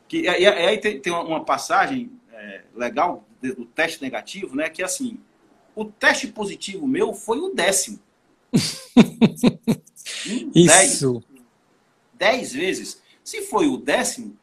que, 0.09 0.21
e 0.23 0.27
aí 0.27 0.77
tem, 0.79 0.99
tem 0.99 1.13
uma 1.13 1.45
passagem 1.45 2.11
é, 2.33 2.63
legal 2.75 3.23
do 3.41 3.63
teste 3.65 4.01
negativo, 4.01 4.55
né? 4.55 4.67
Que 4.67 4.81
é 4.81 4.85
assim, 4.85 5.19
o 5.75 5.85
teste 5.85 6.27
positivo 6.27 6.87
meu 6.87 7.13
foi 7.13 7.39
o 7.39 7.53
décimo. 7.53 7.99
Isso. 10.53 11.23
Dez, 12.13 12.51
dez, 12.51 12.53
vezes. 12.53 13.01
Se 13.23 13.43
foi 13.43 13.67
o 13.67 13.77
décimo, 13.77 14.35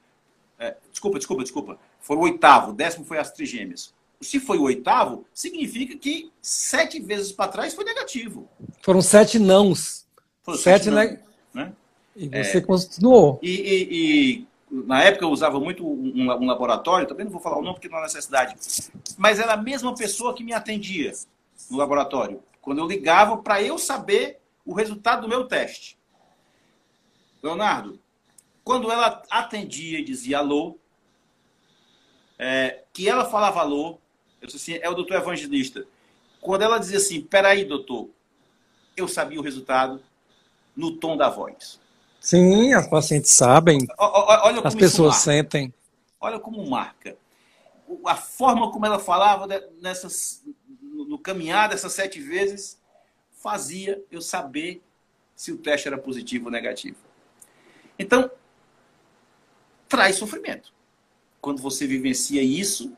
é, 0.57 0.77
desculpa, 0.93 1.19
desculpa, 1.19 1.43
desculpa, 1.43 1.79
foi 1.99 2.17
o 2.17 2.21
oitavo, 2.21 2.71
o 2.71 2.75
décimo 2.75 3.05
foi 3.05 3.19
as 3.19 3.33
trigêmeas. 3.33 3.93
Se 4.21 4.39
foi 4.39 4.59
o 4.59 4.63
oitavo, 4.63 5.27
significa 5.35 5.99
que 5.99 6.31
sete 6.41 7.01
vezes 7.01 7.33
para 7.33 7.51
trás 7.51 7.75
foi 7.75 7.85
negativo. 7.85 8.49
Foram 8.83 9.03
sete 9.03 9.41
nãos. 9.41 10.07
Foram 10.45 10.59
sete, 10.59 10.85
sete 10.85 10.95
não, 10.95 10.97
né? 11.53 11.73
E 12.15 12.29
você 12.29 12.59
é, 12.59 12.61
continuou. 12.61 13.41
E, 13.43 13.51
e, 13.51 13.89
e 13.91 14.47
na 14.71 15.03
época 15.03 15.25
eu 15.25 15.31
usava 15.31 15.61
muito 15.61 15.87
um, 15.87 16.31
um, 16.31 16.47
laboratório, 16.47 17.07
também 17.07 17.25
não 17.25 17.33
vou 17.33 17.41
falar 17.41 17.59
o 17.59 17.63
nome 17.63 17.75
porque 17.75 17.89
não 17.89 17.99
há 17.99 18.03
necessidade, 18.03 18.57
mas 19.17 19.39
era 19.39 19.53
a 19.53 19.57
mesma 19.57 19.95
pessoa 19.95 20.35
que 20.35 20.43
me 20.43 20.53
atendia 20.53 21.13
no 21.71 21.77
laboratório. 21.77 22.43
Quando 22.61 22.79
eu 22.79 22.87
ligava 22.87 23.39
para 23.39 23.63
eu 23.63 23.79
saber 23.79 24.41
o 24.65 24.75
resultado 24.75 25.23
do 25.23 25.29
meu 25.29 25.47
teste. 25.47 25.97
Leonardo, 27.41 28.01
quando 28.65 28.91
ela 28.91 29.23
atendia 29.31 30.01
e 30.01 30.05
dizia 30.05 30.39
alô, 30.39 30.77
é, 32.37 32.83
que 32.93 33.09
ela 33.09 33.25
falava 33.25 33.61
alô, 33.61 33.99
eu 34.41 34.49
disse 34.49 34.73
assim, 34.73 34.83
é 34.83 34.91
o 34.91 34.95
doutor 34.95 35.17
evangelista. 35.17 35.87
Quando 36.41 36.63
ela 36.63 36.79
dizia 36.79 36.99
assim, 36.99 37.21
peraí, 37.21 37.65
doutor, 37.65 38.11
eu 38.97 39.07
sabia 39.07 39.39
o 39.39 39.43
resultado 39.43 40.03
no 40.77 40.97
tom 40.97 41.17
da 41.17 41.29
voz. 41.29 41.81
Sim, 42.27 42.73
as 42.73 42.89
pacientes 42.89 43.31
sabem. 43.31 43.87
Olha 43.97 44.61
as 44.65 44.75
pessoas 44.75 45.19
sentem. 45.19 45.73
Olha 46.21 46.41
como 46.41 46.69
marca. 46.69 47.17
A 48.05 48.17
forma 48.17 48.73
como 48.73 48.85
ela 48.85 48.99
falava 48.99 49.47
nessas, 49.81 50.43
no 50.93 51.21
caminhar 51.21 51.69
dessas 51.69 51.93
sete 51.93 52.19
vezes 52.19 52.81
fazia 53.31 54.03
eu 54.11 54.21
saber 54.21 54.83
se 55.37 55.53
o 55.53 55.57
teste 55.57 55.87
era 55.87 55.97
positivo 55.97 56.47
ou 56.47 56.51
negativo. 56.51 56.97
Então, 57.97 58.29
traz 59.89 60.17
sofrimento. 60.17 60.73
Quando 61.41 61.63
você 61.63 61.87
vivencia 61.87 62.43
isso, 62.43 62.93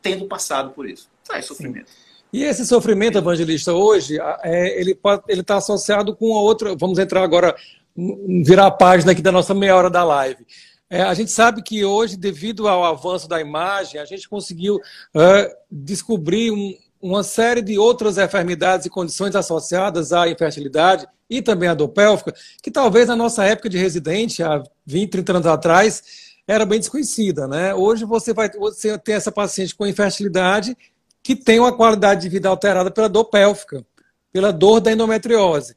tendo 0.00 0.28
passado 0.28 0.70
por 0.70 0.88
isso. 0.88 1.10
Traz 1.24 1.44
sofrimento. 1.44 1.90
Sim. 1.90 1.96
E 2.32 2.44
esse 2.44 2.64
sofrimento, 2.64 3.18
evangelista, 3.18 3.72
hoje, 3.72 4.16
é, 4.44 4.80
ele 4.80 4.96
está 5.28 5.56
associado 5.56 6.14
com 6.14 6.36
a 6.36 6.40
outra. 6.40 6.76
Vamos 6.76 7.00
entrar 7.00 7.24
agora 7.24 7.56
virar 7.96 8.66
a 8.66 8.70
página 8.70 9.12
aqui 9.12 9.22
da 9.22 9.32
nossa 9.32 9.54
meia 9.54 9.76
hora 9.76 9.90
da 9.90 10.02
live. 10.02 10.44
É, 10.90 11.02
a 11.02 11.14
gente 11.14 11.30
sabe 11.30 11.62
que 11.62 11.84
hoje, 11.84 12.16
devido 12.16 12.68
ao 12.68 12.84
avanço 12.84 13.28
da 13.28 13.40
imagem, 13.40 14.00
a 14.00 14.04
gente 14.04 14.28
conseguiu 14.28 14.80
é, 15.14 15.56
descobrir 15.70 16.50
um, 16.50 16.74
uma 17.00 17.22
série 17.22 17.62
de 17.62 17.78
outras 17.78 18.18
enfermidades 18.18 18.86
e 18.86 18.90
condições 18.90 19.34
associadas 19.34 20.12
à 20.12 20.28
infertilidade 20.28 21.06
e 21.28 21.40
também 21.40 21.68
à 21.68 21.74
dor 21.74 21.88
pélvica, 21.88 22.34
que 22.62 22.70
talvez 22.70 23.08
na 23.08 23.16
nossa 23.16 23.44
época 23.44 23.68
de 23.68 23.78
residente, 23.78 24.42
há 24.42 24.62
20, 24.86 25.10
30 25.10 25.32
anos 25.32 25.46
atrás, 25.46 26.02
era 26.46 26.66
bem 26.66 26.78
desconhecida. 26.78 27.48
Né? 27.48 27.74
Hoje 27.74 28.04
você 28.04 28.32
vai 28.32 28.50
você 28.50 28.98
tem 28.98 29.14
essa 29.14 29.32
paciente 29.32 29.74
com 29.74 29.86
infertilidade 29.86 30.76
que 31.22 31.34
tem 31.34 31.58
uma 31.58 31.74
qualidade 31.74 32.22
de 32.22 32.28
vida 32.28 32.48
alterada 32.48 32.90
pela 32.90 33.08
dor 33.08 33.24
pélvica, 33.24 33.84
pela 34.30 34.52
dor 34.52 34.80
da 34.80 34.92
endometriose. 34.92 35.74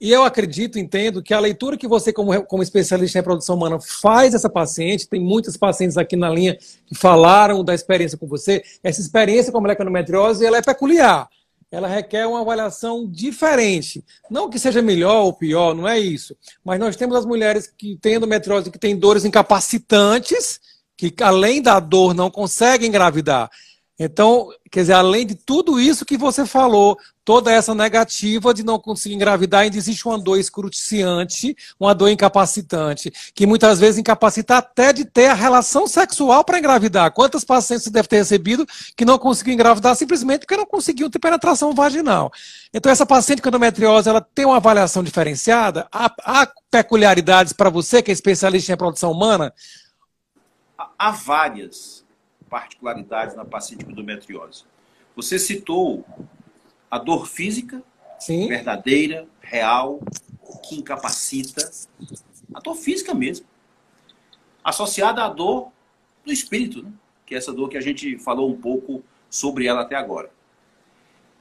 E 0.00 0.12
eu 0.12 0.22
acredito, 0.22 0.78
entendo, 0.78 1.22
que 1.22 1.34
a 1.34 1.40
leitura 1.40 1.76
que 1.76 1.88
você, 1.88 2.12
como, 2.12 2.42
como 2.44 2.62
especialista 2.62 3.18
em 3.18 3.20
reprodução 3.20 3.56
humana, 3.56 3.80
faz 3.80 4.32
essa 4.32 4.48
paciente, 4.48 5.08
tem 5.08 5.20
muitas 5.20 5.56
pacientes 5.56 5.96
aqui 5.96 6.14
na 6.14 6.30
linha 6.30 6.56
que 6.86 6.94
falaram 6.94 7.64
da 7.64 7.74
experiência 7.74 8.16
com 8.16 8.26
você, 8.26 8.62
essa 8.82 9.00
experiência 9.00 9.50
com 9.50 9.58
a 9.58 9.60
moleconometriose, 9.60 10.46
ela 10.46 10.58
é 10.58 10.62
peculiar. 10.62 11.28
Ela 11.70 11.88
requer 11.88 12.26
uma 12.26 12.40
avaliação 12.40 13.06
diferente. 13.06 14.02
Não 14.30 14.48
que 14.48 14.58
seja 14.58 14.80
melhor 14.80 15.24
ou 15.24 15.32
pior, 15.32 15.74
não 15.74 15.86
é 15.86 15.98
isso. 15.98 16.34
Mas 16.64 16.78
nós 16.78 16.96
temos 16.96 17.16
as 17.16 17.26
mulheres 17.26 17.66
que 17.66 17.96
têm 18.00 18.14
endometriose, 18.14 18.70
que 18.70 18.78
têm 18.78 18.96
dores 18.96 19.24
incapacitantes, 19.24 20.60
que 20.96 21.12
além 21.20 21.60
da 21.60 21.78
dor 21.78 22.14
não 22.14 22.30
conseguem 22.30 22.88
engravidar. 22.88 23.50
Então, 23.98 24.48
quer 24.70 24.82
dizer, 24.82 24.92
além 24.92 25.26
de 25.26 25.34
tudo 25.34 25.80
isso 25.80 26.04
que 26.04 26.16
você 26.16 26.46
falou, 26.46 26.96
toda 27.24 27.52
essa 27.52 27.74
negativa 27.74 28.54
de 28.54 28.62
não 28.62 28.78
conseguir 28.78 29.16
engravidar, 29.16 29.62
ainda 29.62 29.76
existe 29.76 30.06
uma 30.06 30.16
dor 30.16 30.38
excruciante, 30.38 31.56
uma 31.80 31.92
dor 31.92 32.08
incapacitante, 32.08 33.12
que 33.34 33.44
muitas 33.44 33.80
vezes 33.80 33.98
incapacita 33.98 34.58
até 34.58 34.92
de 34.92 35.04
ter 35.04 35.26
a 35.26 35.34
relação 35.34 35.88
sexual 35.88 36.44
para 36.44 36.60
engravidar. 36.60 37.12
Quantas 37.12 37.44
pacientes 37.44 37.84
você 37.84 37.90
deve 37.90 38.06
ter 38.06 38.18
recebido 38.18 38.64
que 38.96 39.04
não 39.04 39.18
conseguiu 39.18 39.52
engravidar 39.52 39.96
simplesmente 39.96 40.40
porque 40.40 40.56
não 40.56 40.64
conseguiu 40.64 41.10
ter 41.10 41.18
penetração 41.18 41.74
vaginal? 41.74 42.32
Então, 42.72 42.90
essa 42.90 43.04
paciente 43.04 43.42
com 43.42 43.48
endometriose, 43.48 44.08
ela 44.08 44.20
tem 44.20 44.46
uma 44.46 44.56
avaliação 44.56 45.02
diferenciada? 45.02 45.88
Há, 45.90 46.10
há 46.22 46.48
peculiaridades 46.70 47.52
para 47.52 47.68
você, 47.68 48.00
que 48.00 48.12
é 48.12 48.14
especialista 48.14 48.70
em 48.70 48.74
reprodução 48.74 49.10
humana? 49.10 49.52
Há 50.96 51.10
várias 51.10 52.07
particularidades 52.48 53.36
na 53.36 53.44
paciente 53.44 53.84
com 53.84 53.90
endometriose. 53.90 54.64
Você 55.14 55.38
citou 55.38 56.04
a 56.90 56.98
dor 56.98 57.26
física, 57.26 57.82
Sim. 58.18 58.48
verdadeira, 58.48 59.26
real, 59.40 60.00
que 60.68 60.76
incapacita. 60.76 61.70
A 62.54 62.60
dor 62.60 62.74
física 62.74 63.14
mesmo. 63.14 63.46
Associada 64.62 65.24
à 65.24 65.28
dor 65.28 65.70
do 66.24 66.32
espírito, 66.32 66.82
né? 66.82 66.92
que 67.26 67.34
é 67.34 67.38
essa 67.38 67.52
dor 67.52 67.68
que 67.68 67.76
a 67.76 67.80
gente 67.80 68.18
falou 68.18 68.50
um 68.50 68.56
pouco 68.56 69.02
sobre 69.30 69.66
ela 69.66 69.82
até 69.82 69.96
agora. 69.96 70.30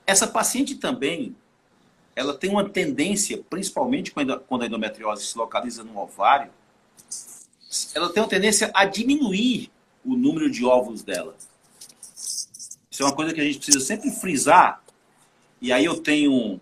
Essa 0.06 0.28
paciente 0.28 0.76
também, 0.76 1.36
ela 2.15 2.34
tem 2.34 2.50
uma 2.50 2.67
tendência, 2.67 3.43
principalmente 3.50 4.12
quando 4.12 4.63
a 4.63 4.65
endometriose 4.65 5.26
se 5.26 5.38
localiza 5.38 5.84
no 5.84 5.98
ovário, 5.98 6.52
ela 7.93 8.12
tem 8.12 8.24
uma 8.24 8.30
tendência 8.30 8.72
a 8.74 8.86
diminuir 8.86 9.70
o 10.08 10.15
número 10.15 10.50
de 10.50 10.63
ovos 10.63 11.04
dela. 11.04 11.36
Isso 12.89 13.04
é 13.04 13.06
uma 13.06 13.15
coisa 13.15 13.34
que 13.34 13.41
a 13.41 13.43
gente 13.43 13.58
precisa 13.58 13.82
sempre 13.82 14.10
frisar. 14.10 14.82
E 15.62 15.72
aí 15.72 15.84
eu 15.84 16.00
tenho. 16.00 16.62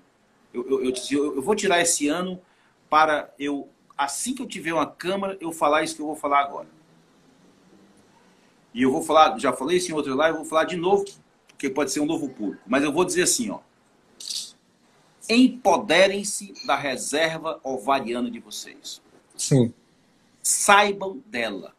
Eu, 0.52 0.84
eu, 0.84 0.94
eu, 1.12 1.36
eu 1.36 1.42
vou 1.42 1.56
tirar 1.56 1.80
esse 1.80 2.08
ano 2.08 2.42
para 2.90 3.32
eu, 3.38 3.70
assim 3.96 4.34
que 4.34 4.42
eu 4.42 4.48
tiver 4.48 4.74
uma 4.74 4.88
câmera, 4.88 5.38
eu 5.40 5.52
falar 5.52 5.84
isso 5.84 5.96
que 5.96 6.02
eu 6.02 6.08
vou 6.08 6.16
falar 6.16 6.40
agora. 6.40 6.68
E 8.74 8.82
eu 8.82 8.92
vou 8.92 9.02
falar, 9.02 9.38
já 9.38 9.54
falei 9.54 9.78
isso 9.78 9.92
em 9.92 9.94
outra 9.94 10.14
live, 10.16 10.38
eu 10.38 10.42
vou 10.42 10.50
falar 10.50 10.66
de 10.66 10.76
novo, 10.76 11.06
porque 11.48 11.70
pode 11.70 11.92
ser 11.92 12.00
um 12.00 12.06
novo 12.06 12.30
público. 12.30 12.64
Mas 12.68 12.84
eu 12.84 12.92
vou 12.92 13.06
dizer 13.06 13.24
assim, 13.24 13.50
ó. 13.52 13.60
Empoderem-se 15.30 16.54
da 16.66 16.76
reserva 16.76 17.60
ovariana 17.64 18.30
de 18.30 18.40
vocês. 18.40 19.02
Sim. 19.38 19.74
Saibam 20.42 21.22
dela 21.26 21.76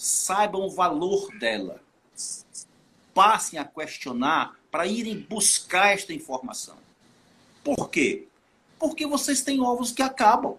saibam 0.00 0.62
o 0.62 0.70
valor 0.70 1.28
dela. 1.38 1.78
Passem 3.12 3.58
a 3.58 3.64
questionar 3.66 4.58
para 4.70 4.86
irem 4.86 5.18
buscar 5.28 5.92
esta 5.92 6.14
informação. 6.14 6.76
Por 7.62 7.90
quê? 7.90 8.26
Porque 8.78 9.06
vocês 9.06 9.42
têm 9.42 9.60
ovos 9.60 9.92
que 9.92 10.00
acabam. 10.00 10.56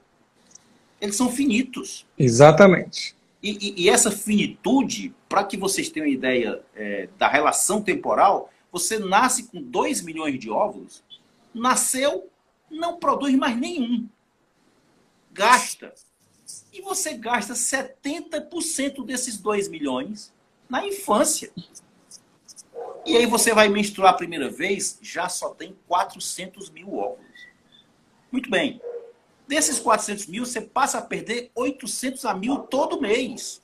Eles 0.99 1.15
são 1.15 1.31
finitos. 1.31 2.05
Exatamente. 2.19 3.15
E, 3.41 3.49
e, 3.49 3.81
e 3.83 3.89
essa 3.89 4.11
finitude, 4.11 5.11
para 5.27 5.43
que 5.43 5.57
vocês 5.57 5.89
tenham 5.89 6.07
uma 6.07 6.13
ideia 6.13 6.61
é, 6.75 7.09
da 7.17 7.27
relação 7.27 7.81
temporal, 7.81 8.51
você 8.71 8.99
nasce 8.99 9.47
com 9.47 9.59
2 9.59 10.03
milhões 10.03 10.39
de 10.39 10.51
óvulos, 10.51 11.03
nasceu, 11.51 12.29
não 12.69 12.97
produz 12.97 13.33
mais 13.33 13.57
nenhum. 13.57 14.07
Gasta 15.33 15.95
e 16.81 16.83
você 16.83 17.13
gasta 17.13 17.53
70% 17.53 19.05
desses 19.05 19.37
2 19.37 19.67
milhões 19.67 20.33
na 20.67 20.85
infância. 20.85 21.51
E 23.05 23.15
aí 23.15 23.25
você 23.25 23.53
vai 23.53 23.69
menstruar 23.69 24.13
a 24.13 24.17
primeira 24.17 24.49
vez, 24.49 24.97
já 25.01 25.29
só 25.29 25.49
tem 25.49 25.75
400 25.87 26.69
mil 26.71 26.95
óvulos. 26.95 27.47
Muito 28.31 28.49
bem. 28.49 28.81
Desses 29.47 29.79
400 29.79 30.25
mil, 30.27 30.45
você 30.45 30.61
passa 30.61 30.97
a 30.97 31.01
perder 31.01 31.51
800 31.53 32.25
a 32.25 32.33
mil 32.33 32.59
todo 32.59 32.99
mês. 32.99 33.61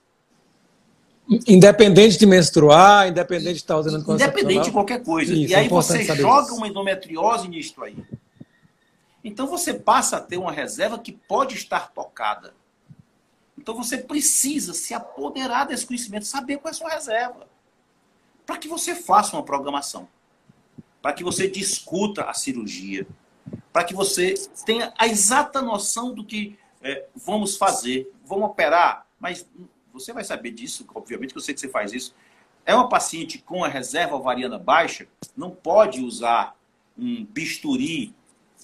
Independente 1.48 2.18
de 2.18 2.26
menstruar, 2.26 3.08
independente 3.08 3.54
de 3.54 3.60
estar 3.60 3.78
usando 3.78 4.14
Independente 4.14 4.66
de 4.66 4.72
qualquer 4.72 5.04
coisa. 5.04 5.34
Isso, 5.34 5.52
e 5.52 5.56
aí 5.56 5.66
é 5.66 5.70
você 5.70 6.04
joga 6.04 6.48
isso. 6.48 6.56
uma 6.56 6.68
endometriose 6.68 7.48
nisto 7.48 7.84
aí. 7.84 7.98
Então 9.24 9.48
você 9.48 9.74
passa 9.74 10.18
a 10.18 10.22
ter 10.22 10.38
uma 10.38 10.52
reserva 10.52 11.00
que 11.00 11.12
pode 11.12 11.56
estar 11.56 11.92
tocada. 11.92 12.54
Então 13.68 13.76
você 13.76 13.98
precisa 13.98 14.74
se 14.74 14.94
apoderar 14.94 15.68
desse 15.68 15.86
conhecimento, 15.86 16.26
saber 16.26 16.56
qual 16.58 16.70
é 16.70 16.72
a 16.72 16.74
sua 16.74 16.90
reserva. 16.90 17.50
Para 18.46 18.58
que 18.58 18.66
você 18.66 18.96
faça 18.96 19.36
uma 19.36 19.44
programação. 19.44 20.08
Para 21.02 21.12
que 21.12 21.22
você 21.22 21.50
discuta 21.50 22.24
a 22.24 22.34
cirurgia. 22.34 23.06
Para 23.74 23.84
que 23.84 23.94
você 23.94 24.36
tenha 24.66 24.94
a 24.98 25.06
exata 25.06 25.62
noção 25.62 26.14
do 26.14 26.24
que 26.24 26.58
é, 26.82 27.08
vamos 27.14 27.58
fazer. 27.58 28.10
Vamos 28.24 28.46
operar, 28.46 29.06
mas 29.20 29.46
você 29.92 30.14
vai 30.14 30.24
saber 30.24 30.52
disso, 30.52 30.88
obviamente 30.96 31.34
que 31.34 31.38
eu 31.38 31.42
sei 31.42 31.54
que 31.54 31.60
você 31.60 31.68
faz 31.68 31.92
isso. 31.92 32.16
É 32.66 32.74
uma 32.74 32.88
paciente 32.88 33.38
com 33.38 33.66
a 33.66 33.68
reserva 33.68 34.16
ovariana 34.16 34.58
baixa, 34.58 35.10
não 35.36 35.52
pode 35.52 36.02
usar 36.02 36.56
um 36.98 37.26
bisturi, 37.26 38.16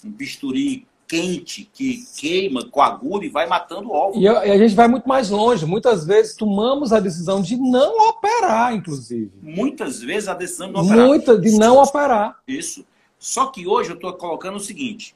um 0.01 0.09
bisturi 0.09 0.87
quente 1.13 1.69
que 1.71 2.05
queima, 2.15 2.65
coagula 2.65 3.25
e 3.25 3.29
vai 3.29 3.45
matando 3.45 3.89
o 3.89 3.93
óvulo. 3.93 4.21
E 4.21 4.27
a, 4.27 4.57
gente 4.57 4.73
vai 4.73 4.87
muito 4.87 5.07
mais 5.07 5.29
longe. 5.29 5.65
Muitas 5.65 6.05
vezes 6.05 6.35
tomamos 6.35 6.91
a 6.91 6.99
decisão 6.99 7.41
de 7.41 7.55
não 7.55 8.09
operar, 8.09 8.73
inclusive. 8.73 9.31
Muitas 9.41 10.01
vezes 10.01 10.27
a 10.27 10.33
decisão 10.33 10.67
de 10.67 10.73
não 10.73 10.81
operar. 10.81 11.07
Muita 11.07 11.37
de 11.37 11.51
não 11.57 11.77
operar. 11.77 12.39
Isso. 12.47 12.85
Só 13.19 13.47
que 13.47 13.67
hoje 13.67 13.91
eu 13.91 13.95
estou 13.95 14.13
colocando 14.13 14.55
o 14.57 14.59
seguinte: 14.59 15.15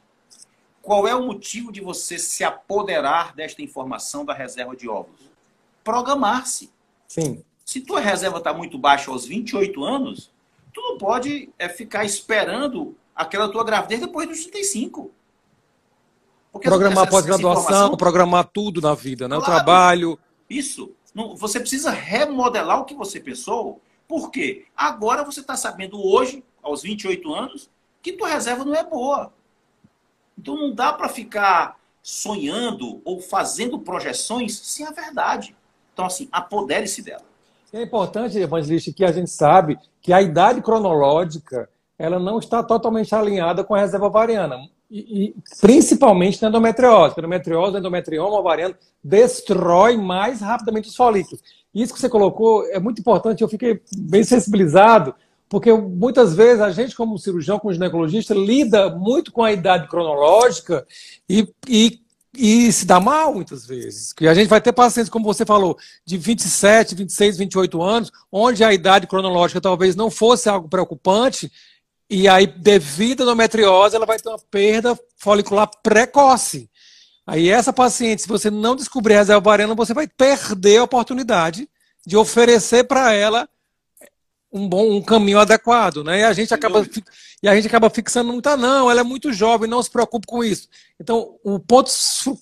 qual 0.81 1.07
é 1.07 1.15
o 1.15 1.25
motivo 1.25 1.71
de 1.71 1.81
você 1.81 2.19
se 2.19 2.43
apoderar 2.43 3.33
desta 3.35 3.61
informação 3.61 4.23
da 4.23 4.33
reserva 4.33 4.75
de 4.75 4.87
óvulos? 4.87 5.27
programar-se. 5.87 6.69
Sim. 7.07 7.41
Se 7.63 7.79
tua 7.79 8.01
reserva 8.01 8.39
está 8.39 8.53
muito 8.53 8.77
baixa 8.77 9.09
aos 9.09 9.25
28 9.25 9.81
anos, 9.85 10.29
tu 10.73 10.81
não 10.81 10.97
pode 10.97 11.49
é, 11.57 11.69
ficar 11.69 12.03
esperando 12.03 12.93
aquela 13.15 13.47
tua 13.49 13.63
gravidez 13.63 14.01
depois 14.01 14.27
dos 14.27 14.41
35. 14.41 15.09
Porque 16.57 16.69
programar 16.69 17.09
pós-graduação, 17.09 17.95
programar 17.95 18.49
tudo 18.51 18.81
na 18.81 18.93
vida, 18.93 19.27
né? 19.27 19.35
Claro, 19.37 19.43
o 19.43 19.55
trabalho. 19.55 20.19
Isso. 20.49 20.91
Não, 21.13 21.35
você 21.35 21.59
precisa 21.59 21.91
remodelar 21.91 22.79
o 22.79 22.85
que 22.85 22.93
você 22.93 23.19
pensou. 23.19 23.81
Por 24.07 24.31
quê? 24.31 24.65
Agora 24.75 25.23
você 25.23 25.39
está 25.39 25.55
sabendo 25.55 26.03
hoje, 26.03 26.43
aos 26.61 26.81
28 26.81 27.33
anos, 27.33 27.69
que 28.01 28.13
tua 28.13 28.29
reserva 28.29 28.63
não 28.63 28.75
é 28.75 28.83
boa. 28.83 29.33
Então 30.37 30.55
não 30.55 30.73
dá 30.73 30.93
para 30.93 31.09
ficar 31.09 31.77
sonhando 32.01 33.01
ou 33.03 33.19
fazendo 33.19 33.79
projeções 33.79 34.57
sem 34.57 34.85
a 34.85 34.91
verdade. 34.91 35.55
Então, 35.93 36.05
assim, 36.05 36.29
apodere-se 36.31 37.01
dela. 37.01 37.25
É 37.73 37.81
importante, 37.81 38.37
Evangelista, 38.37 38.93
que 38.93 39.03
a 39.03 39.11
gente 39.11 39.29
sabe 39.29 39.77
que 40.01 40.13
a 40.13 40.21
idade 40.21 40.61
cronológica 40.61 41.69
ela 41.99 42.19
não 42.19 42.37
está 42.39 42.63
totalmente 42.63 43.13
alinhada 43.13 43.63
com 43.63 43.73
a 43.73 43.79
reserva 43.79 44.05
ovariana. 44.05 44.57
E, 44.89 45.25
e, 45.25 45.35
principalmente 45.59 46.41
na 46.41 46.49
endometriose. 46.49 47.15
A 47.17 47.19
endometriose, 47.19 47.77
endometrioma 47.77 48.39
ovariano 48.39 48.75
destrói 49.03 49.97
mais 49.97 50.41
rapidamente 50.41 50.89
os 50.89 50.95
folículos. 50.95 51.41
Isso 51.73 51.93
que 51.93 51.99
você 51.99 52.09
colocou 52.09 52.65
é 52.67 52.79
muito 52.79 52.99
importante. 52.99 53.41
Eu 53.41 53.49
fiquei 53.49 53.81
bem 53.97 54.23
sensibilizado, 54.23 55.13
porque 55.49 55.71
muitas 55.73 56.35
vezes 56.35 56.61
a 56.61 56.71
gente, 56.71 56.95
como 56.95 57.17
cirurgião, 57.17 57.59
como 57.59 57.73
ginecologista, 57.73 58.33
lida 58.33 58.89
muito 58.89 59.31
com 59.31 59.43
a 59.43 59.51
idade 59.51 59.87
cronológica 59.87 60.85
e, 61.29 61.47
e 61.67 61.99
e 62.37 62.71
se 62.71 62.85
dá 62.85 62.99
mal 62.99 63.33
muitas 63.33 63.65
vezes. 63.65 64.13
Que 64.13 64.27
a 64.27 64.33
gente 64.33 64.47
vai 64.47 64.61
ter 64.61 64.71
pacientes, 64.71 65.09
como 65.09 65.25
você 65.25 65.43
falou, 65.43 65.75
de 66.05 66.17
27, 66.17 66.93
26, 66.93 67.37
28 67.37 67.81
anos, 67.81 68.11
onde 68.31 68.63
a 68.63 68.71
idade 68.71 69.07
cronológica 69.07 69.59
talvez 69.59 69.95
não 69.95 70.11
fosse 70.11 70.47
algo 70.47 70.69
preocupante, 70.69 71.51
e 72.09 72.27
aí, 72.27 72.47
devido 72.47 73.21
à 73.21 73.23
endometriose, 73.23 73.95
ela 73.95 74.05
vai 74.05 74.17
ter 74.17 74.29
uma 74.29 74.39
perda 74.39 74.97
folicular 75.17 75.69
precoce. 75.83 76.69
Aí, 77.25 77.49
essa 77.49 77.73
paciente, 77.73 78.21
se 78.21 78.27
você 78.27 78.49
não 78.49 78.75
descobrir 78.75 79.15
a 79.15 79.17
reserva 79.17 79.39
ovariana, 79.39 79.75
você 79.75 79.93
vai 79.93 80.07
perder 80.07 80.77
a 80.77 80.83
oportunidade 80.83 81.69
de 82.05 82.15
oferecer 82.15 82.85
para 82.85 83.13
ela 83.13 83.49
um 84.49 84.67
bom 84.67 84.89
um 84.89 85.01
caminho 85.01 85.39
adequado, 85.39 86.05
né? 86.05 86.21
E 86.21 86.23
a 86.23 86.31
gente 86.31 86.53
acaba 86.53 86.85
e 87.43 87.47
a 87.47 87.53
gente 87.53 87.67
acaba 87.67 87.89
fixando 87.89 88.31
muito, 88.31 88.47
ah, 88.47 88.57
não, 88.57 88.89
ela 88.89 89.01
é 89.01 89.03
muito 89.03 89.31
jovem, 89.31 89.69
não 89.69 89.83
se 89.83 89.91
preocupe 89.91 90.25
com 90.25 90.43
isso. 90.43 90.69
Então, 90.99 91.37
o 91.43 91.59
ponto 91.59 91.91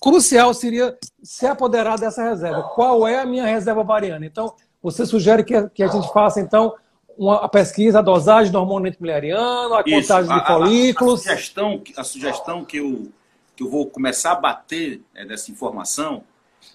crucial 0.00 0.54
seria 0.54 0.96
se 1.22 1.46
apoderar 1.46 1.98
dessa 1.98 2.22
reserva. 2.22 2.62
Qual 2.74 3.06
é 3.06 3.20
a 3.20 3.26
minha 3.26 3.44
reserva 3.44 3.80
ovariana? 3.80 4.24
Então, 4.24 4.54
você 4.80 5.04
sugere 5.04 5.44
que, 5.44 5.68
que 5.70 5.82
a 5.82 5.88
gente 5.88 6.10
faça 6.12 6.40
então 6.40 6.74
uma 7.16 7.36
a 7.36 7.48
pesquisa, 7.48 7.98
a 7.98 8.02
dosagem 8.02 8.52
do 8.52 8.58
hormônio 8.58 8.88
antimileriano, 8.88 9.74
a 9.74 9.82
isso, 9.86 10.08
contagem 10.08 10.32
a, 10.32 10.38
de 10.38 10.46
folículos. 10.46 11.26
A, 11.26 11.32
a, 11.32 11.36
sugestão, 11.36 11.82
a 11.96 12.04
sugestão 12.04 12.64
que 12.64 12.78
eu 12.78 13.10
que 13.56 13.62
eu 13.62 13.70
vou 13.70 13.86
começar 13.86 14.32
a 14.32 14.36
bater 14.36 15.00
né, 15.14 15.24
dessa 15.24 15.50
informação 15.50 16.22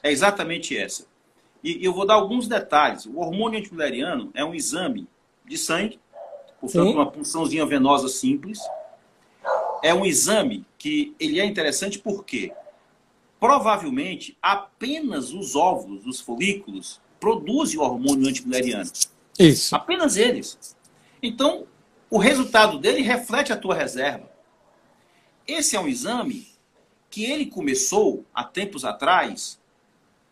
é 0.01 0.11
exatamente 0.11 0.75
essa. 0.75 1.05
E 1.63 1.85
eu 1.85 1.93
vou 1.93 2.07
dar 2.07 2.15
alguns 2.15 2.47
detalhes. 2.47 3.05
O 3.05 3.19
hormônio 3.19 3.59
antimileriano 3.59 4.31
é 4.33 4.43
um 4.43 4.55
exame 4.55 5.07
de 5.45 5.57
sangue, 5.57 5.99
portanto, 6.59 6.87
Sim. 6.87 6.93
uma 6.95 7.05
punçãozinha 7.05 7.65
venosa 7.67 8.07
simples. 8.07 8.59
É 9.83 9.93
um 9.93 10.05
exame 10.05 10.65
que 10.77 11.15
ele 11.19 11.39
é 11.39 11.45
interessante 11.45 11.99
porque 11.99 12.51
provavelmente 13.39 14.37
apenas 14.41 15.31
os 15.31 15.55
óvulos 15.55 16.03
dos 16.03 16.19
folículos 16.19 16.99
produzem 17.19 17.79
o 17.79 17.83
hormônio 17.83 18.27
antimileriano. 18.27 18.89
Isso. 19.41 19.75
Apenas 19.75 20.17
eles. 20.17 20.75
Então, 21.21 21.67
o 22.09 22.17
resultado 22.17 22.79
dele 22.79 23.01
reflete 23.01 23.53
a 23.53 23.57
tua 23.57 23.75
reserva. 23.75 24.29
Esse 25.47 25.75
é 25.75 25.79
um 25.79 25.87
exame 25.87 26.47
que 27.09 27.25
ele 27.25 27.45
começou 27.45 28.25
há 28.33 28.43
tempos 28.43 28.85
atrás 28.85 29.59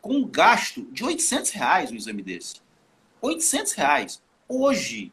com 0.01 0.15
um 0.15 0.25
gasto 0.25 0.83
de 0.91 1.03
800 1.03 1.51
reais, 1.51 1.91
um 1.91 1.95
exame 1.95 2.21
desse. 2.21 2.55
800 3.21 3.73
reais. 3.73 4.21
Hoje, 4.47 5.11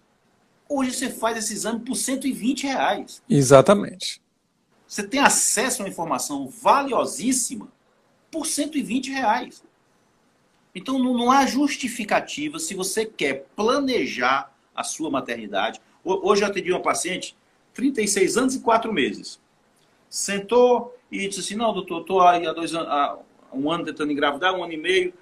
hoje 0.68 0.92
você 0.92 1.10
faz 1.10 1.36
esse 1.36 1.52
exame 1.52 1.80
por 1.80 1.96
120 1.96 2.64
reais. 2.64 3.22
Exatamente. 3.28 4.22
Você 4.86 5.02
tem 5.06 5.20
acesso 5.20 5.82
a 5.82 5.84
uma 5.84 5.90
informação 5.90 6.48
valiosíssima 6.48 7.68
por 8.30 8.46
120 8.46 9.10
reais. 9.10 9.62
Então 10.76 10.98
não, 10.98 11.14
não 11.14 11.30
há 11.30 11.46
justificativa 11.46 12.58
se 12.58 12.74
você 12.74 13.06
quer 13.06 13.46
planejar 13.56 14.54
a 14.74 14.84
sua 14.84 15.10
maternidade. 15.10 15.80
Hoje 16.04 16.42
eu 16.42 16.48
atendi 16.48 16.70
uma 16.70 16.82
paciente, 16.82 17.34
36 17.72 18.36
anos 18.36 18.54
e 18.56 18.60
4 18.60 18.92
meses. 18.92 19.40
Sentou 20.10 20.94
e 21.10 21.26
disse 21.26 21.40
assim, 21.40 21.54
não, 21.54 21.72
doutor, 21.72 22.02
estou 22.02 22.20
há, 22.20 22.38
dois 22.52 22.74
há 22.74 23.18
um 23.50 23.70
ano 23.70 23.86
tentando 23.86 24.12
engravidar, 24.12 24.54
um 24.54 24.62
ano 24.62 24.74
e 24.74 24.76
meio. 24.76 25.14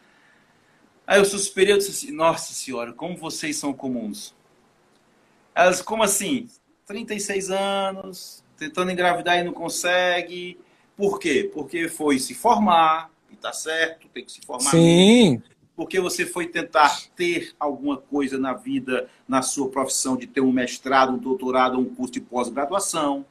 Aí 1.06 1.20
eu 1.20 1.24
suspirei 1.24 1.74
e 1.74 1.78
disse 1.78 1.90
assim, 1.92 2.10
nossa 2.10 2.52
senhora, 2.52 2.92
como 2.92 3.16
vocês 3.16 3.56
são 3.56 3.72
comuns. 3.72 4.34
Elas, 5.54 5.80
como 5.80 6.02
assim? 6.02 6.48
36 6.84 7.52
anos, 7.52 8.42
tentando 8.56 8.90
engravidar 8.90 9.38
e 9.38 9.44
não 9.44 9.52
consegue. 9.52 10.58
Por 10.96 11.20
quê? 11.20 11.48
Porque 11.54 11.88
foi 11.88 12.18
se 12.18 12.34
formar, 12.34 13.13
e 13.34 13.36
tá 13.36 13.52
certo, 13.52 14.08
tem 14.08 14.24
que 14.24 14.32
se 14.32 14.40
formar. 14.40 14.70
Sim. 14.70 15.30
Mesmo. 15.32 15.44
Porque 15.76 16.00
você 16.00 16.24
foi 16.24 16.46
tentar 16.46 17.00
ter 17.16 17.52
alguma 17.58 17.96
coisa 17.96 18.38
na 18.38 18.52
vida, 18.52 19.10
na 19.26 19.42
sua 19.42 19.68
profissão, 19.68 20.16
de 20.16 20.26
ter 20.26 20.40
um 20.40 20.52
mestrado, 20.52 21.12
um 21.12 21.18
doutorado, 21.18 21.78
um 21.78 21.84
curso 21.84 22.12
de 22.12 22.20
pós-graduação. 22.20 23.26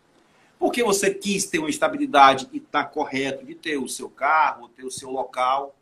Porque 0.59 0.83
você 0.83 1.13
quis 1.13 1.45
ter 1.45 1.59
uma 1.59 1.69
estabilidade 1.69 2.49
e 2.51 2.59
tá 2.59 2.83
correto 2.83 3.45
de 3.45 3.55
ter 3.55 3.77
o 3.77 3.87
seu 3.87 4.09
carro, 4.09 4.67
ter 4.67 4.83
o 4.83 4.91
seu 4.91 5.09
local. 5.09 5.73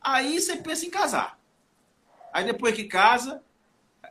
Aí 0.00 0.38
você 0.38 0.56
pensa 0.56 0.84
em 0.84 0.90
casar. 0.90 1.38
Aí 2.30 2.44
depois 2.44 2.74
que 2.74 2.84
casa, 2.84 3.42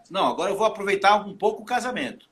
não, 0.10 0.26
agora 0.26 0.52
eu 0.52 0.58
vou 0.58 0.66
aproveitar 0.66 1.16
um 1.26 1.38
pouco 1.38 1.62
o 1.62 1.66
casamento. 1.66 2.28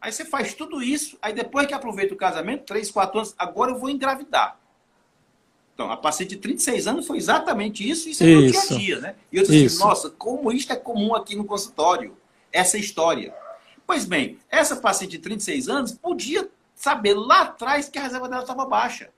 Aí 0.00 0.12
você 0.12 0.24
faz 0.24 0.54
tudo 0.54 0.82
isso, 0.82 1.18
aí 1.20 1.32
depois 1.32 1.66
que 1.66 1.74
aproveita 1.74 2.14
o 2.14 2.16
casamento, 2.16 2.66
3, 2.66 2.90
4 2.90 3.18
anos, 3.18 3.34
agora 3.38 3.72
eu 3.72 3.78
vou 3.80 3.88
engravidar. 3.88 4.60
Então, 5.74 5.90
a 5.90 5.96
paciente 5.96 6.30
de 6.30 6.36
36 6.36 6.86
anos 6.86 7.06
foi 7.06 7.16
exatamente 7.16 7.88
isso, 7.88 8.08
isso 8.08 8.22
é 8.22 8.28
isso. 8.28 8.68
dia 8.68 8.76
a 8.76 8.78
dia, 8.78 9.00
né? 9.00 9.14
E 9.32 9.36
eu 9.36 9.42
disse 9.42 9.66
assim, 9.66 9.78
nossa, 9.78 10.08
como 10.08 10.52
isto 10.52 10.72
é 10.72 10.76
comum 10.76 11.14
aqui 11.14 11.34
no 11.34 11.44
consultório, 11.44 12.16
essa 12.52 12.78
história. 12.78 13.34
Pois 13.84 14.04
bem, 14.04 14.38
essa 14.48 14.76
paciente 14.76 15.12
de 15.12 15.18
36 15.18 15.68
anos 15.68 15.92
podia 15.92 16.48
saber 16.76 17.14
lá 17.14 17.42
atrás 17.42 17.88
que 17.88 17.98
a 17.98 18.02
reserva 18.02 18.28
dela 18.28 18.42
estava 18.42 18.64
baixa. 18.64 19.10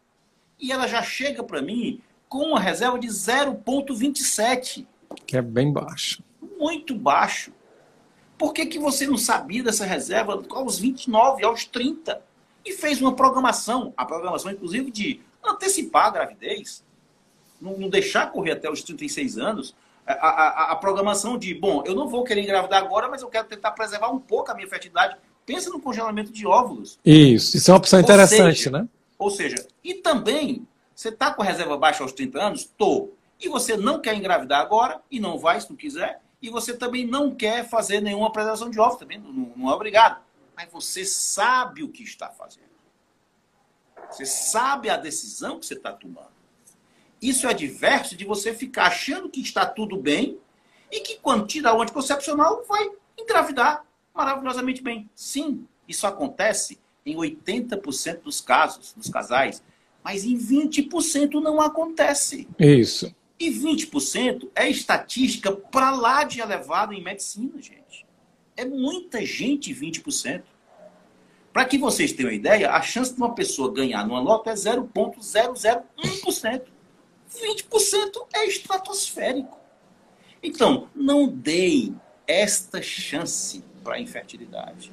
E 0.59 0.73
ela 0.73 0.87
já 0.87 1.03
chega 1.03 1.43
para 1.43 1.61
mim 1.61 2.01
com 2.29 2.39
uma 2.39 2.61
reserva 2.61 2.99
de 2.99 3.09
0,27. 3.09 4.87
Que 5.27 5.37
é 5.37 5.43
bem 5.43 5.71
baixo. 5.71 6.23
Muito 6.59 6.95
baixo. 6.95 7.53
Por 8.39 8.55
que, 8.55 8.65
que 8.67 8.79
você 8.79 9.07
não 9.07 9.19
sabia 9.19 9.63
dessa 9.63 9.85
reserva 9.85 10.43
aos 10.51 10.79
29, 10.79 11.45
aos 11.45 11.67
30? 11.67 12.23
E 12.65 12.73
fez 12.73 13.01
uma 13.01 13.15
programação, 13.15 13.93
a 13.97 14.05
programação 14.05 14.51
inclusive 14.51 14.91
de 14.91 15.21
antecipar 15.53 16.07
a 16.07 16.11
gravidez, 16.11 16.85
não, 17.61 17.77
não 17.77 17.89
deixar 17.89 18.31
correr 18.31 18.53
até 18.53 18.71
os 18.71 18.83
36 18.83 19.39
anos, 19.39 19.75
a, 20.07 20.13
a, 20.13 20.73
a, 20.73 20.77
programação 20.77 21.37
de, 21.37 21.53
bom, 21.53 21.83
eu 21.85 21.95
não 21.95 22.09
vou 22.09 22.23
querer 22.23 22.43
engravidar 22.43 22.81
agora, 22.83 23.09
mas 23.09 23.23
eu 23.23 23.29
quero 23.29 23.49
tentar 23.49 23.73
preservar 23.73 24.11
um 24.11 24.21
pouco 24.21 24.51
a 24.53 24.55
minha 24.55 24.69
fertilidade. 24.69 25.17
Pensa 25.45 25.69
no 25.71 25.81
congelamento 25.81 26.33
de 26.33 26.47
óvulos. 26.47 26.99
Isso, 27.05 27.57
isso 27.57 27.71
é 27.71 27.75
uma 27.75 27.79
opção 27.79 28.01
interessante, 28.01 28.59
seja, 28.59 28.71
né? 28.71 28.89
Ou 29.19 29.31
seja, 29.31 29.67
e 29.83 29.95
também, 29.95 30.67
você 30.95 31.09
está 31.09 31.33
com 31.33 31.43
a 31.43 31.45
reserva 31.45 31.77
baixa 31.77 32.03
aos 32.03 32.13
30 32.13 32.41
anos? 32.41 32.65
Tô. 32.65 33.11
E 33.41 33.49
você 33.49 33.77
não 33.77 34.01
quer 34.01 34.15
engravidar 34.15 34.61
agora, 34.61 35.01
e 35.11 35.19
não 35.19 35.39
vai 35.39 35.61
se 35.61 35.69
não 35.69 35.77
quiser, 35.77 36.21
e 36.41 36.51
você 36.51 36.77
também 36.77 37.07
não 37.07 37.35
quer 37.35 37.69
fazer 37.69 38.01
nenhuma 38.01 38.31
preservação 38.31 38.71
de 38.71 38.79
óvulos, 38.79 39.01
também 39.01 39.19
não, 39.19 39.53
não 39.57 39.71
é 39.71 39.75
obrigado. 39.75 40.21
Mas 40.57 40.71
você 40.71 41.05
sabe 41.05 41.83
o 41.83 41.89
que 41.89 42.03
está 42.03 42.29
fazendo. 42.29 42.66
Você 44.11 44.25
sabe 44.25 44.89
a 44.89 44.97
decisão 44.97 45.59
que 45.59 45.67
você 45.67 45.75
está 45.75 45.93
tomando. 45.93 46.37
Isso 47.21 47.49
é 47.49 47.55
diverso 47.55 48.17
de 48.17 48.25
você 48.25 48.55
ficar 48.55 48.87
achando 48.87 49.29
que 49.29 49.41
está 49.41 49.65
tudo 49.67 49.97
bem 49.97 50.39
e 50.91 51.01
que 51.01 51.19
quando 51.19 51.47
tirar 51.47 51.75
o 51.75 51.83
anticoncepcional 51.83 52.65
vai 52.69 52.91
engravidar 53.19 53.85
maravilhosamente 54.15 54.83
bem. 54.83 55.09
Sim, 55.15 55.67
isso 55.89 56.07
acontece 56.07 56.79
em 57.05 57.17
80% 57.17 58.23
dos 58.23 58.41
casos, 58.41 58.93
dos 58.93 59.09
casais, 59.09 59.63
mas 60.03 60.25
em 60.25 60.37
20% 60.37 61.35
não 61.35 61.61
acontece. 61.61 62.49
Isso. 62.59 63.15
E 63.39 63.51
20% 63.51 64.49
é 64.55 64.69
estatística 64.69 65.53
para 65.53 65.91
lá 65.91 66.25
de 66.25 66.41
elevado 66.41 66.93
em 66.93 67.03
medicina, 67.03 67.61
gente. 67.61 68.07
É 68.57 68.65
muita 68.65 69.25
gente 69.25 69.75
20%. 69.75 70.43
Para 71.57 71.65
que 71.65 71.79
vocês 71.79 72.13
tenham 72.13 72.29
uma 72.29 72.37
ideia, 72.37 72.71
a 72.71 72.83
chance 72.83 73.15
de 73.15 73.17
uma 73.17 73.35
pessoa 73.35 73.73
ganhar 73.73 74.07
numa 74.07 74.21
loto 74.21 74.51
é 74.51 74.53
0,001%. 74.53 76.63
20% 77.35 78.27
é 78.35 78.45
estratosférico. 78.45 79.59
Então, 80.43 80.91
não 80.95 81.27
deem 81.27 81.99
esta 82.27 82.83
chance 82.83 83.65
para 83.83 83.95
a 83.95 83.99
infertilidade. 83.99 84.93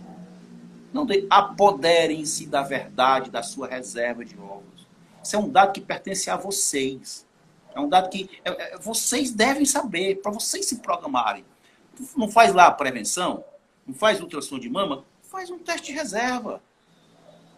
Não 0.93 1.05
deem. 1.05 1.27
Apoderem-se 1.29 2.47
da 2.47 2.61
verdade 2.61 3.29
da 3.29 3.43
sua 3.43 3.67
reserva 3.67 4.23
de 4.23 4.39
ovos. 4.39 4.87
Isso 5.21 5.35
é 5.35 5.39
um 5.39 5.49
dado 5.49 5.73
que 5.73 5.81
pertence 5.81 6.29
a 6.29 6.37
vocês. 6.37 7.27
É 7.75 7.79
um 7.81 7.89
dado 7.89 8.09
que 8.09 8.29
é, 8.45 8.51
é, 8.51 8.77
vocês 8.77 9.31
devem 9.31 9.65
saber, 9.65 10.21
para 10.21 10.31
vocês 10.31 10.65
se 10.65 10.77
programarem. 10.77 11.43
Não 12.15 12.29
faz 12.29 12.53
lá 12.53 12.67
a 12.67 12.71
prevenção? 12.71 13.43
Não 13.85 13.93
faz 13.93 14.21
ultrassom 14.21 14.57
de 14.57 14.69
mama? 14.69 15.03
Faz 15.33 15.49
um 15.49 15.57
teste 15.57 15.87
de 15.87 15.93
reserva. 15.97 16.61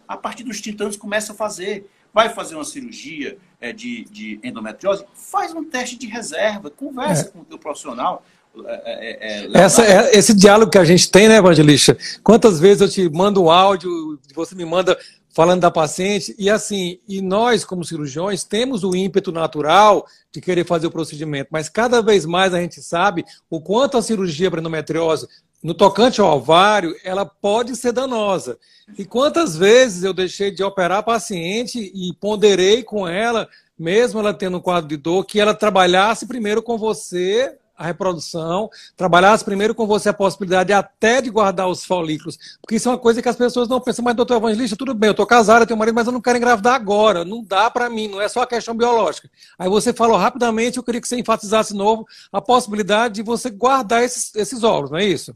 A 0.08 0.16
partir 0.16 0.42
dos 0.42 0.62
30 0.62 0.84
anos 0.84 0.96
começa 0.96 1.32
a 1.32 1.36
fazer 1.36 1.88
vai 2.16 2.30
fazer 2.30 2.54
uma 2.54 2.64
cirurgia 2.64 3.36
é, 3.60 3.74
de, 3.74 4.06
de, 4.10 4.40
endometriose, 4.42 5.04
faz 5.12 5.52
um 5.52 5.62
teste 5.62 5.98
de 5.98 6.06
reserva, 6.06 6.70
conversa 6.70 7.26
é. 7.26 7.28
com 7.28 7.40
o 7.40 7.44
teu 7.44 7.58
profissional. 7.58 8.24
É, 8.64 9.42
é, 9.44 9.44
é 9.44 9.62
Essa, 9.62 9.84
é, 9.84 10.16
esse 10.16 10.32
diálogo 10.32 10.72
que 10.72 10.78
a 10.78 10.84
gente 10.84 11.10
tem, 11.10 11.28
né, 11.28 11.36
Evangelista? 11.36 11.94
Quantas 12.24 12.58
vezes 12.58 12.80
eu 12.80 12.88
te 12.88 13.14
mando 13.14 13.42
um 13.42 13.50
áudio, 13.50 14.18
você 14.34 14.54
me 14.54 14.64
manda 14.64 14.98
falando 15.34 15.60
da 15.60 15.70
paciente, 15.70 16.34
e 16.38 16.48
assim, 16.48 16.98
e 17.06 17.20
nós, 17.20 17.62
como 17.62 17.84
cirurgiões, 17.84 18.42
temos 18.42 18.82
o 18.82 18.96
ímpeto 18.96 19.30
natural 19.30 20.06
de 20.32 20.40
querer 20.40 20.64
fazer 20.64 20.86
o 20.86 20.90
procedimento, 20.90 21.50
mas 21.52 21.68
cada 21.68 22.00
vez 22.00 22.24
mais 22.24 22.54
a 22.54 22.60
gente 22.62 22.80
sabe 22.80 23.26
o 23.50 23.60
quanto 23.60 23.98
a 23.98 24.02
cirurgia 24.02 24.50
para 24.50 24.60
endometriose 24.60 25.28
no 25.62 25.74
tocante 25.74 26.20
ao 26.20 26.36
ovário, 26.36 26.94
ela 27.02 27.24
pode 27.24 27.74
ser 27.76 27.92
danosa. 27.92 28.58
E 28.96 29.04
quantas 29.04 29.56
vezes 29.56 30.04
eu 30.04 30.12
deixei 30.12 30.50
de 30.50 30.62
operar 30.62 30.98
a 30.98 31.02
paciente 31.02 31.90
e 31.94 32.12
ponderei 32.14 32.82
com 32.82 33.06
ela, 33.06 33.48
mesmo 33.78 34.20
ela 34.20 34.32
tendo 34.32 34.58
um 34.58 34.60
quadro 34.60 34.88
de 34.88 34.96
dor, 34.96 35.24
que 35.24 35.40
ela 35.40 35.54
trabalhasse 35.54 36.26
primeiro 36.26 36.62
com 36.62 36.78
você 36.78 37.56
a 37.76 37.84
reprodução, 37.84 38.70
trabalhasse 38.96 39.44
primeiro 39.44 39.74
com 39.74 39.86
você 39.86 40.08
a 40.08 40.14
possibilidade 40.14 40.72
até 40.72 41.20
de 41.20 41.28
guardar 41.28 41.68
os 41.68 41.84
folículos, 41.84 42.38
porque 42.60 42.76
isso 42.76 42.88
é 42.88 42.92
uma 42.92 42.98
coisa 42.98 43.20
que 43.20 43.28
as 43.28 43.36
pessoas 43.36 43.68
não 43.68 43.80
pensam, 43.80 44.02
mas 44.02 44.16
doutor 44.16 44.38
Evangelista, 44.38 44.76
tudo 44.76 44.94
bem, 44.94 45.08
eu 45.08 45.10
estou 45.10 45.26
casada, 45.26 45.62
eu 45.62 45.66
tenho 45.66 45.78
marido, 45.78 45.94
mas 45.94 46.06
eu 46.06 46.12
não 46.12 46.20
quero 46.20 46.38
engravidar 46.38 46.74
agora, 46.74 47.24
não 47.24 47.44
dá 47.44 47.70
para 47.70 47.90
mim, 47.90 48.08
não 48.08 48.20
é 48.20 48.28
só 48.28 48.40
a 48.40 48.46
questão 48.46 48.74
biológica. 48.74 49.30
Aí 49.58 49.68
você 49.68 49.92
falou 49.92 50.16
rapidamente, 50.16 50.78
eu 50.78 50.82
queria 50.82 51.00
que 51.00 51.08
você 51.08 51.18
enfatizasse 51.18 51.72
de 51.72 51.78
novo 51.78 52.06
a 52.32 52.40
possibilidade 52.40 53.16
de 53.16 53.22
você 53.22 53.50
guardar 53.50 54.02
esses, 54.02 54.34
esses 54.34 54.64
óvulos, 54.64 54.90
não 54.90 54.98
é 54.98 55.04
isso? 55.04 55.34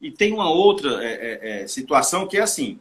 E 0.00 0.10
tem 0.10 0.32
uma 0.32 0.50
outra 0.50 1.04
é, 1.04 1.12
é, 1.12 1.62
é, 1.62 1.66
situação 1.66 2.26
que 2.26 2.38
é 2.38 2.40
assim. 2.40 2.80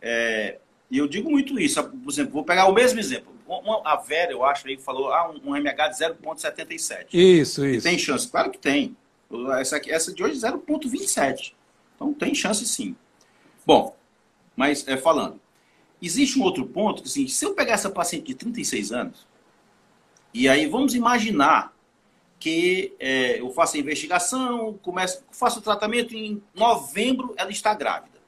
É, 0.00 0.58
e 0.90 0.96
eu 0.96 1.06
digo 1.06 1.30
muito 1.30 1.58
isso. 1.60 1.82
Por 1.82 2.10
exemplo, 2.10 2.32
vou 2.32 2.44
pegar 2.44 2.66
o 2.66 2.72
mesmo 2.72 2.98
exemplo. 2.98 3.36
A 3.84 3.96
Vera, 3.96 4.32
eu 4.32 4.44
acho, 4.44 4.66
aí 4.66 4.78
falou 4.78 5.12
ah, 5.12 5.30
um, 5.30 5.50
um 5.50 5.56
MH 5.56 5.88
de 5.88 5.98
0,77. 5.98 7.06
Isso, 7.12 7.66
isso. 7.66 7.86
tem 7.86 7.98
chance? 7.98 8.28
Claro 8.28 8.50
que 8.50 8.58
tem. 8.58 8.96
Essa, 9.58 9.76
aqui, 9.76 9.90
essa 9.90 10.12
de 10.12 10.22
hoje 10.22 10.44
é 10.44 10.50
0,27. 10.50 11.52
Então 11.94 12.12
tem 12.14 12.34
chance 12.34 12.66
sim. 12.66 12.96
Bom, 13.66 13.94
mas 14.56 14.86
é, 14.88 14.96
falando. 14.96 15.40
Existe 16.00 16.38
um 16.38 16.42
outro 16.42 16.64
ponto 16.64 17.02
que, 17.02 17.08
assim, 17.08 17.26
se 17.26 17.44
eu 17.44 17.54
pegar 17.54 17.72
essa 17.72 17.90
paciente 17.90 18.26
de 18.26 18.34
36 18.34 18.92
anos, 18.92 19.26
e 20.32 20.48
aí 20.48 20.66
vamos 20.66 20.94
imaginar 20.94 21.74
que 22.38 22.94
é, 22.98 23.40
eu 23.40 23.50
faço 23.50 23.76
a 23.76 23.80
investigação, 23.80 24.78
começo, 24.82 25.24
faço 25.30 25.58
o 25.58 25.62
tratamento 25.62 26.14
em 26.14 26.42
novembro, 26.54 27.34
ela 27.36 27.50
está 27.50 27.74
grávida. 27.74 28.18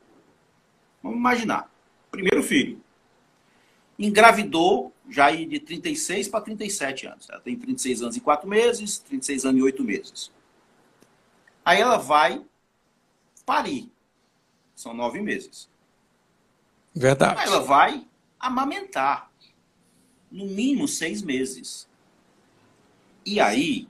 Vamos 1.03 1.19
imaginar. 1.19 1.71
Primeiro 2.11 2.43
filho. 2.43 2.83
Engravidou 3.99 4.93
já 5.09 5.31
de 5.31 5.61
36 5.61 6.29
para 6.29 6.41
37 6.41 7.07
anos. 7.07 7.29
Ela 7.29 7.41
tem 7.41 7.57
36 7.57 8.03
anos 8.03 8.17
e 8.17 8.21
4 8.21 8.49
meses, 8.49 8.99
36 8.99 9.45
anos 9.45 9.61
e 9.61 9.63
8 9.63 9.85
meses. 9.85 10.33
Aí 11.65 11.81
ela 11.81 11.99
vai 11.99 12.43
parir. 13.45 13.91
São 14.75 14.95
9 14.95 15.21
meses. 15.21 15.69
Verdade. 16.95 17.41
Aí 17.41 17.47
ela 17.47 17.61
vai 17.61 18.07
amamentar. 18.39 19.31
No 20.31 20.47
mínimo 20.47 20.89
6 20.89 21.23
meses. 21.23 21.89
E 23.27 23.39
aí, 23.39 23.89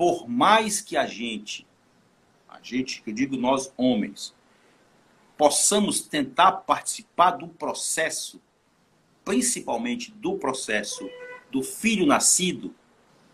por 0.00 0.26
mais 0.26 0.80
que 0.80 0.96
a 0.96 1.04
gente, 1.04 1.66
a 2.48 2.58
gente, 2.62 3.02
que 3.02 3.10
eu 3.10 3.14
digo 3.14 3.36
nós 3.36 3.70
homens, 3.76 4.34
possamos 5.36 6.00
tentar 6.00 6.52
participar 6.52 7.32
do 7.32 7.46
processo, 7.46 8.40
principalmente 9.22 10.10
do 10.10 10.38
processo 10.38 11.06
do 11.50 11.62
filho 11.62 12.06
nascido, 12.06 12.74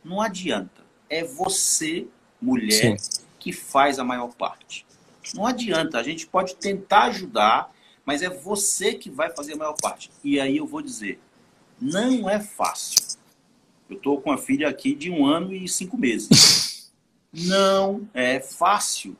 não 0.03 0.21
adianta. 0.21 0.85
É 1.09 1.23
você, 1.23 2.09
mulher, 2.43 2.99
Sim. 2.99 3.14
que 3.39 3.53
faz 3.53 4.01
a 4.01 4.05
maior 4.05 4.35
parte. 4.35 4.85
Não 5.37 5.47
adianta. 5.47 6.01
A 6.01 6.03
gente 6.03 6.27
pode 6.27 6.57
tentar 6.57 7.05
ajudar, 7.05 7.73
mas 8.05 8.23
é 8.23 8.29
você 8.29 8.95
que 8.95 9.09
vai 9.09 9.31
fazer 9.31 9.53
a 9.53 9.57
maior 9.57 9.77
parte. 9.81 10.11
E 10.25 10.41
aí 10.41 10.57
eu 10.57 10.67
vou 10.67 10.83
dizer, 10.83 11.21
não 11.81 12.29
é 12.29 12.41
fácil. 12.41 13.05
Eu 13.89 13.97
estou 13.97 14.20
com 14.20 14.32
a 14.32 14.39
filha 14.39 14.68
aqui 14.68 14.95
de 14.95 15.11
um 15.11 15.26
ano 15.26 15.53
e 15.55 15.68
cinco 15.68 15.97
meses. 15.97 16.93
Não 17.32 18.09
é 18.14 18.41
fácil. 18.41 19.16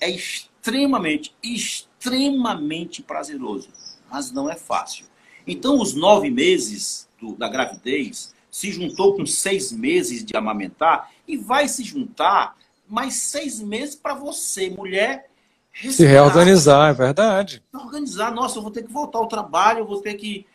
É 0.00 0.10
extremamente, 0.10 1.34
extremamente 1.42 3.02
prazeroso, 3.02 3.70
mas 4.10 4.30
não 4.30 4.50
é 4.50 4.56
fácil. 4.56 5.06
Então, 5.46 5.80
os 5.80 5.94
nove 5.94 6.30
meses 6.30 7.08
do, 7.18 7.34
da 7.34 7.48
gravidez 7.48 8.34
se 8.50 8.72
juntou 8.72 9.14
com 9.14 9.24
seis 9.26 9.72
meses 9.72 10.24
de 10.24 10.36
amamentar 10.36 11.10
e 11.26 11.36
vai 11.36 11.68
se 11.68 11.82
juntar 11.82 12.56
mais 12.88 13.14
seis 13.14 13.60
meses 13.60 13.94
para 13.94 14.14
você, 14.14 14.68
mulher, 14.68 15.30
respirar. 15.70 15.96
se 15.96 16.06
reorganizar, 16.06 16.90
é 16.90 16.94
verdade. 16.94 17.62
Organizar, 17.72 18.34
nossa, 18.34 18.58
eu 18.58 18.62
vou 18.62 18.70
ter 18.70 18.82
que 18.82 18.92
voltar 18.92 19.18
ao 19.18 19.28
trabalho, 19.28 19.80
eu 19.80 19.86
vou 19.86 20.00
ter 20.00 20.14
que 20.14 20.46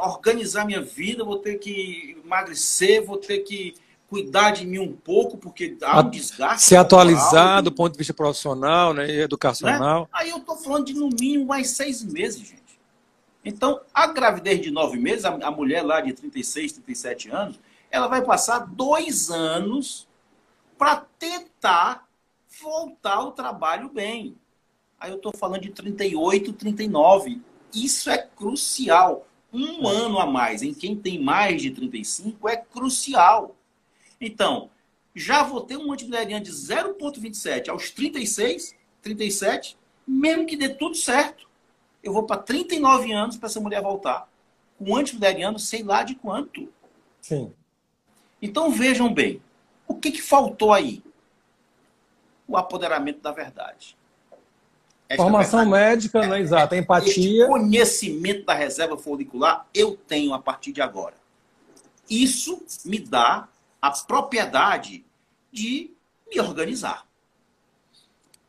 organizar 0.00 0.64
minha 0.64 0.82
vida, 0.82 1.24
vou 1.24 1.38
ter 1.38 1.58
que 1.58 2.16
emagrecer, 2.24 3.04
vou 3.04 3.16
ter 3.16 3.38
que 3.38 3.74
cuidar 4.08 4.52
de 4.52 4.66
mim 4.66 4.78
um 4.78 4.92
pouco, 4.92 5.36
porque 5.36 5.76
há 5.82 6.00
um 6.00 6.10
desgaste. 6.10 6.66
Se 6.66 6.76
atualizar 6.76 7.62
do 7.62 7.70
ponto 7.70 7.92
de 7.92 7.98
vista 7.98 8.14
profissional 8.14 8.94
né, 8.94 9.06
e 9.08 9.20
educacional. 9.20 10.02
Né? 10.02 10.08
Aí 10.12 10.30
eu 10.30 10.38
estou 10.38 10.56
falando 10.56 10.86
de 10.86 10.94
no 10.94 11.08
mínimo 11.08 11.46
mais 11.46 11.70
seis 11.70 12.02
meses, 12.02 12.40
gente. 12.40 12.58
Então, 13.44 13.80
a 13.94 14.06
gravidez 14.06 14.60
de 14.60 14.70
nove 14.70 14.98
meses, 14.98 15.24
a, 15.24 15.30
a 15.30 15.50
mulher 15.50 15.82
lá 15.82 16.00
de 16.00 16.12
36, 16.12 16.72
37 16.72 17.30
anos, 17.30 17.60
ela 17.90 18.08
vai 18.08 18.22
passar 18.22 18.60
dois 18.60 19.30
anos 19.30 20.08
para 20.76 21.04
tentar 21.18 22.06
voltar 22.60 23.14
ao 23.14 23.32
trabalho 23.32 23.90
bem. 23.90 24.36
Aí 24.98 25.10
eu 25.10 25.16
estou 25.16 25.32
falando 25.36 25.62
de 25.62 25.70
38, 25.70 26.52
39. 26.52 27.40
Isso 27.72 28.10
é 28.10 28.18
crucial 28.18 29.27
um 29.52 29.86
ano 29.86 30.18
a 30.18 30.26
mais 30.26 30.62
em 30.62 30.74
quem 30.74 30.96
tem 30.96 31.18
mais 31.18 31.62
de 31.62 31.70
35 31.70 32.48
é 32.48 32.56
crucial. 32.56 33.56
Então, 34.20 34.70
já 35.14 35.42
vou 35.42 35.62
ter 35.62 35.76
um 35.76 35.92
antibilhariano 35.92 36.44
de 36.44 36.50
0,27 36.50 37.68
aos 37.68 37.90
36, 37.90 38.74
37, 39.02 39.76
mesmo 40.06 40.46
que 40.46 40.56
dê 40.56 40.68
tudo 40.68 40.94
certo. 40.94 41.48
Eu 42.02 42.12
vou 42.12 42.24
para 42.24 42.40
39 42.40 43.12
anos 43.12 43.36
para 43.36 43.48
essa 43.48 43.60
mulher 43.60 43.82
voltar. 43.82 44.28
Com 44.78 44.92
um 44.92 45.58
sei 45.58 45.82
lá 45.82 46.02
de 46.02 46.14
quanto. 46.14 46.72
Sim. 47.20 47.52
Então 48.40 48.70
vejam 48.70 49.12
bem, 49.12 49.42
o 49.86 49.94
que, 49.94 50.12
que 50.12 50.22
faltou 50.22 50.72
aí? 50.72 51.02
O 52.46 52.56
apoderamento 52.56 53.20
da 53.20 53.32
verdade. 53.32 53.96
Formação 55.16 55.64
médica, 55.64 56.26
não 56.26 56.34
é 56.34 56.40
exato, 56.40 56.74
empatia. 56.74 57.42
Este 57.42 57.46
conhecimento 57.46 58.44
da 58.44 58.54
reserva 58.54 58.96
folicular 58.96 59.66
eu 59.74 59.96
tenho 60.06 60.34
a 60.34 60.38
partir 60.38 60.72
de 60.72 60.82
agora. 60.82 61.14
Isso 62.08 62.62
me 62.84 62.98
dá 62.98 63.48
a 63.80 63.90
propriedade 63.90 65.04
de 65.52 65.90
me 66.30 66.40
organizar. 66.40 67.06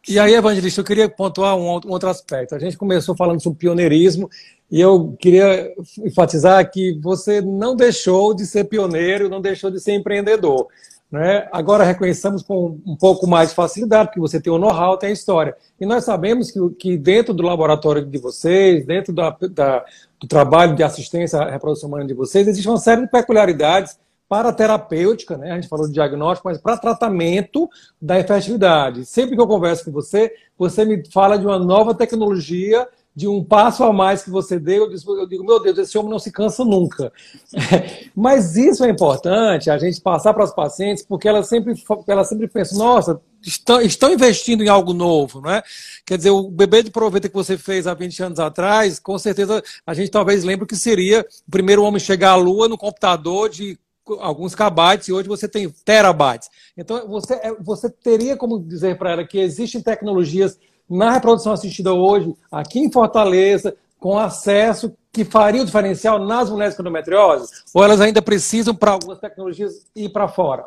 E 0.07 0.17
aí, 0.17 0.33
Evangelista, 0.33 0.81
eu 0.81 0.85
queria 0.85 1.07
pontuar 1.07 1.55
um 1.55 1.67
outro 1.85 2.09
aspecto. 2.09 2.55
A 2.55 2.59
gente 2.59 2.77
começou 2.77 3.15
falando 3.15 3.41
sobre 3.41 3.59
pioneirismo 3.59 4.29
e 4.71 4.79
eu 4.79 5.15
queria 5.19 5.73
enfatizar 5.99 6.69
que 6.71 6.99
você 7.01 7.41
não 7.41 7.75
deixou 7.75 8.33
de 8.33 8.45
ser 8.45 8.65
pioneiro, 8.65 9.29
não 9.29 9.41
deixou 9.41 9.69
de 9.69 9.79
ser 9.79 9.93
empreendedor. 9.93 10.67
Né? 11.11 11.47
Agora 11.51 11.83
reconhecemos 11.83 12.43
com 12.43 12.79
um 12.85 12.95
pouco 12.95 13.25
mais 13.25 13.49
de 13.49 13.55
facilidade, 13.55 14.09
porque 14.09 14.19
você 14.19 14.39
tem 14.39 14.53
o 14.53 14.59
know-how, 14.59 14.97
tem 14.97 15.09
a 15.09 15.13
história. 15.13 15.55
E 15.79 15.85
nós 15.85 16.03
sabemos 16.03 16.51
que, 16.51 16.59
que 16.71 16.97
dentro 16.97 17.33
do 17.33 17.41
laboratório 17.41 18.05
de 18.05 18.17
vocês, 18.19 18.85
dentro 18.85 19.11
da, 19.11 19.35
da, 19.51 19.83
do 20.19 20.27
trabalho 20.27 20.75
de 20.75 20.83
assistência 20.83 21.39
à 21.39 21.49
reprodução 21.49 21.89
humana 21.89 22.05
de 22.05 22.13
vocês, 22.13 22.47
existe 22.47 22.67
uma 22.67 22.77
série 22.77 23.01
de 23.01 23.07
peculiaridades 23.07 23.97
para 24.27 24.53
terapêutica, 24.53 25.35
né? 25.35 25.51
a 25.51 25.55
gente 25.55 25.67
falou 25.67 25.87
de 25.87 25.93
diagnóstico, 25.93 26.47
mas 26.47 26.59
para 26.59 26.77
tratamento 26.77 27.67
da 27.99 28.19
infertilidade. 28.19 29.03
Sempre 29.03 29.35
que 29.35 29.41
eu 29.41 29.47
converso 29.47 29.83
com 29.83 29.91
você, 29.91 30.31
você 30.55 30.85
me 30.85 31.03
fala 31.11 31.39
de 31.39 31.47
uma 31.47 31.57
nova 31.57 31.95
tecnologia, 31.95 32.87
de 33.19 33.27
um 33.27 33.43
passo 33.43 33.83
a 33.83 33.91
mais 33.91 34.23
que 34.23 34.29
você 34.29 34.57
deu. 34.57 34.89
Eu 34.89 35.27
digo, 35.27 35.43
meu 35.43 35.61
Deus, 35.61 35.77
esse 35.77 35.97
homem 35.97 36.09
não 36.09 36.19
se 36.19 36.31
cansa 36.31 36.63
nunca. 36.63 37.11
mas 38.15 38.55
isso 38.55 38.81
é 38.85 38.89
importante, 38.89 39.69
a 39.69 39.77
gente 39.77 39.99
passar 39.99 40.33
para 40.33 40.45
os 40.45 40.53
pacientes, 40.53 41.03
porque 41.03 41.27
elas 41.27 41.49
sempre, 41.49 41.73
elas 42.07 42.29
sempre 42.29 42.47
pensam, 42.47 42.77
nossa, 42.77 43.19
estão, 43.45 43.81
estão 43.81 44.13
investindo 44.13 44.63
em 44.63 44.69
algo 44.69 44.93
novo, 44.93 45.41
não 45.41 45.51
é? 45.51 45.61
Quer 46.05 46.15
dizer, 46.15 46.29
o 46.29 46.49
bebê 46.49 46.81
de 46.81 46.91
proveta 46.91 47.27
que 47.27 47.35
você 47.35 47.57
fez 47.57 47.87
há 47.87 47.93
20 47.93 48.23
anos 48.23 48.39
atrás, 48.39 48.99
com 48.99 49.19
certeza 49.19 49.61
a 49.85 49.93
gente 49.93 50.09
talvez 50.09 50.45
lembre 50.45 50.65
que 50.65 50.77
seria 50.77 51.27
o 51.45 51.51
primeiro 51.51 51.83
homem 51.83 51.99
chegar 51.99 52.31
à 52.31 52.35
Lua 52.35 52.69
no 52.69 52.77
computador 52.77 53.49
de 53.49 53.77
alguns 54.21 54.55
kbytes 54.55 55.09
e 55.09 55.13
hoje 55.13 55.27
você 55.27 55.45
tem 55.45 55.69
terabytes. 55.69 56.49
Então, 56.77 57.05
você, 57.05 57.33
é, 57.33 57.53
você 57.59 57.89
teria 57.89 58.37
como 58.37 58.63
dizer 58.63 58.97
para 58.97 59.11
ela 59.11 59.27
que 59.27 59.39
existem 59.39 59.81
tecnologias 59.81 60.57
na 60.89 61.11
reprodução 61.11 61.53
assistida 61.53 61.93
hoje, 61.93 62.35
aqui 62.51 62.79
em 62.79 62.91
Fortaleza, 62.91 63.75
com 63.99 64.17
acesso 64.17 64.95
que 65.11 65.25
faria 65.25 65.61
o 65.61 65.65
diferencial 65.65 66.19
nas 66.19 66.49
mulheres 66.49 66.75
com 66.75 66.81
endometriose? 66.81 67.51
Ou 67.73 67.83
elas 67.83 68.01
ainda 68.01 68.21
precisam, 68.21 68.75
para 68.75 68.91
algumas 68.91 69.19
tecnologias, 69.19 69.85
ir 69.95 70.09
para 70.09 70.27
fora? 70.27 70.65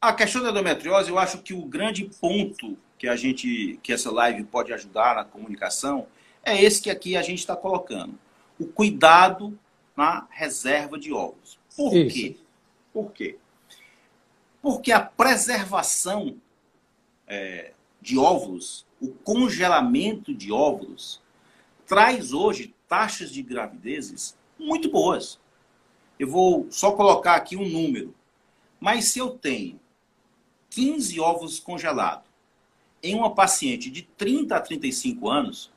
A 0.00 0.12
questão 0.12 0.42
da 0.42 0.50
endometriose, 0.50 1.10
eu 1.10 1.18
acho 1.18 1.38
que 1.38 1.54
o 1.54 1.64
grande 1.64 2.10
ponto 2.20 2.76
que 2.98 3.08
a 3.08 3.16
gente, 3.16 3.78
que 3.82 3.92
essa 3.92 4.10
live 4.10 4.44
pode 4.44 4.72
ajudar 4.72 5.16
na 5.16 5.24
comunicação, 5.24 6.06
é 6.44 6.62
esse 6.62 6.82
que 6.82 6.90
aqui 6.90 7.16
a 7.16 7.22
gente 7.22 7.38
está 7.38 7.56
colocando. 7.56 8.14
O 8.58 8.66
cuidado 8.66 9.58
na 9.96 10.26
reserva 10.30 10.98
de 10.98 11.12
ovos. 11.12 11.58
Por 11.76 11.94
Isso. 11.96 12.14
quê? 12.14 12.36
Por 12.92 13.12
quê? 13.12 13.38
Porque 14.60 14.92
a 14.92 15.00
preservação 15.00 16.36
é, 17.26 17.72
de 18.00 18.18
óvulos, 18.18 18.86
o 19.02 19.08
congelamento 19.08 20.32
de 20.32 20.52
óvulos, 20.52 21.20
traz 21.86 22.32
hoje 22.32 22.72
taxas 22.88 23.32
de 23.32 23.42
gravidezes 23.42 24.38
muito 24.58 24.88
boas. 24.88 25.40
Eu 26.18 26.28
vou 26.28 26.68
só 26.70 26.92
colocar 26.92 27.34
aqui 27.34 27.56
um 27.56 27.68
número. 27.68 28.14
Mas 28.78 29.06
se 29.06 29.18
eu 29.18 29.30
tenho 29.30 29.80
15 30.70 31.18
ovos 31.20 31.58
congelados 31.58 32.24
em 33.02 33.16
uma 33.16 33.34
paciente 33.34 33.90
de 33.90 34.02
30 34.02 34.56
a 34.56 34.60
35 34.60 35.28
anos, 35.28 35.72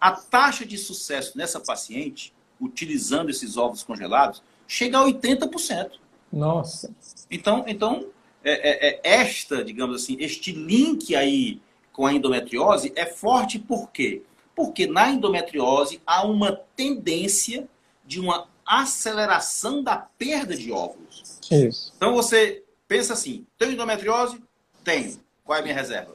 a 0.00 0.12
taxa 0.12 0.64
de 0.64 0.78
sucesso 0.78 1.36
nessa 1.36 1.60
paciente, 1.60 2.32
utilizando 2.58 3.28
esses 3.28 3.58
ovos 3.58 3.82
congelados, 3.82 4.42
chega 4.66 4.98
a 4.98 5.04
80%. 5.04 5.92
Nossa. 6.32 6.94
Então, 7.30 7.64
então 7.66 8.08
é, 8.42 8.52
é, 8.52 8.88
é, 8.88 9.00
esta, 9.02 9.62
digamos 9.64 10.02
assim, 10.02 10.16
este 10.20 10.52
link 10.52 11.14
aí 11.14 11.60
com 11.96 12.04
a 12.04 12.12
endometriose 12.12 12.92
é 12.94 13.06
forte 13.06 13.58
por 13.58 13.90
quê? 13.90 14.22
Porque 14.54 14.86
na 14.86 15.08
endometriose 15.08 16.02
há 16.06 16.26
uma 16.26 16.52
tendência 16.52 17.66
de 18.04 18.20
uma 18.20 18.48
aceleração 18.66 19.82
da 19.82 19.96
perda 19.96 20.54
de 20.54 20.70
óvulos. 20.70 21.40
Isso. 21.50 21.94
Então 21.96 22.12
você 22.12 22.62
pensa 22.86 23.14
assim, 23.14 23.46
tenho 23.56 23.72
endometriose? 23.72 24.42
Tenho. 24.84 25.18
Qual 25.42 25.56
é 25.56 25.60
a 25.60 25.62
minha 25.62 25.74
reserva? 25.74 26.14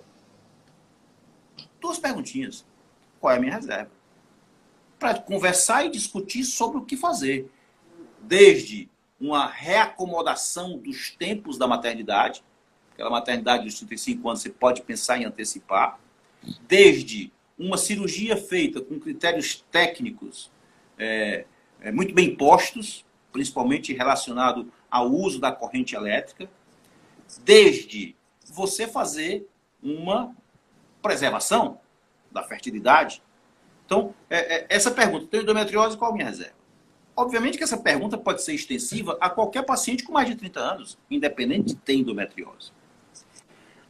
Duas 1.80 1.98
perguntinhas. 1.98 2.64
Qual 3.20 3.34
é 3.34 3.38
a 3.38 3.40
minha 3.40 3.56
reserva? 3.56 3.90
Para 5.00 5.20
conversar 5.20 5.84
e 5.84 5.90
discutir 5.90 6.44
sobre 6.44 6.78
o 6.78 6.86
que 6.86 6.96
fazer. 6.96 7.52
Desde 8.20 8.88
uma 9.20 9.48
reacomodação 9.48 10.78
dos 10.78 11.10
tempos 11.10 11.58
da 11.58 11.66
maternidade. 11.66 12.44
Aquela 13.02 13.10
maternidade 13.10 13.64
dos 13.64 13.74
35 13.80 14.30
anos 14.30 14.42
você 14.44 14.50
pode 14.52 14.84
pensar 14.84 15.18
em 15.18 15.26
antecipar. 15.26 16.00
Desde 16.68 17.32
uma 17.58 17.76
cirurgia 17.76 18.38
feita 18.38 18.80
com 18.80 19.00
critérios 19.00 19.66
técnicos 19.72 20.52
é, 21.00 21.46
é, 21.82 21.92
muito 21.92 22.14
bem 22.14 22.36
postos, 22.36 23.04
principalmente 23.32 23.92
relacionado 23.92 24.72
ao 24.90 25.12
uso 25.12 25.40
da 25.40 25.52
corrente 25.52 25.96
elétrica. 25.96 26.48
Desde 27.44 28.16
você 28.46 28.88
fazer 28.88 29.48
uma 29.82 30.36
preservação 31.02 31.80
da 32.32 32.44
fertilidade. 32.44 33.24
Então, 33.84 34.14
é, 34.30 34.58
é 34.58 34.66
essa 34.70 34.92
pergunta, 34.92 35.26
tenho 35.26 35.42
endometriose, 35.42 35.98
qual 35.98 36.12
a 36.12 36.14
minha 36.14 36.28
reserva? 36.28 36.54
Obviamente 37.16 37.58
que 37.58 37.64
essa 37.64 37.78
pergunta 37.78 38.16
pode 38.16 38.44
ser 38.44 38.54
extensiva 38.54 39.18
a 39.20 39.28
qualquer 39.28 39.64
paciente 39.66 40.04
com 40.04 40.14
mais 40.14 40.30
de 40.30 40.36
30 40.36 40.60
anos, 40.60 41.00
independente 41.10 41.70
de 41.70 41.76
ter 41.76 41.96
endometriose. 41.96 42.72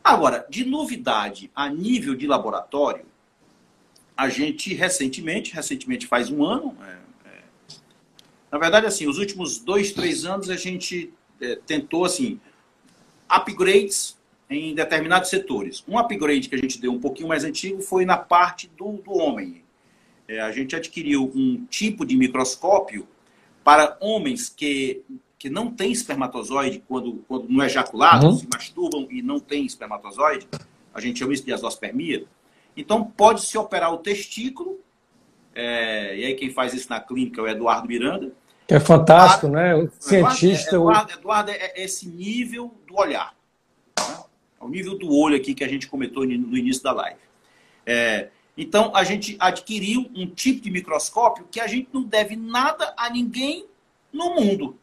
Agora, 0.03 0.45
de 0.49 0.65
novidade 0.65 1.51
a 1.55 1.69
nível 1.69 2.15
de 2.15 2.25
laboratório, 2.27 3.05
a 4.17 4.29
gente 4.29 4.73
recentemente, 4.73 5.53
recentemente 5.53 6.07
faz 6.07 6.29
um 6.29 6.43
ano, 6.43 6.75
é, 6.81 7.29
é, 7.29 7.41
na 8.51 8.57
verdade, 8.57 8.85
assim, 8.85 9.07
os 9.07 9.17
últimos 9.17 9.59
dois, 9.59 9.91
três 9.91 10.25
anos 10.25 10.49
a 10.49 10.55
gente 10.55 11.13
é, 11.39 11.55
tentou, 11.55 12.05
assim, 12.05 12.39
upgrades 13.29 14.17
em 14.49 14.75
determinados 14.75 15.29
setores. 15.29 15.83
Um 15.87 15.97
upgrade 15.97 16.49
que 16.49 16.55
a 16.55 16.57
gente 16.57 16.79
deu 16.79 16.91
um 16.91 16.99
pouquinho 16.99 17.29
mais 17.29 17.43
antigo 17.43 17.81
foi 17.81 18.05
na 18.05 18.17
parte 18.17 18.69
do, 18.77 18.93
do 18.93 19.13
homem, 19.13 19.63
é, 20.27 20.39
a 20.39 20.51
gente 20.51 20.75
adquiriu 20.75 21.29
um 21.35 21.65
tipo 21.65 22.05
de 22.05 22.15
microscópio 22.15 23.07
para 23.63 23.97
homens 23.99 24.49
que, 24.49 25.01
que 25.41 25.49
não 25.49 25.71
têm 25.71 25.91
espermatozoide 25.91 26.83
quando, 26.87 27.25
quando 27.27 27.49
não 27.49 27.63
é 27.63 27.65
ejaculado, 27.65 28.27
uhum. 28.27 28.35
se 28.35 28.47
masturbam 28.47 29.07
e 29.09 29.23
não 29.23 29.39
têm 29.39 29.65
espermatozoide. 29.65 30.47
A 30.93 31.01
gente 31.01 31.17
chama 31.17 31.33
isso 31.33 31.43
de 31.43 31.51
azospermia. 31.51 32.27
Então, 32.77 33.03
pode-se 33.03 33.57
operar 33.57 33.91
o 33.91 33.97
testículo, 33.97 34.79
é, 35.55 36.15
e 36.15 36.25
aí 36.25 36.35
quem 36.35 36.51
faz 36.51 36.75
isso 36.75 36.87
na 36.91 36.99
clínica 36.99 37.41
é 37.41 37.43
o 37.43 37.47
Eduardo 37.47 37.87
Miranda. 37.87 38.31
Que 38.67 38.75
é 38.75 38.79
fantástico, 38.79 39.47
né? 39.47 39.73
O 39.73 39.89
cientista. 39.99 40.75
Eduardo, 40.75 41.11
Eduardo, 41.11 41.49
é, 41.49 41.55
é 41.55 41.85
esse 41.85 42.07
nível 42.07 42.71
do 42.85 42.95
olhar. 42.95 43.33
Né? 43.97 44.17
É 44.61 44.63
o 44.63 44.69
nível 44.69 44.95
do 44.95 45.11
olho 45.11 45.35
aqui 45.35 45.55
que 45.55 45.63
a 45.63 45.67
gente 45.67 45.87
comentou 45.87 46.23
no 46.23 46.55
início 46.55 46.83
da 46.83 46.91
live. 46.91 47.19
É, 47.83 48.29
então, 48.55 48.91
a 48.95 49.03
gente 49.03 49.37
adquiriu 49.39 50.07
um 50.15 50.27
tipo 50.27 50.61
de 50.61 50.69
microscópio 50.69 51.47
que 51.49 51.59
a 51.59 51.65
gente 51.65 51.89
não 51.91 52.03
deve 52.03 52.35
nada 52.35 52.93
a 52.95 53.09
ninguém 53.09 53.65
no 54.13 54.35
mundo. 54.35 54.77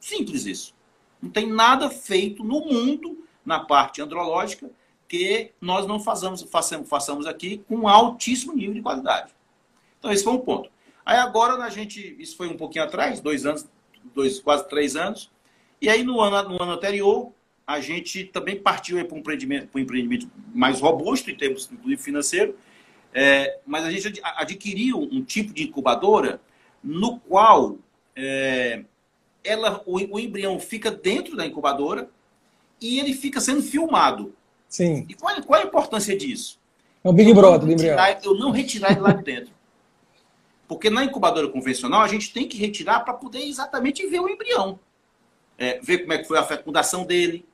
Simples 0.00 0.46
isso. 0.46 0.74
Não 1.20 1.30
tem 1.30 1.46
nada 1.46 1.90
feito 1.90 2.44
no 2.44 2.60
mundo, 2.60 3.24
na 3.44 3.60
parte 3.60 4.00
andrológica, 4.00 4.70
que 5.08 5.52
nós 5.60 5.86
não 5.86 5.98
façamos, 5.98 6.42
façamos, 6.42 6.88
façamos 6.88 7.26
aqui 7.26 7.64
com 7.66 7.88
altíssimo 7.88 8.54
nível 8.54 8.74
de 8.74 8.82
qualidade. 8.82 9.32
Então, 9.98 10.12
esse 10.12 10.22
foi 10.22 10.34
um 10.34 10.38
ponto. 10.38 10.70
Aí 11.04 11.16
agora 11.16 11.54
a 11.64 11.70
gente, 11.70 12.14
isso 12.18 12.36
foi 12.36 12.48
um 12.48 12.56
pouquinho 12.56 12.84
atrás, 12.84 13.20
dois 13.20 13.46
anos, 13.46 13.66
dois, 14.14 14.38
quase 14.40 14.68
três 14.68 14.94
anos. 14.94 15.30
E 15.80 15.88
aí 15.88 16.04
no 16.04 16.20
ano, 16.20 16.50
no 16.50 16.62
ano 16.62 16.72
anterior, 16.72 17.32
a 17.66 17.80
gente 17.80 18.24
também 18.24 18.56
partiu 18.56 19.02
para 19.06 19.14
um 19.14 19.18
empreendimento, 19.18 19.68
um 19.74 19.78
empreendimento 19.78 20.30
mais 20.54 20.80
robusto 20.80 21.30
em 21.30 21.34
termos 21.34 21.70
inclusive 21.70 22.02
financeiro, 22.02 22.56
é, 23.12 23.58
mas 23.66 23.84
a 23.84 23.90
gente 23.90 24.20
adquiriu 24.22 25.00
um 25.00 25.22
tipo 25.22 25.52
de 25.52 25.64
incubadora 25.64 26.40
no 26.82 27.18
qual 27.20 27.78
é, 28.14 28.84
ela, 29.42 29.82
o, 29.86 29.96
o, 30.16 30.20
embrião 30.20 30.58
fica 30.58 30.90
dentro 30.90 31.36
da 31.36 31.46
incubadora 31.46 32.08
e 32.80 32.98
ele 32.98 33.14
fica 33.14 33.40
sendo 33.40 33.62
filmado. 33.62 34.34
Sim. 34.68 35.06
E 35.08 35.14
qual, 35.14 35.42
qual 35.42 35.60
a 35.60 35.64
importância 35.64 36.16
disso? 36.16 36.58
É 37.02 37.08
o 37.08 37.12
Big 37.12 37.32
Brother 37.32 37.66
do 37.66 37.72
embrião. 37.72 37.96
Eu 38.22 38.34
não 38.34 38.50
retirar 38.50 38.92
ele 38.92 39.00
lá 39.00 39.12
de 39.12 39.22
dentro. 39.22 39.52
Porque 40.66 40.90
na 40.90 41.04
incubadora 41.04 41.48
convencional 41.48 42.02
a 42.02 42.08
gente 42.08 42.32
tem 42.32 42.46
que 42.46 42.58
retirar 42.58 43.00
para 43.00 43.14
poder 43.14 43.42
exatamente 43.42 44.06
ver 44.06 44.20
o 44.20 44.28
embrião. 44.28 44.78
É, 45.56 45.80
ver 45.80 46.00
como 46.00 46.12
é 46.12 46.18
que 46.18 46.28
foi 46.28 46.38
a 46.38 46.44
fecundação 46.44 47.04
dele. 47.04 47.46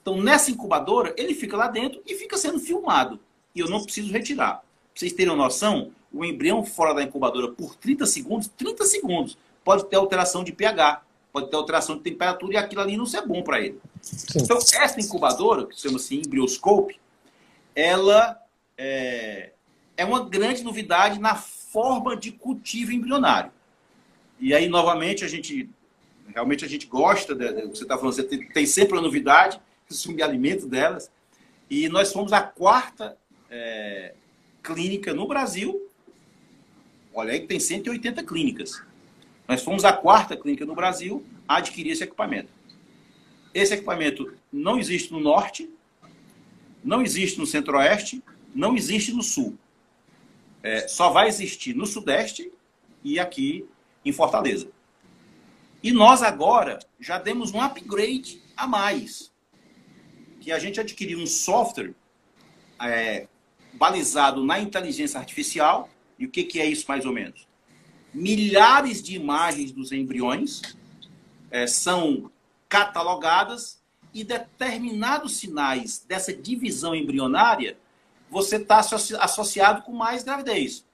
Então, 0.00 0.20
nessa 0.20 0.50
incubadora, 0.50 1.12
ele 1.16 1.34
fica 1.34 1.56
lá 1.56 1.68
dentro 1.68 2.00
e 2.06 2.14
fica 2.14 2.38
sendo 2.38 2.58
filmado. 2.58 3.18
E 3.54 3.60
eu 3.60 3.68
não 3.68 3.82
preciso 3.82 4.12
retirar. 4.12 4.58
Pra 4.58 4.64
vocês 4.94 5.12
terem 5.12 5.32
uma 5.32 5.44
noção, 5.44 5.90
o 6.12 6.24
embrião 6.24 6.64
fora 6.64 6.94
da 6.94 7.02
incubadora 7.02 7.48
por 7.48 7.74
30 7.76 8.06
segundos, 8.06 8.48
30 8.56 8.84
segundos, 8.84 9.36
pode 9.64 9.84
ter 9.86 9.96
alteração 9.96 10.42
de 10.42 10.52
pH, 10.52 11.02
pode 11.32 11.50
ter 11.50 11.56
alteração 11.56 11.96
de 11.96 12.02
temperatura 12.02 12.54
e 12.54 12.56
aquilo 12.56 12.80
ali 12.80 12.96
não 12.96 13.06
ser 13.06 13.26
bom 13.26 13.42
para 13.42 13.60
ele. 13.60 13.80
Sim. 14.00 14.40
Então, 14.42 14.56
essa 14.58 15.00
incubadora, 15.00 15.66
que 15.66 15.74
se 15.74 15.82
chama 15.82 15.96
assim 15.96 16.22
embrioscope, 16.24 16.98
ela 17.74 18.38
é, 18.76 19.52
é 19.96 20.04
uma 20.04 20.24
grande 20.28 20.62
novidade 20.62 21.18
na 21.18 21.36
forma 21.36 22.16
de 22.16 22.32
cultivo 22.32 22.92
embrionário. 22.92 23.52
E 24.40 24.54
aí, 24.54 24.68
novamente, 24.68 25.24
a 25.24 25.28
gente 25.28 25.68
realmente 26.34 26.64
a 26.64 26.68
gente 26.68 26.86
gosta, 26.86 27.34
de, 27.34 27.66
você 27.66 27.82
está 27.82 27.96
falando, 27.96 28.14
você 28.14 28.22
tem, 28.22 28.46
tem, 28.48 28.66
sempre 28.66 28.94
uma 28.94 29.02
novidade, 29.02 29.60
isso 29.88 30.12
me 30.12 30.22
alimento 30.22 30.66
delas. 30.66 31.10
E 31.68 31.88
nós 31.88 32.12
fomos 32.12 32.32
a 32.32 32.40
quarta 32.40 33.16
é, 33.50 34.14
clínica 34.62 35.12
no 35.12 35.26
Brasil. 35.26 35.88
Olha 37.12 37.32
aí 37.32 37.40
que 37.40 37.46
tem 37.46 37.60
180 37.60 38.22
clínicas. 38.24 38.82
Nós 39.50 39.64
fomos 39.64 39.84
a 39.84 39.92
quarta 39.92 40.36
clínica 40.36 40.64
no 40.64 40.76
Brasil 40.76 41.26
a 41.48 41.56
adquirir 41.56 41.90
esse 41.90 42.04
equipamento. 42.04 42.52
Esse 43.52 43.74
equipamento 43.74 44.32
não 44.52 44.78
existe 44.78 45.10
no 45.10 45.18
norte, 45.18 45.68
não 46.84 47.02
existe 47.02 47.36
no 47.36 47.44
centro-oeste, 47.44 48.22
não 48.54 48.76
existe 48.76 49.12
no 49.12 49.24
sul. 49.24 49.58
É, 50.62 50.86
só 50.86 51.10
vai 51.10 51.26
existir 51.26 51.74
no 51.74 51.84
Sudeste 51.84 52.52
e 53.02 53.18
aqui 53.18 53.66
em 54.04 54.12
Fortaleza. 54.12 54.70
E 55.82 55.90
nós 55.90 56.22
agora 56.22 56.78
já 57.00 57.18
demos 57.18 57.52
um 57.52 57.60
upgrade 57.60 58.40
a 58.56 58.68
mais. 58.68 59.32
Que 60.40 60.52
a 60.52 60.60
gente 60.60 60.78
adquiriu 60.78 61.18
um 61.18 61.26
software 61.26 61.92
é, 62.80 63.26
balizado 63.72 64.44
na 64.44 64.60
inteligência 64.60 65.18
artificial. 65.18 65.90
E 66.16 66.24
o 66.24 66.30
que, 66.30 66.44
que 66.44 66.60
é 66.60 66.66
isso 66.66 66.84
mais 66.86 67.04
ou 67.04 67.12
menos? 67.12 67.49
Milhares 68.12 69.02
de 69.02 69.14
imagens 69.14 69.72
dos 69.72 69.92
embriões 69.92 70.62
é, 71.50 71.66
são 71.66 72.30
catalogadas 72.68 73.80
e 74.12 74.24
determinados 74.24 75.36
sinais 75.36 76.04
dessa 76.06 76.32
divisão 76.32 76.94
embrionária 76.94 77.76
você 78.30 78.56
está 78.56 78.78
associado 78.78 79.82
com 79.82 79.92
mais 79.92 80.22
gravidez. 80.22 80.84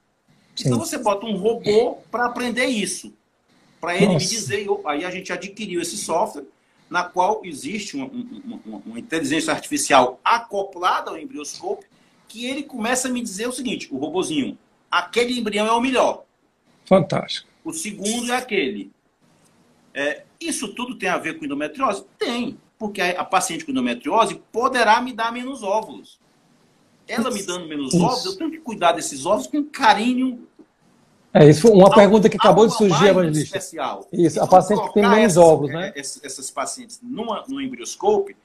Sim. 0.55 0.67
Então 0.67 0.79
você 0.79 0.97
bota 0.97 1.25
um 1.25 1.37
robô 1.37 1.99
para 2.09 2.25
aprender 2.25 2.65
isso. 2.65 3.13
Para 3.79 3.95
ele 3.95 4.07
Nossa. 4.07 4.25
me 4.25 4.31
dizer, 4.31 4.67
aí 4.85 5.05
a 5.05 5.11
gente 5.11 5.31
adquiriu 5.31 5.79
esse 5.79 5.97
software, 5.97 6.45
na 6.89 7.03
qual 7.03 7.41
existe 7.45 7.95
uma, 7.95 8.07
uma, 8.07 8.81
uma, 8.85 8.99
inteligência 8.99 9.53
artificial 9.53 10.19
acoplada 10.23 11.11
ao 11.11 11.17
embrioscope, 11.17 11.85
que 12.27 12.45
ele 12.45 12.63
começa 12.63 13.07
a 13.07 13.11
me 13.11 13.21
dizer 13.21 13.47
o 13.47 13.51
seguinte: 13.51 13.87
o 13.91 13.97
robozinho, 13.97 14.57
aquele 14.89 15.37
embrião 15.37 15.67
é 15.67 15.71
o 15.71 15.81
melhor. 15.81 16.23
Fantástico. 16.87 17.47
O 17.63 17.71
segundo 17.71 18.31
é 18.31 18.35
aquele. 18.35 18.91
É, 19.93 20.23
isso 20.39 20.69
tudo 20.69 20.95
tem 20.97 21.09
a 21.09 21.17
ver 21.17 21.37
com 21.37 21.45
endometriose? 21.45 22.05
Tem, 22.17 22.57
porque 22.79 23.01
a, 23.01 23.21
a 23.21 23.25
paciente 23.25 23.65
com 23.65 23.71
endometriose 23.71 24.41
poderá 24.51 24.99
me 25.01 25.13
dar 25.13 25.31
menos 25.31 25.61
óvulos 25.61 26.19
ela 27.07 27.31
me 27.31 27.41
dando 27.41 27.67
menos 27.67 27.93
isso. 27.93 28.03
ovos, 28.03 28.25
eu 28.25 28.35
tenho 28.35 28.51
que 28.51 28.59
cuidar 28.59 28.91
desses 28.91 29.25
ovos 29.25 29.47
com 29.47 29.63
carinho. 29.63 30.47
É, 31.33 31.47
isso 31.47 31.61
foi 31.61 31.71
uma 31.71 31.93
pergunta 31.93 32.29
que 32.29 32.37
acabou 32.37 32.67
de 32.67 32.75
surgir, 32.75 33.07
evangelista. 33.07 33.57
Especial. 33.57 34.07
Isso, 34.11 34.37
então, 34.37 34.43
a 34.43 34.47
paciente 34.47 34.87
que 34.87 34.93
tem 34.93 35.07
menos 35.07 35.37
ovos, 35.37 35.69
né? 35.69 35.93
É, 35.95 35.99
essas 35.99 36.51
pacientes 36.51 36.99
numa, 37.01 37.43
no 37.47 37.61
embrioscope 37.61 38.35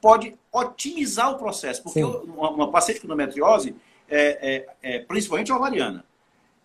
pode 0.00 0.34
otimizar 0.52 1.30
o 1.32 1.38
processo, 1.38 1.82
porque 1.82 2.02
uma, 2.02 2.50
uma, 2.50 2.70
paciente 2.70 3.00
com 3.00 3.06
endometriose, 3.06 3.74
é, 4.08 4.66
é, 4.82 4.96
é, 4.96 4.98
principalmente 5.00 5.52
ovariana, 5.52 6.04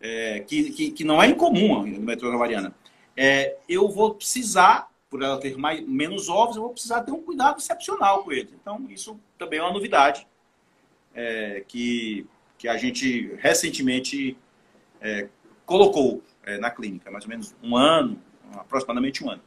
é, 0.02 0.40
que, 0.42 0.72
que, 0.72 0.92
que, 0.92 1.04
não 1.04 1.22
é 1.22 1.28
incomum 1.28 1.82
a 1.82 1.88
endometriose 1.88 2.36
ovariana, 2.36 2.74
é, 3.16 3.58
eu 3.68 3.90
vou 3.90 4.14
precisar, 4.14 4.90
por 5.10 5.22
ela 5.22 5.40
ter 5.40 5.58
mais, 5.58 5.86
menos 5.88 6.30
ovos, 6.30 6.56
eu 6.56 6.64
vou 6.64 6.72
precisar 6.72 7.02
ter 7.02 7.12
um 7.12 7.22
cuidado 7.22 7.60
excepcional 7.60 8.24
com 8.24 8.32
ele. 8.32 8.50
Então, 8.62 8.86
isso 8.90 9.20
também 9.38 9.60
é 9.60 9.62
uma 9.62 9.74
novidade 9.74 10.28
é, 11.14 11.64
que, 11.68 12.28
que 12.58 12.68
a 12.68 12.78
gente 12.78 13.34
recentemente 13.40 14.38
é, 15.02 15.28
colocou 15.66 16.22
é, 16.46 16.58
na 16.58 16.70
clínica, 16.70 17.10
mais 17.10 17.24
ou 17.24 17.30
menos 17.30 17.56
um 17.64 17.76
ano, 17.76 18.20
aproximadamente 18.54 19.24
um 19.24 19.30
ano. 19.30 19.42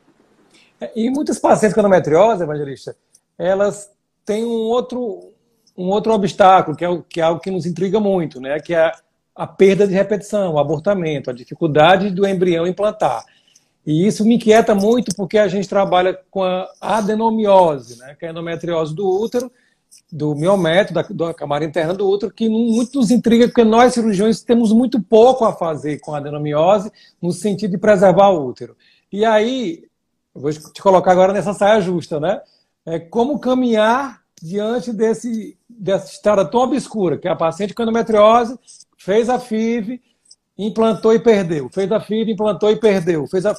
E 0.94 1.10
muitas 1.10 1.38
pacientes 1.38 1.74
com 1.74 1.80
endometriose, 1.80 2.42
evangelista, 2.42 2.96
elas 3.36 3.90
têm 4.24 4.44
um 4.44 4.48
outro, 4.48 5.32
um 5.76 5.86
outro 5.86 6.12
obstáculo, 6.12 6.76
que 6.76 6.84
é, 6.84 7.02
que 7.08 7.20
é 7.20 7.24
algo 7.24 7.40
que 7.40 7.50
nos 7.50 7.66
intriga 7.66 7.98
muito, 7.98 8.40
né? 8.40 8.60
que 8.60 8.74
é 8.74 8.92
a, 9.38 9.46
perda 9.46 9.86
de 9.86 9.94
repetição, 9.94 10.54
o 10.54 10.58
abortamento, 10.58 11.30
a 11.30 11.32
dificuldade 11.32 12.10
do 12.10 12.26
embrião 12.26 12.66
implantar. 12.66 13.24
E 13.86 14.04
isso 14.04 14.24
me 14.24 14.34
inquieta 14.34 14.74
muito 14.74 15.14
porque 15.16 15.38
a 15.38 15.46
gente 15.46 15.68
trabalha 15.68 16.18
com 16.28 16.42
a 16.42 16.68
adenomiose, 16.80 17.98
né? 17.98 18.16
que 18.18 18.24
é 18.24 18.28
a 18.28 18.30
endometriose 18.32 18.92
do 18.92 19.08
útero, 19.08 19.50
do 20.12 20.34
miométrio, 20.34 20.94
da, 20.94 21.02
da 21.02 21.32
camada 21.32 21.64
interna 21.64 21.94
do 21.94 22.08
útero, 22.08 22.32
que 22.32 22.48
muito 22.48 22.98
nos 22.98 23.10
intriga, 23.12 23.46
porque 23.46 23.64
nós 23.64 23.94
cirurgiões 23.94 24.42
temos 24.42 24.72
muito 24.72 25.00
pouco 25.00 25.44
a 25.44 25.52
fazer 25.52 26.00
com 26.00 26.14
a 26.14 26.18
adenomiose, 26.18 26.90
no 27.22 27.32
sentido 27.32 27.70
de 27.70 27.78
preservar 27.78 28.30
o 28.30 28.44
útero. 28.44 28.76
E 29.10 29.24
aí, 29.24 29.84
vou 30.34 30.52
te 30.52 30.82
colocar 30.82 31.12
agora 31.12 31.32
nessa 31.32 31.54
saia 31.54 31.80
justa, 31.80 32.18
né? 32.20 32.42
É 32.84 32.98
como 32.98 33.38
caminhar 33.38 34.20
diante 34.42 34.92
desse, 34.92 35.56
dessa 35.68 36.12
história 36.12 36.44
tão 36.44 36.60
obscura, 36.60 37.16
que 37.16 37.28
a 37.28 37.36
paciente 37.36 37.72
com 37.72 37.82
endometriose 37.82 38.58
fez 38.98 39.30
a 39.30 39.38
FIV, 39.38 40.02
implantou 40.58 41.14
e 41.14 41.20
perdeu. 41.20 41.70
Fez 41.70 41.90
a 41.90 42.00
FIV, 42.00 42.32
implantou 42.32 42.70
e 42.70 42.76
perdeu. 42.76 43.26
Fez 43.28 43.46
a... 43.46 43.54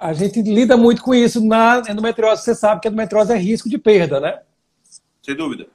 a 0.00 0.12
gente 0.12 0.42
lida 0.42 0.76
muito 0.76 1.02
com 1.02 1.14
isso 1.14 1.44
na 1.44 1.82
endometriose. 1.88 2.42
Você 2.42 2.54
sabe 2.54 2.80
que 2.80 2.88
a 2.88 2.90
endometriose 2.90 3.32
é 3.32 3.36
risco 3.36 3.68
de 3.68 3.78
perda, 3.78 4.18
né? 4.18 4.40
Sem 5.22 5.36
dúvida. 5.36 5.68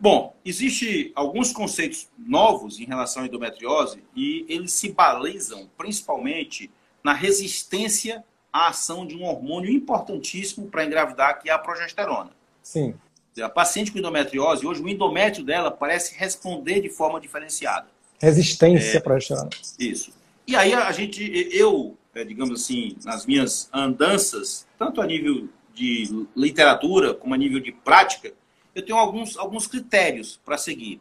Bom, 0.00 0.36
existe 0.44 1.10
alguns 1.14 1.52
conceitos 1.52 2.08
novos 2.16 2.78
em 2.78 2.84
relação 2.84 3.24
à 3.24 3.26
endometriose 3.26 4.02
e 4.14 4.46
eles 4.48 4.72
se 4.72 4.92
balizam 4.92 5.68
principalmente 5.76 6.70
na 7.02 7.12
resistência 7.12 8.24
à 8.52 8.68
ação 8.68 9.04
de 9.04 9.16
um 9.16 9.24
hormônio 9.24 9.70
importantíssimo 9.70 10.68
para 10.68 10.84
engravidar, 10.84 11.40
que 11.40 11.50
é 11.50 11.52
a 11.52 11.58
progesterona. 11.58 12.30
Sim. 12.62 12.94
A 13.42 13.48
paciente 13.48 13.92
com 13.92 13.98
endometriose, 13.98 14.66
hoje 14.66 14.82
o 14.82 14.88
endométrio 14.88 15.44
dela 15.44 15.70
parece 15.70 16.14
responder 16.16 16.80
de 16.80 16.88
forma 16.88 17.20
diferenciada. 17.20 17.88
Resistência 18.20 18.98
é, 18.98 19.00
progesterona. 19.00 19.50
Isso. 19.78 20.12
E 20.46 20.56
aí 20.56 20.72
a 20.74 20.90
gente, 20.92 21.22
eu, 21.52 21.96
é, 22.14 22.24
digamos 22.24 22.60
assim, 22.60 22.96
nas 23.04 23.26
minhas 23.26 23.68
andanças, 23.72 24.66
tanto 24.78 25.00
a 25.00 25.06
nível 25.06 25.48
de 25.74 26.26
literatura 26.34 27.14
como 27.14 27.34
a 27.34 27.36
nível 27.36 27.60
de 27.60 27.70
prática, 27.70 28.32
eu 28.74 28.82
tenho 28.82 28.98
alguns, 28.98 29.36
alguns 29.36 29.66
critérios 29.66 30.40
para 30.44 30.58
seguir. 30.58 31.00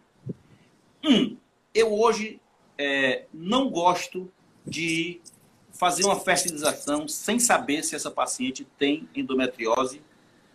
Um, 1.04 1.38
eu 1.74 1.94
hoje 1.94 2.40
é, 2.78 3.26
não 3.34 3.70
gosto 3.70 4.32
de 4.66 5.22
fazer 5.72 6.04
uma 6.04 6.20
fertilização 6.20 7.08
sem 7.08 7.40
saber 7.40 7.84
se 7.84 7.96
essa 7.96 8.12
paciente 8.12 8.68
tem 8.78 9.08
endometriose 9.16 10.02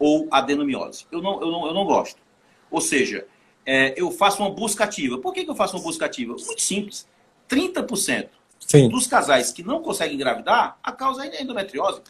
ou 0.03 0.26
adenomiose. 0.32 1.07
Eu 1.12 1.22
não, 1.22 1.40
eu 1.40 1.48
não, 1.48 1.66
eu 1.68 1.72
não 1.72 1.84
gosto. 1.84 2.20
Ou 2.68 2.80
seja, 2.80 3.24
é, 3.64 3.94
eu 3.96 4.11
faço 4.11 4.42
uma 4.42 4.50
busca 4.50 4.82
ativa. 4.82 5.16
Por 5.16 5.32
que, 5.32 5.44
que 5.44 5.50
eu 5.50 5.55
faço 5.55 5.76
uma 5.76 5.82
busca 5.84 6.07
ativa? 6.07 6.32
Muito 6.32 6.61
simples. 6.61 7.07
30% 7.48 8.28
Sim. 8.59 8.88
dos 8.88 9.07
casais 9.07 9.53
que 9.53 9.62
não 9.62 9.80
conseguem 9.80 10.16
engravidar, 10.16 10.76
a 10.82 10.90
causa 10.90 11.24
é 11.24 11.40
endometriose. 11.40 12.00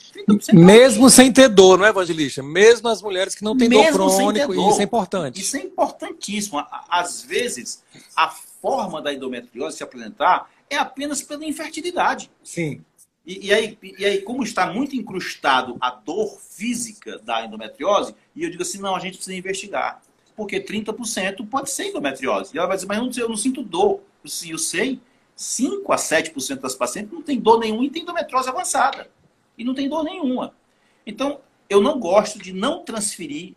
Mesmo 0.55 1.11
sem 1.11 1.30
ter 1.30 1.51
dor, 1.51 1.76
não 1.76 1.84
é, 1.84 1.90
Evangelista? 1.90 2.43
Mesmo 2.43 2.88
as 2.88 3.03
mulheres 3.03 3.34
que 3.34 3.45
não 3.45 3.55
têm 3.55 3.68
Mesmo 3.68 3.99
dor 3.99 4.11
crônico, 4.11 4.55
dor. 4.55 4.70
isso 4.70 4.80
é 4.80 4.84
importante. 4.84 5.40
Isso 5.40 5.57
é 5.59 5.61
importantíssimo. 5.61 6.64
Às 6.88 7.22
vezes, 7.22 7.84
a 8.16 8.30
forma 8.30 9.03
da 9.03 9.12
endometriose 9.12 9.76
se 9.76 9.82
apresentar 9.82 10.51
é 10.70 10.78
apenas 10.78 11.20
pela 11.20 11.45
infertilidade. 11.45 12.30
Sim. 12.43 12.82
E, 13.24 13.48
e, 13.48 13.54
aí, 13.54 13.78
e 13.82 14.04
aí, 14.04 14.22
como 14.22 14.42
está 14.42 14.66
muito 14.72 14.96
incrustado 14.96 15.76
a 15.80 15.90
dor 15.90 16.38
física 16.40 17.18
da 17.20 17.44
endometriose, 17.44 18.14
e 18.34 18.42
eu 18.42 18.50
digo 18.50 18.62
assim, 18.62 18.78
não, 18.78 18.96
a 18.96 19.00
gente 19.00 19.16
precisa 19.16 19.36
investigar. 19.36 20.02
Porque 20.34 20.60
30% 20.60 21.46
pode 21.48 21.70
ser 21.70 21.88
endometriose. 21.88 22.54
E 22.54 22.58
ela 22.58 22.66
vai 22.66 22.76
dizer, 22.76 22.88
mas 22.88 22.98
eu 22.98 23.04
não, 23.04 23.12
eu 23.16 23.28
não 23.28 23.36
sinto 23.36 23.62
dor. 23.62 24.00
Eu, 24.24 24.50
eu 24.50 24.58
sei, 24.58 25.00
5 25.36 25.92
a 25.92 25.96
7% 25.96 26.60
das 26.60 26.74
pacientes 26.74 27.12
não 27.12 27.22
tem 27.22 27.38
dor 27.38 27.60
nenhuma 27.60 27.84
e 27.84 27.90
tem 27.90 28.02
endometriose 28.02 28.48
avançada. 28.48 29.08
E 29.56 29.64
não 29.64 29.74
tem 29.74 29.88
dor 29.88 30.02
nenhuma. 30.02 30.54
Então, 31.06 31.40
eu 31.68 31.80
não 31.80 31.98
gosto 31.98 32.38
de 32.38 32.52
não 32.52 32.84
transferir 32.84 33.54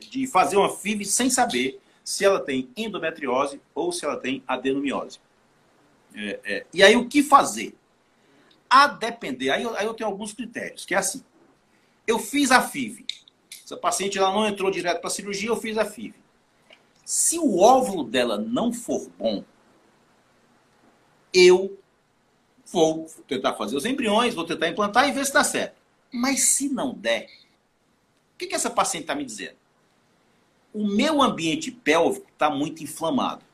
de 0.00 0.26
fazer 0.26 0.56
uma 0.56 0.68
FIV 0.68 1.04
sem 1.04 1.30
saber 1.30 1.80
se 2.02 2.24
ela 2.24 2.40
tem 2.40 2.68
endometriose 2.76 3.60
ou 3.74 3.92
se 3.92 4.04
ela 4.04 4.16
tem 4.16 4.42
adenomiose. 4.46 5.20
É, 6.14 6.40
é, 6.44 6.66
e 6.74 6.82
aí 6.82 6.96
o 6.96 7.08
que 7.08 7.22
fazer? 7.22 7.74
A 8.70 8.86
depender, 8.86 9.50
aí 9.50 9.64
eu, 9.64 9.76
aí 9.76 9.84
eu 9.84 9.94
tenho 9.94 10.08
alguns 10.08 10.32
critérios, 10.32 10.86
que 10.86 10.94
é 10.94 10.98
assim. 10.98 11.24
Eu 12.06 12.20
fiz 12.20 12.52
a 12.52 12.62
FIV. 12.62 13.04
Essa 13.64 13.76
paciente 13.76 14.16
ela 14.16 14.32
não 14.32 14.46
entrou 14.46 14.70
direto 14.70 15.00
para 15.00 15.08
a 15.08 15.12
cirurgia, 15.12 15.48
eu 15.48 15.56
fiz 15.56 15.76
a 15.76 15.84
FIV. 15.84 16.14
Se 17.04 17.38
o 17.38 17.58
óvulo 17.58 18.04
dela 18.04 18.38
não 18.38 18.72
for 18.72 19.10
bom, 19.18 19.44
eu 21.34 21.76
vou 22.72 23.06
tentar 23.26 23.54
fazer 23.54 23.76
os 23.76 23.84
embriões, 23.84 24.34
vou 24.34 24.44
tentar 24.44 24.68
implantar 24.68 25.08
e 25.08 25.12
ver 25.12 25.26
se 25.26 25.32
dá 25.32 25.42
certo. 25.42 25.80
Mas 26.12 26.42
se 26.42 26.68
não 26.68 26.94
der, 26.94 27.26
o 28.34 28.38
que, 28.38 28.46
que 28.46 28.54
essa 28.54 28.70
paciente 28.70 29.02
está 29.02 29.14
me 29.14 29.24
dizendo? 29.24 29.56
O 30.72 30.86
meu 30.86 31.20
ambiente 31.20 31.72
pélvico 31.72 32.28
está 32.30 32.48
muito 32.48 32.82
inflamado. 32.82 33.44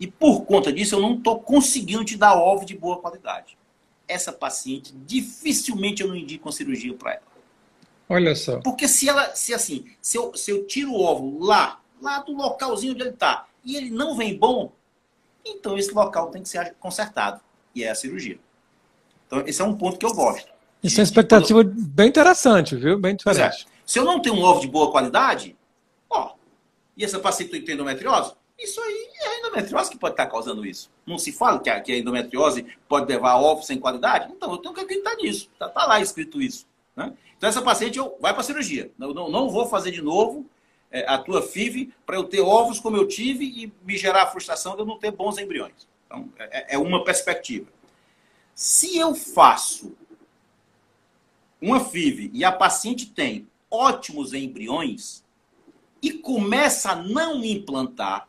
E 0.00 0.06
por 0.06 0.44
conta 0.44 0.72
disso, 0.72 0.94
eu 0.94 1.00
não 1.00 1.14
estou 1.14 1.40
conseguindo 1.40 2.04
te 2.04 2.16
dar 2.16 2.34
ovo 2.34 2.64
de 2.64 2.76
boa 2.76 2.98
qualidade. 2.98 3.56
Essa 4.08 4.32
paciente, 4.32 4.94
dificilmente 5.06 6.02
eu 6.02 6.08
não 6.08 6.16
indico 6.16 6.46
uma 6.46 6.52
cirurgia 6.52 6.94
para 6.94 7.14
ela. 7.14 7.22
Olha 8.08 8.34
só. 8.36 8.60
Porque 8.60 8.86
se 8.86 9.08
ela, 9.08 9.34
se 9.34 9.52
assim, 9.52 9.86
se 10.00 10.16
eu, 10.16 10.34
se 10.36 10.50
eu 10.50 10.64
tiro 10.66 10.92
o 10.92 11.02
óvulo 11.02 11.44
lá, 11.44 11.80
lá 12.00 12.20
do 12.20 12.32
localzinho 12.32 12.92
onde 12.92 13.02
ele 13.02 13.10
está, 13.10 13.46
e 13.64 13.76
ele 13.76 13.90
não 13.90 14.16
vem 14.16 14.36
bom, 14.36 14.72
então 15.44 15.76
esse 15.76 15.92
local 15.92 16.30
tem 16.30 16.42
que 16.42 16.48
ser 16.48 16.74
consertado. 16.78 17.40
E 17.74 17.84
é 17.84 17.90
a 17.90 17.94
cirurgia. 17.94 18.38
Então, 19.26 19.42
esse 19.46 19.60
é 19.60 19.64
um 19.64 19.76
ponto 19.76 19.98
que 19.98 20.06
eu 20.06 20.14
gosto. 20.14 20.48
Isso 20.82 20.98
é 20.98 21.02
uma 21.02 21.04
expectativa 21.04 21.64
quando... 21.64 21.74
bem 21.74 22.08
interessante, 22.08 22.76
viu? 22.76 22.98
Bem 22.98 23.16
diferente. 23.16 23.66
É. 23.68 23.76
Se 23.84 23.98
eu 23.98 24.04
não 24.04 24.20
tenho 24.20 24.36
um 24.36 24.42
ovo 24.42 24.60
de 24.60 24.68
boa 24.68 24.90
qualidade, 24.90 25.56
ó, 26.08 26.34
e 26.96 27.04
essa 27.04 27.18
paciente 27.18 27.60
tem 27.60 27.74
endometriose, 27.74 28.32
isso 28.58 28.80
aí 28.80 29.08
é 29.20 29.26
a 29.28 29.38
endometriose 29.38 29.90
que 29.90 29.98
pode 29.98 30.14
estar 30.14 30.26
causando 30.26 30.64
isso. 30.64 30.90
Não 31.06 31.18
se 31.18 31.30
fala 31.30 31.58
que 31.60 31.68
a, 31.68 31.80
que 31.80 31.92
a 31.92 31.98
endometriose 31.98 32.66
pode 32.88 33.06
levar 33.06 33.32
a 33.32 33.38
ovos 33.38 33.66
sem 33.66 33.78
qualidade? 33.78 34.32
Então, 34.32 34.50
eu 34.50 34.58
tenho 34.58 34.74
que 34.74 34.80
acreditar 34.80 35.14
nisso. 35.16 35.50
Está 35.52 35.68
tá 35.68 35.86
lá 35.86 36.00
escrito 36.00 36.40
isso. 36.40 36.66
Né? 36.94 37.12
Então, 37.36 37.48
essa 37.48 37.60
paciente 37.60 37.98
eu, 37.98 38.16
vai 38.20 38.32
para 38.32 38.40
a 38.40 38.44
cirurgia. 38.44 38.90
Não, 38.98 39.12
não, 39.12 39.30
não 39.30 39.50
vou 39.50 39.66
fazer 39.66 39.90
de 39.90 40.00
novo 40.00 40.46
é, 40.90 41.06
a 41.06 41.18
tua 41.18 41.42
FIV 41.42 41.92
para 42.06 42.16
eu 42.16 42.24
ter 42.24 42.40
ovos 42.40 42.80
como 42.80 42.96
eu 42.96 43.06
tive 43.06 43.44
e 43.44 43.72
me 43.84 43.96
gerar 43.98 44.22
a 44.22 44.26
frustração 44.26 44.74
de 44.74 44.80
eu 44.80 44.86
não 44.86 44.98
ter 44.98 45.10
bons 45.10 45.36
embriões. 45.36 45.86
Então, 46.06 46.32
é, 46.38 46.74
é 46.74 46.78
uma 46.78 47.04
perspectiva. 47.04 47.66
Se 48.54 48.96
eu 48.96 49.14
faço 49.14 49.94
uma 51.60 51.78
FIV 51.80 52.30
e 52.32 52.42
a 52.42 52.50
paciente 52.50 53.10
tem 53.10 53.46
ótimos 53.70 54.32
embriões 54.32 55.22
e 56.02 56.12
começa 56.12 56.92
a 56.92 56.96
não 56.96 57.44
implantar, 57.44 58.28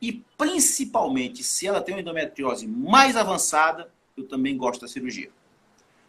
e 0.00 0.24
principalmente 0.36 1.42
se 1.42 1.66
ela 1.66 1.80
tem 1.80 1.94
uma 1.94 2.00
endometriose 2.00 2.66
mais 2.66 3.16
avançada, 3.16 3.90
eu 4.16 4.24
também 4.24 4.56
gosto 4.56 4.82
da 4.82 4.88
cirurgia. 4.88 5.30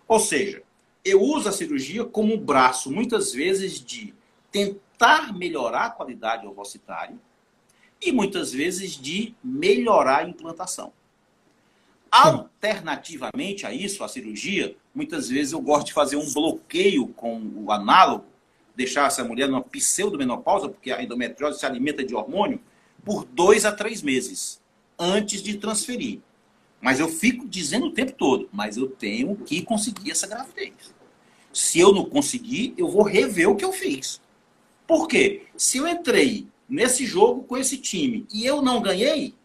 Ou 0.08 0.20
seja, 0.20 0.64
eu 1.04 1.22
uso 1.22 1.50
a 1.50 1.52
cirurgia 1.52 2.06
como 2.06 2.34
um 2.34 2.40
braço, 2.40 2.92
muitas 2.92 3.32
vezes, 3.34 3.80
de 3.80 4.14
tentar 4.52 5.34
melhorar 5.34 5.86
a 5.86 5.90
qualidade 5.90 6.46
ovocitária 6.46 7.16
e 8.02 8.12
muitas 8.12 8.52
vezes 8.52 8.92
de 8.92 9.36
melhorar 9.44 10.20
a 10.20 10.30
implantação. 10.30 10.92
Alternativamente 12.12 13.66
a 13.66 13.74
isso, 13.74 14.04
a 14.04 14.08
cirurgia, 14.08 14.76
muitas 14.96 15.30
vezes 15.30 15.54
eu 15.54 15.62
gosto 15.62 15.88
de 15.88 15.94
fazer 15.94 16.16
um 16.16 16.34
bloqueio 16.34 17.08
com 17.10 17.40
o 17.56 17.72
análogo, 17.72 18.26
deixar 18.76 19.08
essa 19.08 19.24
mulher 19.24 19.48
numa 19.48 19.62
pseudomenopausa, 19.62 20.70
porque 20.70 20.92
a 20.92 21.04
endometriose 21.04 21.60
se 21.60 21.66
alimenta 21.66 22.04
de 22.04 22.16
hormônio, 22.16 22.60
por 23.04 23.26
dois 23.26 23.66
a 23.66 23.72
três 23.72 24.02
meses, 24.02 24.62
antes 24.98 25.42
de 25.42 25.58
transferir. 25.58 26.20
Mas 26.82 27.00
eu 27.00 27.10
fico 27.10 27.48
dizendo 27.48 27.88
o 27.88 27.92
tempo 27.92 28.14
todo, 28.14 28.50
mas 28.52 28.78
eu 28.78 28.88
tenho 28.88 29.36
que 29.36 29.62
conseguir 29.62 30.12
essa 30.12 30.28
gravidez. 30.28 30.74
Se 31.52 31.80
eu 31.80 31.94
não 31.94 32.06
conseguir, 32.06 32.74
eu 32.78 32.88
vou 32.90 33.04
rever 33.04 33.50
o 33.50 33.56
que 33.56 33.66
eu 33.66 33.74
fiz. 33.74 34.22
Por 34.88 35.08
quê? 35.08 35.48
Se 35.58 35.78
eu 35.78 35.88
entrei 35.88 36.48
nesse 36.68 37.06
jogo 37.06 37.44
com 37.44 37.58
esse 37.58 37.78
time 37.78 38.26
e 38.34 38.46
eu 38.46 38.62
não 38.62 38.82
ganhei, 38.82 39.36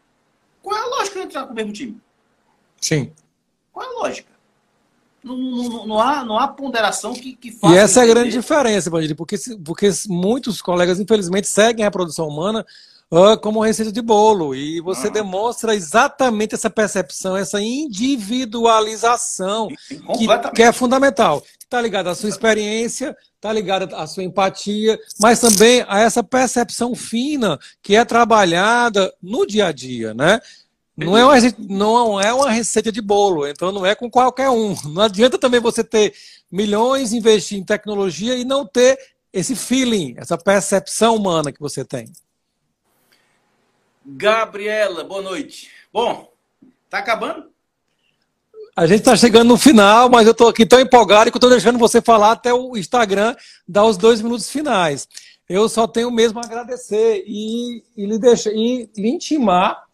qual 0.63 0.77
é 0.77 0.83
a 0.83 0.87
lógica 0.87 1.21
de 1.21 1.27
entrar 1.27 1.47
com 1.47 1.53
o 1.53 1.57
mesmo 1.57 1.73
time? 1.73 2.01
Sim. 2.81 3.13
Qual 3.73 3.85
é 3.85 3.89
a 3.89 3.99
lógica? 4.01 4.33
Não, 5.23 5.37
não, 5.37 5.87
não, 5.87 6.01
há, 6.01 6.25
não 6.25 6.39
há 6.39 6.47
ponderação 6.47 7.15
que, 7.15 7.35
que 7.35 7.51
faça. 7.51 7.75
E 7.75 7.79
essa 7.79 8.01
é 8.01 8.03
a 8.05 8.07
grande 8.07 8.31
diferença, 8.31 8.91
Bandido, 8.91 9.17
porque, 9.17 9.37
porque 9.65 9.91
muitos 10.07 10.61
colegas, 10.61 11.01
infelizmente, 11.01 11.49
seguem 11.49 11.85
a 11.85 11.91
produção 11.91 12.29
humana 12.29 12.65
como 13.41 13.63
receita 13.63 13.93
de 13.93 14.03
bolo. 14.03 14.55
E 14.55 14.81
você 14.81 15.09
uhum. 15.09 15.13
demonstra 15.13 15.75
exatamente 15.75 16.55
essa 16.55 16.71
percepção, 16.71 17.37
essa 17.37 17.61
individualização, 17.61 19.69
que, 19.69 19.99
que, 20.55 20.63
é 20.63 20.73
fundamental. 20.73 21.43
Está 21.59 21.81
ligada 21.81 22.11
à 22.11 22.15
sua 22.15 22.29
experiência, 22.29 23.17
está 23.35 23.53
ligada 23.53 23.97
à 23.97 24.07
sua 24.07 24.23
empatia, 24.23 24.99
mas 25.21 25.41
também 25.41 25.85
a 25.89 26.01
essa 26.01 26.23
percepção 26.23 26.95
fina 26.95 27.59
que 27.83 27.97
é 27.97 28.05
trabalhada 28.05 29.13
no 29.23 29.47
dia 29.47 29.67
a 29.67 29.73
dia, 29.73 30.15
né? 30.15 30.41
Não 30.97 31.19
é, 31.19 31.25
uma, 31.25 31.35
não 31.59 32.21
é 32.21 32.33
uma 32.33 32.51
receita 32.51 32.93
de 32.93 33.03
bolo, 33.03 33.49
então 33.49 33.73
não 33.73 33.85
é 33.85 33.97
com 33.97 34.09
qualquer 34.09 34.49
um. 34.49 34.77
Não 34.85 35.03
adianta 35.03 35.37
também 35.37 35.59
você 35.59 35.83
ter 35.83 36.15
milhões, 36.51 37.13
investir 37.13 37.59
em 37.59 37.65
tecnologia 37.65 38.37
e 38.37 38.45
não 38.45 38.65
ter 38.65 38.97
esse 39.33 39.57
feeling, 39.57 40.15
essa 40.17 40.39
percepção 40.39 41.17
humana 41.17 41.51
que 41.51 41.59
você 41.59 41.85
tem. 41.85 42.07
Gabriela, 44.05 45.03
boa 45.03 45.23
noite. 45.23 45.71
Bom, 45.93 46.31
tá 46.91 46.99
acabando? 46.99 47.47
A 48.77 48.87
gente 48.87 48.99
está 48.99 49.17
chegando 49.17 49.49
no 49.49 49.57
final, 49.57 50.11
mas 50.11 50.27
eu 50.27 50.33
estou 50.33 50.49
aqui 50.49 50.67
tão 50.67 50.81
empolgado 50.81 51.31
que 51.31 51.37
estou 51.39 51.49
deixando 51.49 51.79
você 51.79 52.03
falar 52.03 52.33
até 52.33 52.53
o 52.53 52.77
Instagram, 52.77 53.35
dar 53.67 53.85
os 53.85 53.97
dois 53.97 54.21
minutos 54.21 54.51
finais. 54.51 55.09
Eu 55.49 55.69
só 55.69 55.87
tenho 55.87 56.11
mesmo 56.11 56.39
a 56.39 56.43
agradecer 56.43 57.25
e, 57.27 57.83
e, 57.97 58.05
lhe, 58.05 58.19
deixar, 58.19 58.51
e 58.53 58.91
lhe 58.97 59.09
intimar, 59.09 59.85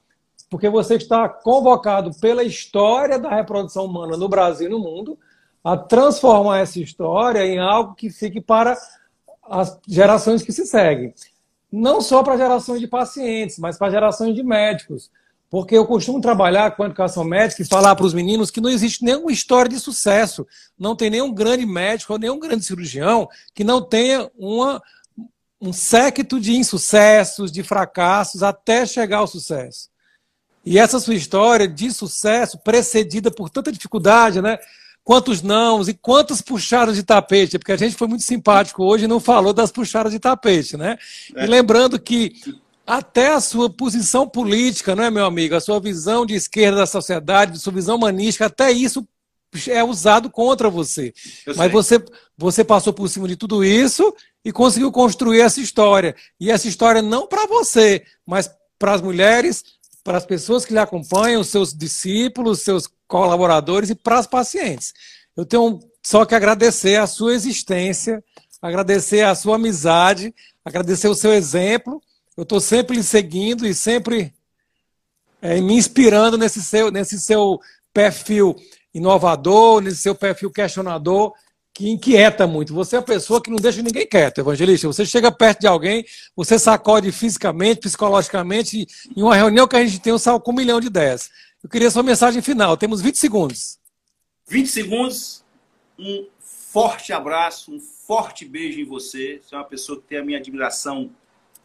porque 0.49 0.69
você 0.69 0.97
está 0.97 1.29
convocado 1.29 2.11
pela 2.21 2.43
história 2.43 3.19
da 3.19 3.31
reprodução 3.31 3.85
humana 3.85 4.17
no 4.17 4.29
Brasil 4.29 4.67
e 4.67 4.71
no 4.71 4.79
mundo, 4.79 5.19
a 5.63 5.77
transformar 5.77 6.61
essa 6.61 6.81
história 6.81 7.47
em 7.47 7.59
algo 7.59 7.95
que 7.95 8.11
fique 8.11 8.41
para 8.41 8.77
as 9.45 9.79
gerações 9.87 10.43
que 10.43 10.53
se 10.53 10.67
seguem 10.67 11.15
não 11.73 12.01
só 12.01 12.23
para 12.23 12.37
gerações 12.37 12.81
de 12.81 12.89
pacientes, 12.89 13.59
mas 13.59 13.79
para 13.79 13.91
gerações 13.91 14.35
de 14.35 14.43
médicos. 14.43 15.11
Porque 15.49 15.77
eu 15.77 15.85
costumo 15.85 16.21
trabalhar 16.21 16.77
com 16.77 16.85
a 16.85 16.87
educação 16.87 17.25
médica 17.25 17.63
e 17.63 17.67
falar 17.67 17.97
para 17.97 18.07
os 18.07 18.15
meninos 18.15 18.51
que 18.51 18.61
não 18.61 18.71
existe 18.71 19.05
nenhuma 19.05 19.33
história 19.33 19.69
de 19.69 19.81
sucesso. 19.81 20.47
Não 20.79 20.95
tem 20.95 21.11
nenhum 21.11 21.33
grande 21.35 21.67
médico 21.67 22.13
ou 22.13 22.19
nenhum 22.19 22.39
grande 22.39 22.65
cirurgião 22.65 23.29
que 23.53 23.65
não 23.65 23.83
tenha 23.83 24.31
uma, 24.39 24.81
um 25.61 25.73
séquito 25.73 26.39
de 26.39 26.55
insucessos, 26.55 27.51
de 27.51 27.65
fracassos, 27.65 28.45
até 28.45 28.87
chegar 28.87 29.19
ao 29.19 29.27
sucesso. 29.27 29.91
E 30.65 30.79
essa 30.79 31.01
sua 31.01 31.15
história 31.15 31.67
de 31.67 31.91
sucesso, 31.91 32.59
precedida 32.59 33.31
por 33.31 33.51
tanta 33.51 33.73
dificuldade, 33.73 34.41
né? 34.41 34.59
Quantos 35.05 35.43
nãos 35.43 35.89
e 35.89 35.95
quantas 35.95 36.41
puxadas 36.41 36.97
de 36.97 37.03
tapete, 37.03 37.59
porque 37.59 37.73
a 37.73 37.77
gente 37.77 37.97
foi 37.97 38.07
muito 38.07 38.23
simpático 38.23 38.85
hoje 38.85 39.05
e 39.05 39.09
não 39.09 39.21
falou 39.21 39.53
das 39.53 39.73
puxadas 39.73 40.13
de 40.13 40.19
tapete, 40.19 40.77
né? 40.77 40.99
É. 41.35 41.45
E 41.45 41.47
lembrando 41.47 41.99
que 41.99 42.35
até 42.87 43.33
a 43.33 43.41
sua 43.41 43.71
posição 43.71 44.29
política, 44.29 44.97
não 44.97 45.05
é, 45.05 45.11
meu 45.11 45.25
amigo? 45.25 45.55
A 45.55 45.61
sua 45.61 45.81
visão 45.81 46.27
de 46.27 46.35
esquerda 46.35 46.79
da 46.79 46.87
sociedade, 46.87 47.59
sua 47.59 47.73
visão 47.73 47.97
humanística, 47.97 48.47
até 48.47 48.73
isso 48.73 49.07
é 49.69 49.83
usado 49.83 50.31
contra 50.31 50.71
você. 50.71 51.13
Eu 51.47 51.57
Mas 51.57 51.73
você, 51.73 52.05
você 52.37 52.65
passou 52.65 52.93
por 52.93 53.09
cima 53.09 53.27
de 53.27 53.37
tudo 53.37 53.65
isso 53.65 54.15
e 54.45 54.53
conseguiu 54.53 54.91
construir 54.93 55.41
essa 55.41 55.61
história. 55.61 56.15
E 56.39 56.51
essa 56.51 56.69
história 56.69 57.03
não 57.03 57.27
para 57.27 57.47
você, 57.47 58.05
mas 58.27 58.51
para 58.79 58.95
as 58.95 59.01
mulheres, 59.01 59.65
para 60.03 60.19
as 60.19 60.27
pessoas 60.27 60.65
que 60.65 60.73
lhe 60.73 60.79
acompanham, 60.79 61.45
seus 61.45 61.75
discípulos, 61.75 62.63
seus 62.63 62.89
colaboradores 63.07 63.91
e 63.91 63.95
para 63.95 64.19
as 64.19 64.27
pacientes. 64.27 64.95
Eu 65.37 65.45
tenho 65.45 65.81
só 66.03 66.25
que 66.25 66.35
agradecer 66.35 66.97
a 66.97 67.07
sua 67.07 67.35
existência, 67.35 68.23
agradecer 68.61 69.23
a 69.23 69.35
sua 69.35 69.57
amizade, 69.57 70.35
agradecer 70.65 71.09
o 71.09 71.15
seu 71.15 71.33
exemplo. 71.33 72.03
Eu 72.37 72.43
estou 72.43 72.61
sempre 72.61 72.97
lhe 72.97 73.03
seguindo 73.03 73.67
e 73.67 73.75
sempre 73.75 74.33
é, 75.43 75.61
me 75.61 75.75
inspirando 75.75 76.39
nesse 76.39 76.63
seu, 76.63 76.91
nesse 76.91 77.21
seu 77.21 77.61
perfil 77.93 78.57
inovador, 78.95 79.81
nesse 79.81 79.99
seu 79.99 80.15
perfil 80.15 80.51
questionador 80.51 81.33
que 81.81 81.89
inquieta 81.89 82.47
muito. 82.47 82.75
Você 82.75 82.97
é 82.97 82.99
a 82.99 83.03
pessoa 83.03 83.41
que 83.41 83.49
não 83.49 83.57
deixa 83.57 83.81
ninguém 83.81 84.07
quieto, 84.07 84.39
evangelista. 84.39 84.87
Você 84.87 85.07
chega 85.07 85.33
perto 85.33 85.61
de 85.61 85.67
alguém, 85.67 86.05
você 86.37 86.59
sacode 86.59 87.11
fisicamente, 87.11 87.81
psicologicamente, 87.81 88.87
em 89.17 89.23
uma 89.23 89.35
reunião 89.35 89.67
que 89.67 89.77
a 89.77 89.85
gente 89.87 89.99
tem, 89.99 90.11
eu 90.11 90.19
saio 90.19 90.39
com 90.39 90.51
um 90.51 90.55
milhão 90.55 90.79
de 90.79 90.89
ideias. 90.89 91.31
Eu 91.65 91.71
queria 91.71 91.91
sua 91.91 92.03
mensagem 92.03 92.43
final. 92.43 92.77
Temos 92.77 93.01
20 93.01 93.17
segundos. 93.17 93.79
20 94.47 94.67
segundos. 94.67 95.43
Um 95.99 96.27
forte 96.43 97.15
abraço, 97.15 97.73
um 97.73 97.81
forte 97.81 98.45
beijo 98.45 98.79
em 98.79 98.85
você. 98.85 99.41
Você 99.43 99.55
é 99.55 99.59
uma 99.59 99.65
pessoa 99.65 99.99
que 99.99 100.07
tem 100.07 100.19
a 100.19 100.25
minha 100.25 100.39
admiração 100.39 101.11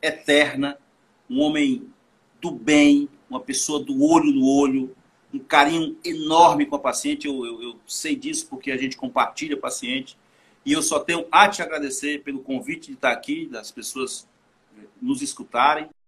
eterna, 0.01 0.77
um 1.29 1.41
homem 1.41 1.89
do 2.39 2.51
bem, 2.51 3.09
uma 3.29 3.41
pessoa 3.41 3.83
do 3.83 4.01
olho 4.01 4.31
no 4.31 4.47
olho, 4.47 4.94
um 5.35 5.39
carinho 5.39 5.97
enorme 6.03 6.65
com 6.65 6.75
a 6.75 6.79
paciente. 6.79 7.27
Eu, 7.27 7.45
eu, 7.45 7.61
eu 7.61 7.79
sei 7.85 8.15
disso 8.15 8.47
porque 8.49 8.71
a 8.71 8.77
gente 8.77 8.95
compartilha 8.95 9.57
paciente. 9.57 10.17
E 10.65 10.71
eu 10.71 10.81
só 10.81 10.99
tenho 10.99 11.27
a 11.31 11.47
te 11.47 11.61
agradecer 11.61 12.23
pelo 12.23 12.39
convite 12.39 12.87
de 12.87 12.93
estar 12.93 13.11
aqui, 13.11 13.45
das 13.45 13.71
pessoas 13.71 14.27
nos 15.01 15.21
escutarem. 15.21 15.89